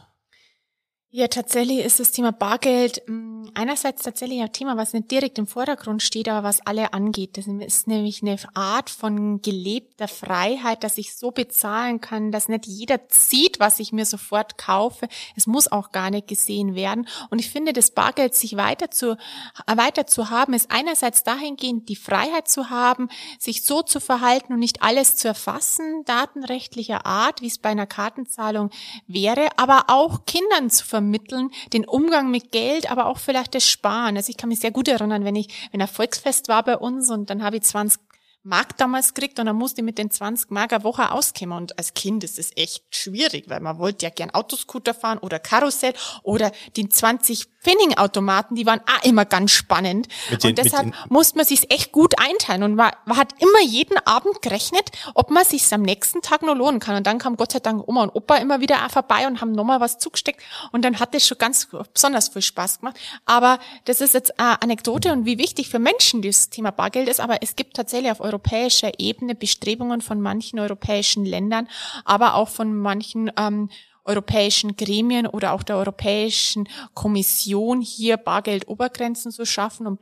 Ja, 1.13 1.27
tatsächlich 1.27 1.79
ist 1.79 1.99
das 1.99 2.11
Thema 2.11 2.31
Bargeld 2.31 3.03
mm, 3.05 3.30
einerseits 3.53 4.03
tatsächlich 4.03 4.41
ein 4.41 4.51
Thema, 4.51 4.77
was 4.77 4.93
nicht 4.93 5.11
direkt 5.11 5.37
im 5.37 5.47
Vordergrund 5.47 6.01
steht, 6.01 6.29
aber 6.29 6.47
was 6.47 6.65
alle 6.65 6.93
angeht. 6.93 7.37
Das 7.37 7.47
ist 7.47 7.87
nämlich 7.87 8.21
eine 8.21 8.37
Art 8.53 8.89
von 8.89 9.41
gelebter 9.41 10.07
Freiheit, 10.07 10.83
dass 10.83 10.97
ich 10.97 11.15
so 11.15 11.31
bezahlen 11.31 12.01
kann, 12.01 12.31
dass 12.31 12.47
nicht 12.47 12.65
jeder 12.65 12.99
sieht, 13.09 13.59
was 13.59 13.79
ich 13.79 13.91
mir 13.91 14.05
sofort 14.05 14.57
kaufe. 14.57 15.07
Es 15.35 15.47
muss 15.47 15.71
auch 15.71 15.91
gar 15.91 16.09
nicht 16.09 16.27
gesehen 16.27 16.75
werden. 16.75 17.07
Und 17.29 17.39
ich 17.39 17.49
finde, 17.49 17.73
das 17.73 17.91
Bargeld 17.91 18.35
sich 18.35 18.57
weiter 18.57 18.91
zu, 18.91 19.17
weiter 19.67 20.07
zu 20.07 20.29
haben, 20.29 20.53
ist 20.53 20.71
einerseits 20.71 21.23
dahingehend, 21.23 21.89
die 21.89 21.95
Freiheit 21.95 22.47
zu 22.47 22.69
haben, 22.69 23.09
sich 23.39 23.63
so 23.63 23.81
zu 23.81 23.99
verhalten 23.99 24.53
und 24.53 24.59
nicht 24.59 24.81
alles 24.81 25.15
zu 25.15 25.27
erfassen, 25.27 26.03
datenrechtlicher 26.05 27.05
Art, 27.05 27.41
wie 27.41 27.47
es 27.47 27.57
bei 27.57 27.69
einer 27.69 27.87
Kartenzahlung 27.87 28.69
wäre, 29.07 29.49
aber 29.57 29.85
auch 29.87 30.25
Kindern 30.25 30.69
zu 30.69 30.85
vermitteln 30.85 31.51
den 31.73 31.85
Umgang 31.85 32.31
mit 32.31 32.51
Geld, 32.51 32.91
aber 32.91 33.05
auch 33.05 33.17
vielleicht 33.31 33.55
das 33.55 33.67
Sparen. 33.67 34.17
Also 34.17 34.29
ich 34.29 34.37
kann 34.37 34.49
mich 34.49 34.59
sehr 34.59 34.71
gut 34.71 34.89
erinnern, 34.89 35.23
wenn 35.23 35.35
ich, 35.35 35.47
wenn 35.71 35.81
ein 35.81 35.87
Volksfest 35.87 36.49
war 36.49 36.63
bei 36.63 36.77
uns 36.77 37.09
und 37.09 37.29
dann 37.29 37.43
habe 37.43 37.57
ich 37.57 37.63
20 37.63 38.01
Mark 38.43 38.75
damals 38.77 39.13
gekriegt 39.13 39.39
und 39.39 39.45
dann 39.45 39.55
musste 39.55 39.81
ich 39.81 39.85
mit 39.85 39.97
den 39.97 40.09
20 40.09 40.49
Mark 40.51 40.73
eine 40.73 40.83
Woche 40.83 41.11
auskommen. 41.11 41.57
Und 41.57 41.77
als 41.77 41.93
Kind 41.93 42.23
ist 42.23 42.39
es 42.39 42.51
echt 42.57 42.83
schwierig, 42.93 43.49
weil 43.49 43.61
man 43.61 43.77
wollte 43.77 44.05
ja 44.05 44.09
gern 44.09 44.31
Autoscooter 44.31 44.93
fahren 44.93 45.19
oder 45.19 45.39
Karussell 45.39 45.93
oder 46.23 46.51
den 46.75 46.89
20 46.89 47.47
Pfennig-Automaten, 47.61 48.55
die 48.55 48.65
waren 48.65 48.81
auch 48.81 49.05
immer 49.05 49.25
ganz 49.25 49.51
spannend. 49.51 50.07
Den, 50.29 50.49
und 50.49 50.57
deshalb 50.57 50.93
musste 51.09 51.37
man 51.37 51.45
sich 51.45 51.71
echt 51.71 51.91
gut 51.91 52.15
einteilen 52.17 52.63
und 52.63 52.75
man, 52.75 52.91
man, 53.05 53.17
hat 53.17 53.33
immer 53.39 53.61
jeden 53.63 53.97
Abend 53.99 54.41
gerechnet, 54.41 54.89
ob 55.13 55.29
man 55.29 55.45
sich 55.45 55.71
am 55.71 55.83
nächsten 55.83 56.21
Tag 56.21 56.41
noch 56.41 56.55
lohnen 56.55 56.79
kann. 56.79 56.95
Und 56.95 57.05
dann 57.05 57.19
kam 57.19 57.37
Gott 57.37 57.51
sei 57.51 57.59
Dank 57.59 57.87
Oma 57.87 58.03
und 58.03 58.15
Opa 58.15 58.37
immer 58.37 58.61
wieder 58.61 58.85
auch 58.85 58.91
vorbei 58.91 59.27
und 59.27 59.41
haben 59.41 59.51
nochmal 59.51 59.79
was 59.79 59.99
zugesteckt 59.99 60.41
und 60.71 60.83
dann 60.83 60.99
hat 60.99 61.13
das 61.13 61.27
schon 61.27 61.37
ganz 61.37 61.67
besonders 61.93 62.29
viel 62.29 62.41
Spaß 62.41 62.79
gemacht. 62.79 62.97
Aber 63.25 63.59
das 63.85 64.01
ist 64.01 64.13
jetzt 64.13 64.39
eine 64.39 64.61
Anekdote 64.61 65.11
und 65.11 65.25
wie 65.25 65.37
wichtig 65.37 65.69
für 65.69 65.79
Menschen 65.79 66.21
dieses 66.21 66.49
Thema 66.49 66.71
Bargeld 66.71 67.07
ist. 67.07 67.19
Aber 67.19 67.43
es 67.43 67.55
gibt 67.55 67.75
tatsächlich 67.75 68.11
auf 68.11 68.21
europäischer 68.21 68.91
Ebene 68.97 69.35
Bestrebungen 69.35 70.01
von 70.01 70.19
manchen 70.19 70.59
europäischen 70.59 71.25
Ländern, 71.25 71.67
aber 72.05 72.35
auch 72.35 72.49
von 72.49 72.75
manchen 72.75 73.31
ähm, 73.37 73.69
europäischen 74.03 74.75
Gremien 74.75 75.27
oder 75.27 75.53
auch 75.53 75.63
der 75.63 75.77
Europäischen 75.77 76.67
Kommission 76.93 77.81
hier 77.81 78.17
Bargeldobergrenzen 78.17 79.31
zu 79.31 79.45
schaffen 79.45 79.87
und 79.87 79.99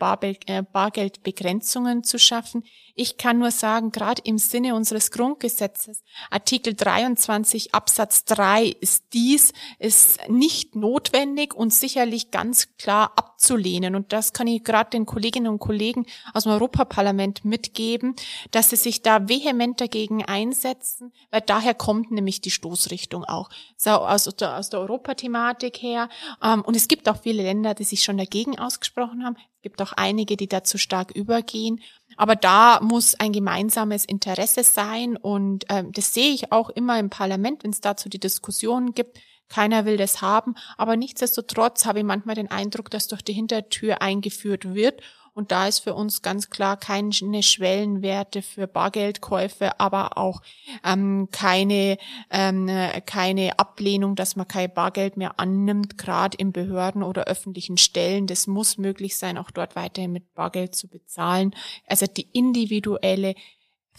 äh, 0.47 0.63
Bargeldbegrenzungen 0.63 2.03
zu 2.03 2.17
schaffen. 2.17 2.63
Ich 3.01 3.15
kann 3.15 3.39
nur 3.39 3.51
sagen, 3.51 3.91
gerade 3.91 4.21
im 4.25 4.37
Sinne 4.37 4.75
unseres 4.75 5.09
Grundgesetzes, 5.11 6.03
Artikel 6.29 6.73
23 6.73 7.73
Absatz 7.73 8.25
3 8.25 8.65
ist 8.65 9.13
dies, 9.13 9.53
ist 9.77 10.19
nicht 10.27 10.75
notwendig 10.75 11.53
und 11.53 11.73
sicherlich 11.73 12.29
ganz 12.29 12.75
klar 12.77 13.13
abzulehnen. 13.15 13.95
Und 13.95 14.11
das 14.11 14.33
kann 14.33 14.47
ich 14.47 14.65
gerade 14.65 14.89
den 14.89 15.05
Kolleginnen 15.05 15.47
und 15.47 15.59
Kollegen 15.59 16.07
aus 16.33 16.43
dem 16.43 16.51
Europaparlament 16.51 17.45
mitgeben, 17.45 18.17
dass 18.51 18.71
sie 18.71 18.75
sich 18.75 19.01
da 19.01 19.29
vehement 19.29 19.79
dagegen 19.79 20.25
einsetzen, 20.25 21.13
weil 21.31 21.39
daher 21.39 21.75
kommt 21.75 22.11
nämlich 22.11 22.41
die 22.41 22.51
Stoßrichtung 22.51 23.23
auch. 23.23 23.49
So 23.77 23.91
aus 23.91 24.25
der, 24.25 24.57
aus 24.57 24.71
der 24.71 24.81
Europathematik 24.81 25.81
her. 25.81 26.09
Ähm, 26.43 26.63
und 26.63 26.75
es 26.75 26.89
gibt 26.89 27.07
auch 27.07 27.21
viele 27.21 27.43
Länder, 27.43 27.75
die 27.75 27.85
sich 27.85 28.03
schon 28.03 28.17
dagegen 28.17 28.59
ausgesprochen 28.59 29.23
haben. 29.23 29.37
Gibt 29.61 29.81
auch 29.81 29.93
einige, 29.93 30.37
die 30.37 30.47
dazu 30.47 30.77
stark 30.77 31.11
übergehen. 31.11 31.81
Aber 32.15 32.35
da 32.35 32.79
muss 32.81 33.15
ein 33.15 33.33
gemeinsames 33.33 34.05
Interesse 34.05 34.63
sein 34.63 35.17
und 35.17 35.65
ähm, 35.69 35.91
das 35.91 36.13
sehe 36.13 36.33
ich 36.33 36.51
auch 36.51 36.69
immer 36.69 36.97
im 36.99 37.09
Parlament, 37.09 37.63
wenn 37.63 37.71
es 37.71 37.81
dazu 37.81 38.09
die 38.09 38.19
Diskussionen 38.19 38.93
gibt. 38.93 39.19
Keiner 39.49 39.85
will 39.85 39.97
das 39.97 40.21
haben, 40.21 40.55
aber 40.77 40.95
nichtsdestotrotz 40.95 41.85
habe 41.85 41.99
ich 41.99 42.05
manchmal 42.05 42.35
den 42.35 42.51
Eindruck, 42.51 42.91
dass 42.91 43.07
durch 43.07 43.23
die 43.23 43.33
Hintertür 43.33 44.01
eingeführt 44.01 44.75
wird 44.75 45.01
und 45.39 45.53
da 45.53 45.67
ist 45.69 45.79
für 45.79 45.93
uns 45.93 46.21
ganz 46.21 46.49
klar 46.49 46.75
keine 46.75 47.13
Schwellenwerte 47.13 48.41
für 48.41 48.67
Bargeldkäufe, 48.67 49.79
aber 49.79 50.17
auch 50.17 50.41
ähm, 50.83 51.29
keine, 51.31 51.97
ähm, 52.29 52.69
keine 53.05 53.57
Ablehnung, 53.57 54.17
dass 54.17 54.35
man 54.35 54.49
kein 54.49 54.73
Bargeld 54.73 55.15
mehr 55.15 55.39
annimmt, 55.39 55.97
gerade 55.97 56.35
in 56.37 56.51
Behörden 56.51 57.03
oder 57.03 57.23
öffentlichen 57.23 57.77
Stellen. 57.77 58.27
Das 58.27 58.47
muss 58.47 58.77
möglich 58.77 59.17
sein, 59.17 59.37
auch 59.37 59.49
dort 59.49 59.77
weiterhin 59.77 60.11
mit 60.11 60.33
Bargeld 60.33 60.75
zu 60.75 60.89
bezahlen. 60.89 61.55
Also 61.87 62.05
die 62.05 62.27
individuelle 62.33 63.33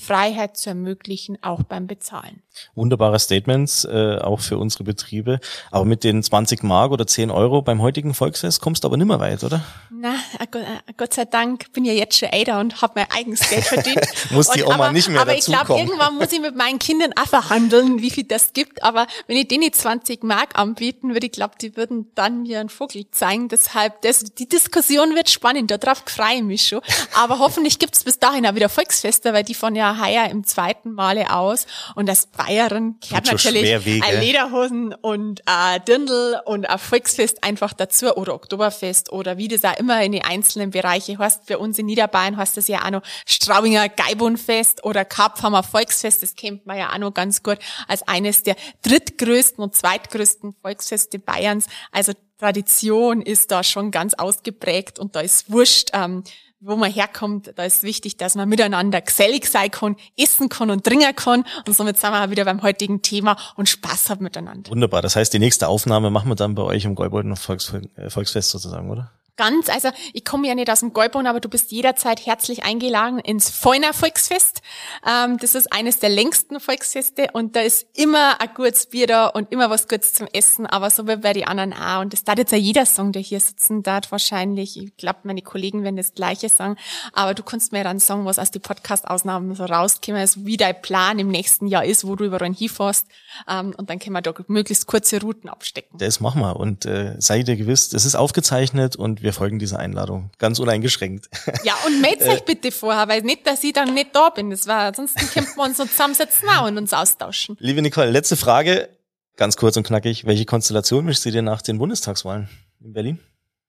Freiheit 0.01 0.57
zu 0.57 0.71
ermöglichen, 0.71 1.39
auch 1.43 1.63
beim 1.63 1.87
Bezahlen. 1.87 2.43
Wunderbare 2.75 3.19
Statements, 3.19 3.85
äh, 3.85 4.19
auch 4.19 4.41
für 4.41 4.57
unsere 4.57 4.83
Betriebe. 4.83 5.41
Aber 5.71 5.85
mit 5.85 6.05
den 6.05 6.23
20 6.23 6.63
Mark 6.63 6.91
oder 6.91 7.07
10 7.07 7.31
Euro 7.31 7.61
beim 7.63 7.83
heutigen 7.83 8.15
Volksfest 8.15 8.61
kommst 8.61 8.83
du 8.83 8.89
aber 8.89 8.97
nimmer 8.97 9.21
weit, 9.21 9.45
oder? 9.45 9.63
Na, 9.91 10.15
äh, 10.39 10.45
äh, 10.45 10.93
Gott 10.97 11.13
sei 11.13 11.27
Dank 11.27 11.73
bin 11.73 11.85
ja 11.85 11.93
jetzt 11.93 12.19
schon 12.19 12.31
älter 12.31 12.61
und 12.61 12.81
habe 12.81 12.95
mein 12.97 13.11
eigenes 13.11 13.49
Geld 13.49 13.65
verdient. 13.65 14.01
muss 14.31 14.49
die 14.49 14.65
Oma 14.65 14.75
aber, 14.75 14.93
nicht 14.93 15.09
mehr 15.09 15.21
Aber 15.21 15.35
dazu 15.35 15.53
ich 15.53 15.57
glaube, 15.57 15.79
irgendwann 15.79 16.17
muss 16.17 16.33
ich 16.33 16.41
mit 16.41 16.57
meinen 16.57 16.79
Kindern 16.79 17.13
auch 17.21 17.29
verhandeln, 17.29 18.01
wie 18.01 18.11
viel 18.11 18.25
das 18.25 18.55
gibt. 18.55 18.83
Aber 18.83 19.07
wenn 19.27 19.37
ich 19.37 19.49
denen 19.49 19.71
20 19.71 20.25
Mark 20.25 20.59
anbieten 20.59 21.13
würde, 21.13 21.27
ich 21.27 21.33
glaube, 21.33 21.55
die 21.61 21.77
würden 21.77 22.11
dann 22.15 22.43
mir 22.43 22.61
einen 22.61 22.71
Vogel 22.71 23.05
zeigen. 23.11 23.49
Deshalb, 23.49 24.01
das, 24.01 24.25
die 24.25 24.49
Diskussion 24.49 25.15
wird 25.15 25.29
spannend, 25.29 25.71
darauf 25.71 26.03
freue 26.07 26.37
ich 26.37 26.43
mich 26.43 26.67
schon. 26.67 26.81
Aber 27.15 27.39
hoffentlich 27.39 27.79
gibt 27.79 27.95
es 27.95 28.05
bis 28.05 28.19
dahin 28.19 28.47
auch 28.47 28.55
wieder 28.55 28.71
Volksfeste, 28.71 29.33
weil 29.35 29.45
die 29.45 29.55
von 29.55 29.75
ja 29.75 29.90
heuer 29.99 30.29
im 30.31 30.45
zweiten 30.45 30.93
Male 30.93 31.33
aus. 31.33 31.67
Und 31.95 32.07
das 32.07 32.27
Bayern 32.27 33.01
kehrt 33.01 33.27
natürlich 33.27 33.75
ein 33.75 34.21
Lederhosen 34.21 34.95
und 34.95 35.43
ein 35.47 35.85
Dirndl 35.85 36.41
und 36.45 36.69
ein 36.69 36.79
Volksfest 36.79 37.43
einfach 37.43 37.73
dazu 37.73 38.15
oder 38.17 38.35
Oktoberfest 38.35 39.13
oder 39.13 39.39
wie 39.39 39.49
das 39.49 39.65
auch 39.65 39.79
immer 39.79 40.03
in 40.03 40.13
die 40.13 40.23
einzelnen 40.23 40.71
Bereiche 40.71 41.19
heißt. 41.19 41.47
Für 41.47 41.59
uns 41.59 41.79
in 41.79 41.87
Niederbayern 41.87 42.37
heißt 42.37 42.57
das 42.57 42.69
ja 42.69 42.85
auch 42.85 42.91
noch 42.91 43.03
Straubinger 43.27 43.89
Geibunfest 43.89 44.85
oder 44.85 45.05
Karpfhammer 45.05 45.63
Volksfest. 45.63 46.23
Das 46.23 46.35
kennt 46.35 46.67
man 46.67 46.79
ja 46.79 46.93
auch 46.93 46.99
noch 46.99 47.15
ganz 47.15 47.43
gut 47.43 47.59
als 47.89 48.07
eines 48.07 48.43
der 48.43 48.57
drittgrößten 48.83 49.63
und 49.63 49.75
zweitgrößten 49.75 50.55
Volksfeste 50.63 51.19
Bayerns. 51.19 51.67
Also 51.93 52.13
Tradition 52.41 53.21
ist 53.21 53.51
da 53.51 53.63
schon 53.63 53.91
ganz 53.91 54.15
ausgeprägt 54.15 54.99
und 54.99 55.15
da 55.15 55.21
ist 55.21 55.53
wurscht, 55.53 55.91
ähm, 55.93 56.25
wo 56.61 56.77
man 56.77 56.93
herkommt, 56.93 57.53
da 57.57 57.65
ist 57.65 57.83
wichtig, 57.83 58.17
dass 58.19 58.35
man 58.35 58.49
miteinander 58.49 59.01
gesellig 59.01 59.47
sein 59.47 59.71
kann, 59.71 59.97
essen 60.19 60.49
kann 60.49 60.71
und 60.71 60.85
trinken 60.85 61.15
kann. 61.17 61.45
Und 61.67 61.75
somit 61.75 61.99
sind 61.99 62.13
wir 62.13 62.25
auch 62.25 62.31
wieder 62.31 62.45
beim 62.45 62.63
heutigen 62.63 63.03
Thema 63.03 63.37
und 63.57 63.69
Spaß 63.69 64.11
haben 64.11 64.23
miteinander. 64.23 64.71
Wunderbar. 64.71 65.03
Das 65.03 65.17
heißt, 65.17 65.33
die 65.33 65.39
nächste 65.39 65.69
Aufnahme 65.69 66.11
machen 66.11 66.29
wir 66.29 66.37
dann 66.37 66.55
bei 66.55 66.63
euch 66.63 66.85
im 66.85 66.97
Volks, 67.37 67.73
äh, 67.97 68.11
Volksfest 68.11 68.51
sozusagen, 68.51 68.91
oder? 68.91 69.11
Ganz. 69.41 69.71
Also 69.71 69.89
ich 70.13 70.23
komme 70.23 70.47
ja 70.47 70.55
nicht 70.55 70.71
aus 70.71 70.81
dem 70.81 70.93
Gäubon, 70.93 71.27
aber 71.27 71.41
du 71.41 71.49
bist 71.49 71.73
jederzeit 71.73 72.27
herzlich 72.27 72.63
eingeladen 72.63 73.19
ins 73.21 73.49
Feuner 73.49 73.95
Volksfest. 73.95 74.61
Ähm, 75.09 75.39
das 75.39 75.55
ist 75.55 75.73
eines 75.73 75.99
der 75.99 76.11
längsten 76.11 76.61
Volksfeste 76.61 77.29
und 77.33 77.57
da 77.57 77.61
ist 77.61 77.87
immer 77.95 78.39
ein 78.39 78.51
gutes 78.55 78.87
Bier 78.91 79.07
da 79.07 79.29
und 79.29 79.51
immer 79.51 79.71
was 79.71 79.89
Gutes 79.89 80.13
zum 80.13 80.27
Essen, 80.35 80.67
aber 80.67 80.91
so 80.91 81.09
wie 81.09 81.17
bei 81.17 81.33
den 81.33 81.45
anderen 81.45 81.73
auch. 81.73 82.03
Und 82.03 82.13
das 82.13 82.23
darf 82.23 82.37
jetzt 82.37 82.53
ja 82.53 82.59
jeder 82.59 82.85
Song, 82.85 83.13
der 83.13 83.23
hier 83.23 83.41
sitzen 83.41 83.83
darf, 83.83 84.13
wahrscheinlich. 84.13 84.77
Ich 84.77 84.95
glaube, 84.99 85.21
meine 85.23 85.41
Kollegen 85.41 85.85
werden 85.85 85.97
das 85.97 86.13
Gleiche 86.13 86.51
sagen. 86.51 86.77
Aber 87.15 87.33
du 87.33 87.43
kannst 87.43 87.73
mir 87.73 87.83
dann 87.83 87.99
sagen, 87.99 88.27
was 88.27 88.39
aus 88.39 88.51
den 88.51 88.61
Podcast-Ausnahmen 88.61 89.55
so 89.55 89.65
rauskommen 89.65 90.21
ist, 90.21 90.45
wie 90.45 90.59
dein 90.59 90.81
Plan 90.83 91.19
im 91.19 91.29
nächsten 91.29 91.67
Jahr 91.67 91.87
ist, 91.87 92.07
wo 92.07 92.15
du 92.15 92.27
überall 92.27 92.53
hinfährst. 92.53 93.07
Ähm, 93.49 93.75
und 93.79 93.89
dann 93.89 93.99
können 93.99 94.17
wir 94.17 94.21
da 94.21 94.35
möglichst 94.49 94.87
kurze 94.87 95.19
Routen 95.23 95.49
abstecken. 95.49 95.99
Das 95.99 96.21
machen 96.21 96.43
wir. 96.43 96.57
Und 96.57 96.85
äh, 96.85 97.15
sei 97.19 97.43
dir 97.43 97.57
gewiss, 97.57 97.89
das 97.89 98.05
ist 98.05 98.17
aufgezeichnet 98.17 98.97
und 98.97 99.23
wir 99.23 99.30
wir 99.31 99.35
folgen 99.35 99.61
dieser 99.61 99.79
Einladung. 99.79 100.31
Ganz 100.39 100.59
uneingeschränkt. 100.59 101.31
Ja, 101.65 101.75
und 101.87 102.01
meldet 102.01 102.27
euch 102.27 102.45
bitte 102.45 102.73
vorher, 102.73 103.07
weil 103.09 103.23
nicht, 103.23 103.47
dass 103.47 103.63
ich 103.63 103.73
dann 103.73 103.93
nicht 103.93 104.15
da 104.15 104.31
bin. 104.31 104.51
Das 104.51 104.67
war, 104.67 104.87
ansonsten 104.87 105.21
könnten 105.27 105.57
wir 105.57 105.65
uns 105.65 105.77
so 105.77 105.85
zusammensetzen 105.85 106.49
und 106.65 106.79
uns 106.79 106.93
austauschen. 106.93 107.57
Liebe 107.61 107.83
Nicole, 107.83 108.11
letzte 108.11 108.37
Frage. 108.37 108.89
Ganz 109.37 109.57
kurz 109.57 109.77
und 109.77 109.87
knackig. 109.87 110.25
Welche 110.25 110.47
Konstellation 110.47 111.07
wünschst 111.07 111.25
du 111.25 111.31
dir 111.31 111.43
nach 111.43 111.63
den 111.63 111.79
Bundestagswahlen 111.79 112.49
in 112.81 112.93
Berlin? 112.93 113.19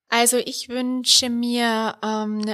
Also 0.09 0.38
ich 0.38 0.70
wünsche 0.70 1.30
mir 1.30 1.95
ähm, 2.03 2.45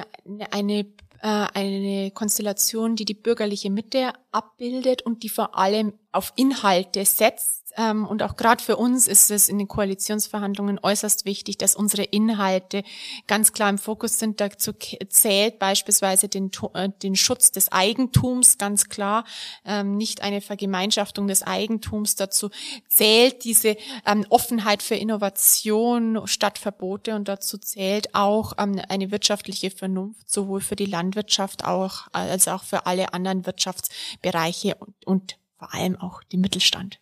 eine 0.52 0.86
äh, 1.22 1.48
eine 1.54 2.12
Konstellation, 2.12 2.96
die 2.96 3.06
die 3.06 3.14
bürgerliche 3.14 3.70
Mitte 3.70 4.14
abbildet 4.32 5.02
und 5.04 5.24
die 5.24 5.30
vor 5.30 5.58
allem 5.58 5.94
auf 6.12 6.34
Inhalte 6.36 7.06
setzt 7.06 7.67
ähm, 7.78 8.06
und 8.06 8.24
auch 8.24 8.36
gerade 8.36 8.64
für 8.64 8.76
uns 8.76 9.08
ist 9.08 9.30
es 9.30 9.48
in 9.48 9.60
den 9.60 9.68
Koalitionsverhandlungen 9.68 10.80
äußerst 10.82 11.26
wichtig, 11.26 11.58
dass 11.58 11.76
unsere 11.76 12.04
Inhalte 12.04 12.84
ganz 13.28 13.54
klar 13.54 13.70
im 13.70 13.78
Fokus 13.78 14.18
sind. 14.18 14.42
Dazu 14.42 14.74
zählt 15.10 15.60
beispielsweise 15.60 16.28
den, 16.28 16.50
äh, 16.74 16.90
den 17.04 17.16
Schutz 17.16 17.52
des 17.52 17.72
Eigentums 17.72 18.58
ganz 18.58 18.90
klar, 18.90 19.26
ähm, 19.64 19.96
nicht 19.96 20.22
eine 20.22 20.42
Vergemeinschaftung 20.42 21.28
des 21.28 21.44
Eigentums. 21.44 22.16
Dazu 22.16 22.50
zählt 22.90 23.44
diese 23.44 23.78
ähm, 24.06 24.26
Offenheit 24.30 24.82
für 24.82 24.96
Innovation 24.96 26.22
statt 26.26 26.58
Verbote 26.58 27.16
und 27.16 27.28
dazu 27.28 27.58
zählt 27.58 28.16
auch 28.16 28.54
eine 28.54 29.12
wirtschaftliche 29.12 29.70
Vernunft, 29.70 30.30
sowohl 30.30 30.62
für 30.62 30.76
die 30.76 30.86
Landwirtschaft 30.86 31.64
auch, 31.64 32.08
als 32.12 32.48
auch 32.48 32.64
für 32.64 32.86
alle 32.86 33.14
anderen 33.14 33.46
Wirtschaftsbereiche 33.46 34.76
und, 34.76 35.06
und 35.06 35.38
vor 35.58 35.74
allem 35.74 35.96
auch 35.96 36.24
den 36.24 36.42
Mittelstand. 36.42 37.00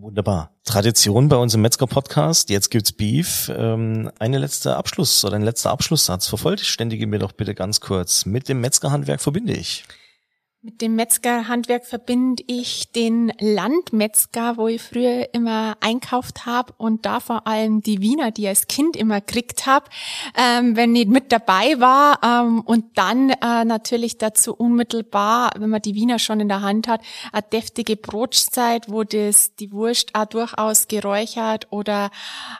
Wunderbar. 0.00 0.54
Tradition 0.64 1.28
bei 1.28 1.36
uns 1.36 1.52
im 1.52 1.60
Metzger-Podcast. 1.60 2.48
Jetzt 2.48 2.70
gibt's 2.70 2.90
Beef. 2.90 3.52
Ähm, 3.54 4.10
eine 4.18 4.38
letzte 4.38 4.76
Abschluss 4.76 5.26
oder 5.26 5.36
ein 5.36 5.42
letzter 5.42 5.70
Abschlusssatz. 5.70 6.26
Vervollständige 6.26 7.06
mir 7.06 7.18
doch 7.18 7.32
bitte 7.32 7.54
ganz 7.54 7.80
kurz. 7.80 8.24
Mit 8.24 8.48
dem 8.48 8.62
Metzgerhandwerk 8.62 9.20
verbinde 9.20 9.52
ich. 9.52 9.84
Mit 10.62 10.82
dem 10.82 10.94
Metzgerhandwerk 10.94 11.86
verbinde 11.86 12.44
ich 12.46 12.92
den 12.92 13.32
Landmetzger, 13.40 14.58
wo 14.58 14.68
ich 14.68 14.82
früher 14.82 15.32
immer 15.32 15.78
einkauft 15.80 16.44
habe 16.44 16.74
und 16.76 17.06
da 17.06 17.20
vor 17.20 17.46
allem 17.46 17.80
die 17.80 18.02
Wiener, 18.02 18.30
die 18.30 18.42
ich 18.42 18.48
als 18.48 18.66
Kind 18.66 18.94
immer 18.94 19.22
gekriegt 19.22 19.64
habe, 19.64 19.86
ähm, 20.36 20.76
wenn 20.76 20.94
ich 20.94 21.06
mit 21.06 21.32
dabei 21.32 21.80
war 21.80 22.18
ähm, 22.22 22.60
und 22.60 22.98
dann 22.98 23.30
äh, 23.30 23.64
natürlich 23.64 24.18
dazu 24.18 24.54
unmittelbar, 24.54 25.52
wenn 25.56 25.70
man 25.70 25.80
die 25.80 25.94
Wiener 25.94 26.18
schon 26.18 26.40
in 26.40 26.48
der 26.48 26.60
Hand 26.60 26.88
hat, 26.88 27.00
eine 27.32 27.40
deftige 27.40 27.96
Brotzeit, 27.96 28.90
wo 28.90 29.02
das 29.02 29.54
die 29.54 29.72
Wurst 29.72 30.14
auch 30.14 30.26
durchaus 30.26 30.88
geräuchert 30.88 31.68
oder 31.70 32.10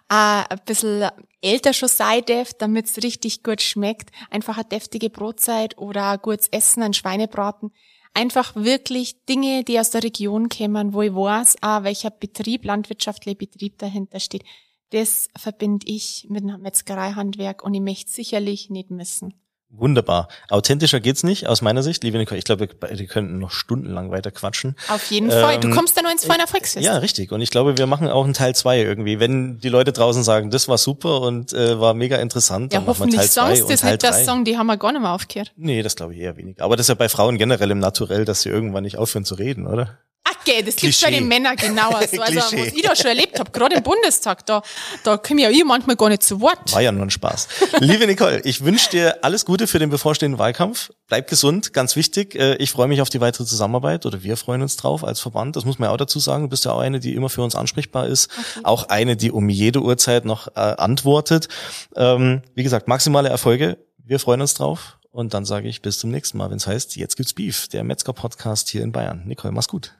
äh, 0.09 0.45
ein 0.49 0.61
bisschen 0.65 1.11
älter 1.43 1.73
schon 1.73 1.89
sein 1.89 2.25
darf, 2.27 2.53
damit 2.55 2.87
es 2.87 3.03
richtig 3.03 3.43
gut 3.43 3.63
schmeckt. 3.63 4.11
Einfach 4.31 4.57
eine 4.57 4.67
deftige 4.67 5.11
Brotzeit 5.11 5.79
oder 5.79 6.11
ein 6.11 6.19
gutes 6.21 6.49
Essen, 6.49 6.83
ein 6.83 6.95
Schweinebraten. 6.95 7.73
Einfach 8.13 8.57
wirklich 8.57 9.25
Dinge, 9.27 9.63
die 9.65 9.79
aus 9.79 9.91
der 9.91 10.03
Region 10.03 10.49
kämen, 10.49 10.93
wo 10.93 11.03
ich 11.03 11.15
weiß, 11.15 11.59
ah, 11.61 11.85
welcher 11.85 12.11
Betrieb, 12.11 12.65
landwirtschaftlicher 12.65 13.39
Betrieb 13.39 13.79
dahinter 13.79 14.19
steht. 14.19 14.45
Das 14.91 15.29
verbinde 15.37 15.87
ich 15.89 16.27
mit 16.29 16.43
einem 16.43 16.61
Metzgereihandwerk 16.63 17.63
und 17.63 17.75
ich 17.75 17.81
möchte 17.81 18.11
sicherlich 18.11 18.69
nicht 18.71 18.91
missen. 18.91 19.41
Wunderbar. 19.73 20.29
Authentischer 20.49 20.99
geht's 20.99 21.23
nicht, 21.23 21.47
aus 21.47 21.63
meiner 21.63 21.85
Sicht. 21.85 22.03
Liebe 22.03 22.19
Nicole, 22.19 22.39
ich 22.39 22.45
glaube, 22.45 22.69
wir 22.69 23.07
könnten 23.07 23.39
noch 23.39 23.53
stundenlang 23.53 24.11
weiter 24.11 24.33
quatschen. 24.33 24.75
Auf 24.89 25.11
jeden 25.11 25.31
ähm, 25.31 25.41
Fall. 25.41 25.61
Du 25.61 25.69
ähm, 25.69 25.75
kommst 25.75 25.97
dann 25.97 26.05
nur 26.05 26.13
ins 26.13 26.25
Feiner 26.25 26.49
Volksfest. 26.49 26.85
Ja, 26.85 26.99
richtig. 26.99 27.31
Und 27.31 27.41
ich 27.41 27.51
glaube, 27.51 27.79
wir 27.79 27.87
machen 27.87 28.09
auch 28.09 28.25
einen 28.25 28.35
Teil 28.35 28.55
zwei 28.55 28.81
irgendwie. 28.81 29.21
Wenn 29.21 29.61
die 29.61 29.69
Leute 29.69 29.93
draußen 29.93 30.25
sagen, 30.25 30.51
das 30.51 30.67
war 30.67 30.77
super 30.77 31.21
und 31.21 31.53
äh, 31.53 31.81
war 31.81 31.95
mega 31.95 32.17
interessant, 32.17 32.73
ja, 32.73 32.81
dann 32.81 32.87
machen 32.87 33.13
wir 33.13 33.19
Teil 33.19 33.29
zwei 33.29 33.63
und 33.63 33.71
das 33.71 33.81
Teil 33.81 33.93
nicht 33.93 34.03
drei. 34.03 34.09
das 34.09 34.25
Song, 34.25 34.45
die 34.45 34.59
haben 34.59 34.67
wir 34.67 34.77
gar 34.77 34.91
nicht 34.91 35.03
mehr 35.03 35.13
aufgehört. 35.13 35.53
Nee, 35.57 35.83
das 35.83 35.95
glaube 35.95 36.15
ich 36.15 36.21
eher 36.21 36.37
wenig. 36.37 36.61
Aber 36.61 36.77
das 36.77 36.85
ist 36.85 36.89
ja 36.89 36.95
bei 36.97 37.09
Frauen 37.09 37.39
generell 37.39 37.71
im 37.71 37.79
Naturell, 37.79 38.25
dass 38.25 38.43
sie 38.43 38.49
irgendwann 38.49 38.83
nicht 38.83 38.99
aufhören 38.99 39.25
zu 39.25 39.37
reden, 39.37 39.69
oder? 39.69 39.99
Okay, 40.41 40.63
das 40.63 40.77
gibt 40.77 41.01
bei 41.03 41.11
den 41.11 41.29
Männern 41.29 41.57
genauer 41.57 42.01
so. 42.11 42.21
Also, 42.31 42.39
was 42.39 42.73
ich 42.73 42.83
da 42.83 42.95
schon 42.95 43.07
erlebt 43.07 43.39
habe, 43.39 43.51
gerade 43.51 43.77
im 43.77 43.83
Bundestag, 43.83 44.45
da, 44.47 44.63
da 45.05 45.17
komme 45.17 45.43
ja 45.43 45.51
ich 45.51 45.65
manchmal 45.65 45.97
gar 45.97 46.09
nicht 46.09 46.23
zu 46.23 46.41
Wort. 46.41 46.73
War 46.73 46.81
ja 46.81 46.93
nur 46.93 47.03
ein 47.03 47.11
Spaß. 47.11 47.49
Liebe 47.81 48.07
Nicole, 48.07 48.41
ich 48.45 48.65
wünsche 48.65 48.91
dir 48.91 49.25
alles 49.25 49.45
Gute 49.45 49.67
für 49.67 49.79
den 49.79 49.91
bevorstehenden 49.91 50.39
Wahlkampf. 50.39 50.91
Bleib 51.09 51.29
gesund, 51.29 51.73
ganz 51.73 51.97
wichtig. 51.97 52.35
Äh, 52.35 52.57
ich 52.57 52.71
freue 52.71 52.89
mich 52.89 53.01
auf 53.01 53.09
die 53.09 53.21
weitere 53.21 53.45
Zusammenarbeit 53.45 54.07
oder 54.07 54.23
wir 54.23 54.37
freuen 54.37 54.63
uns 54.63 54.77
drauf 54.77 55.03
als 55.05 55.21
Verband. 55.21 55.57
Das 55.57 55.65
muss 55.65 55.79
man 55.79 55.89
ja 55.89 55.93
auch 55.93 55.99
dazu 55.99 56.19
sagen. 56.19 56.45
Du 56.45 56.51
bist 56.51 56.65
ja 56.65 56.73
auch 56.73 56.81
eine, 56.81 57.01
die 57.01 57.15
immer 57.15 57.29
für 57.29 57.43
uns 57.43 57.55
ansprechbar 57.55 58.07
ist. 58.07 58.31
Okay. 58.31 58.61
Auch 58.65 58.89
eine, 58.89 59.17
die 59.17 59.31
um 59.31 59.49
jede 59.49 59.81
Uhrzeit 59.81 60.25
noch 60.25 60.49
äh, 60.49 60.61
antwortet. 60.61 61.49
Ähm, 61.97 62.43
wie 62.55 62.63
gesagt, 62.63 62.87
maximale 62.87 63.29
Erfolge. 63.29 63.79
Wir 63.99 64.19
freuen 64.19 64.41
uns 64.41 64.55
drauf. 64.55 64.99
Und 65.13 65.35
dann 65.35 65.45
sage 65.45 65.69
ich 65.69 65.83
bis 65.83 65.99
zum 65.99 66.11
nächsten 66.11 66.39
Mal, 66.39 66.51
wenn 66.51 66.59
es 66.59 66.69
heißt, 66.69 66.95
jetzt 66.97 67.17
gibt's 67.17 67.35
Beef, 67.35 67.67
der 67.67 67.83
Metzger-Podcast 67.83 68.69
hier 68.69 68.83
in 68.83 68.93
Bayern. 68.93 69.23
Nicole, 69.27 69.53
mach's 69.53 69.67
gut. 69.67 70.00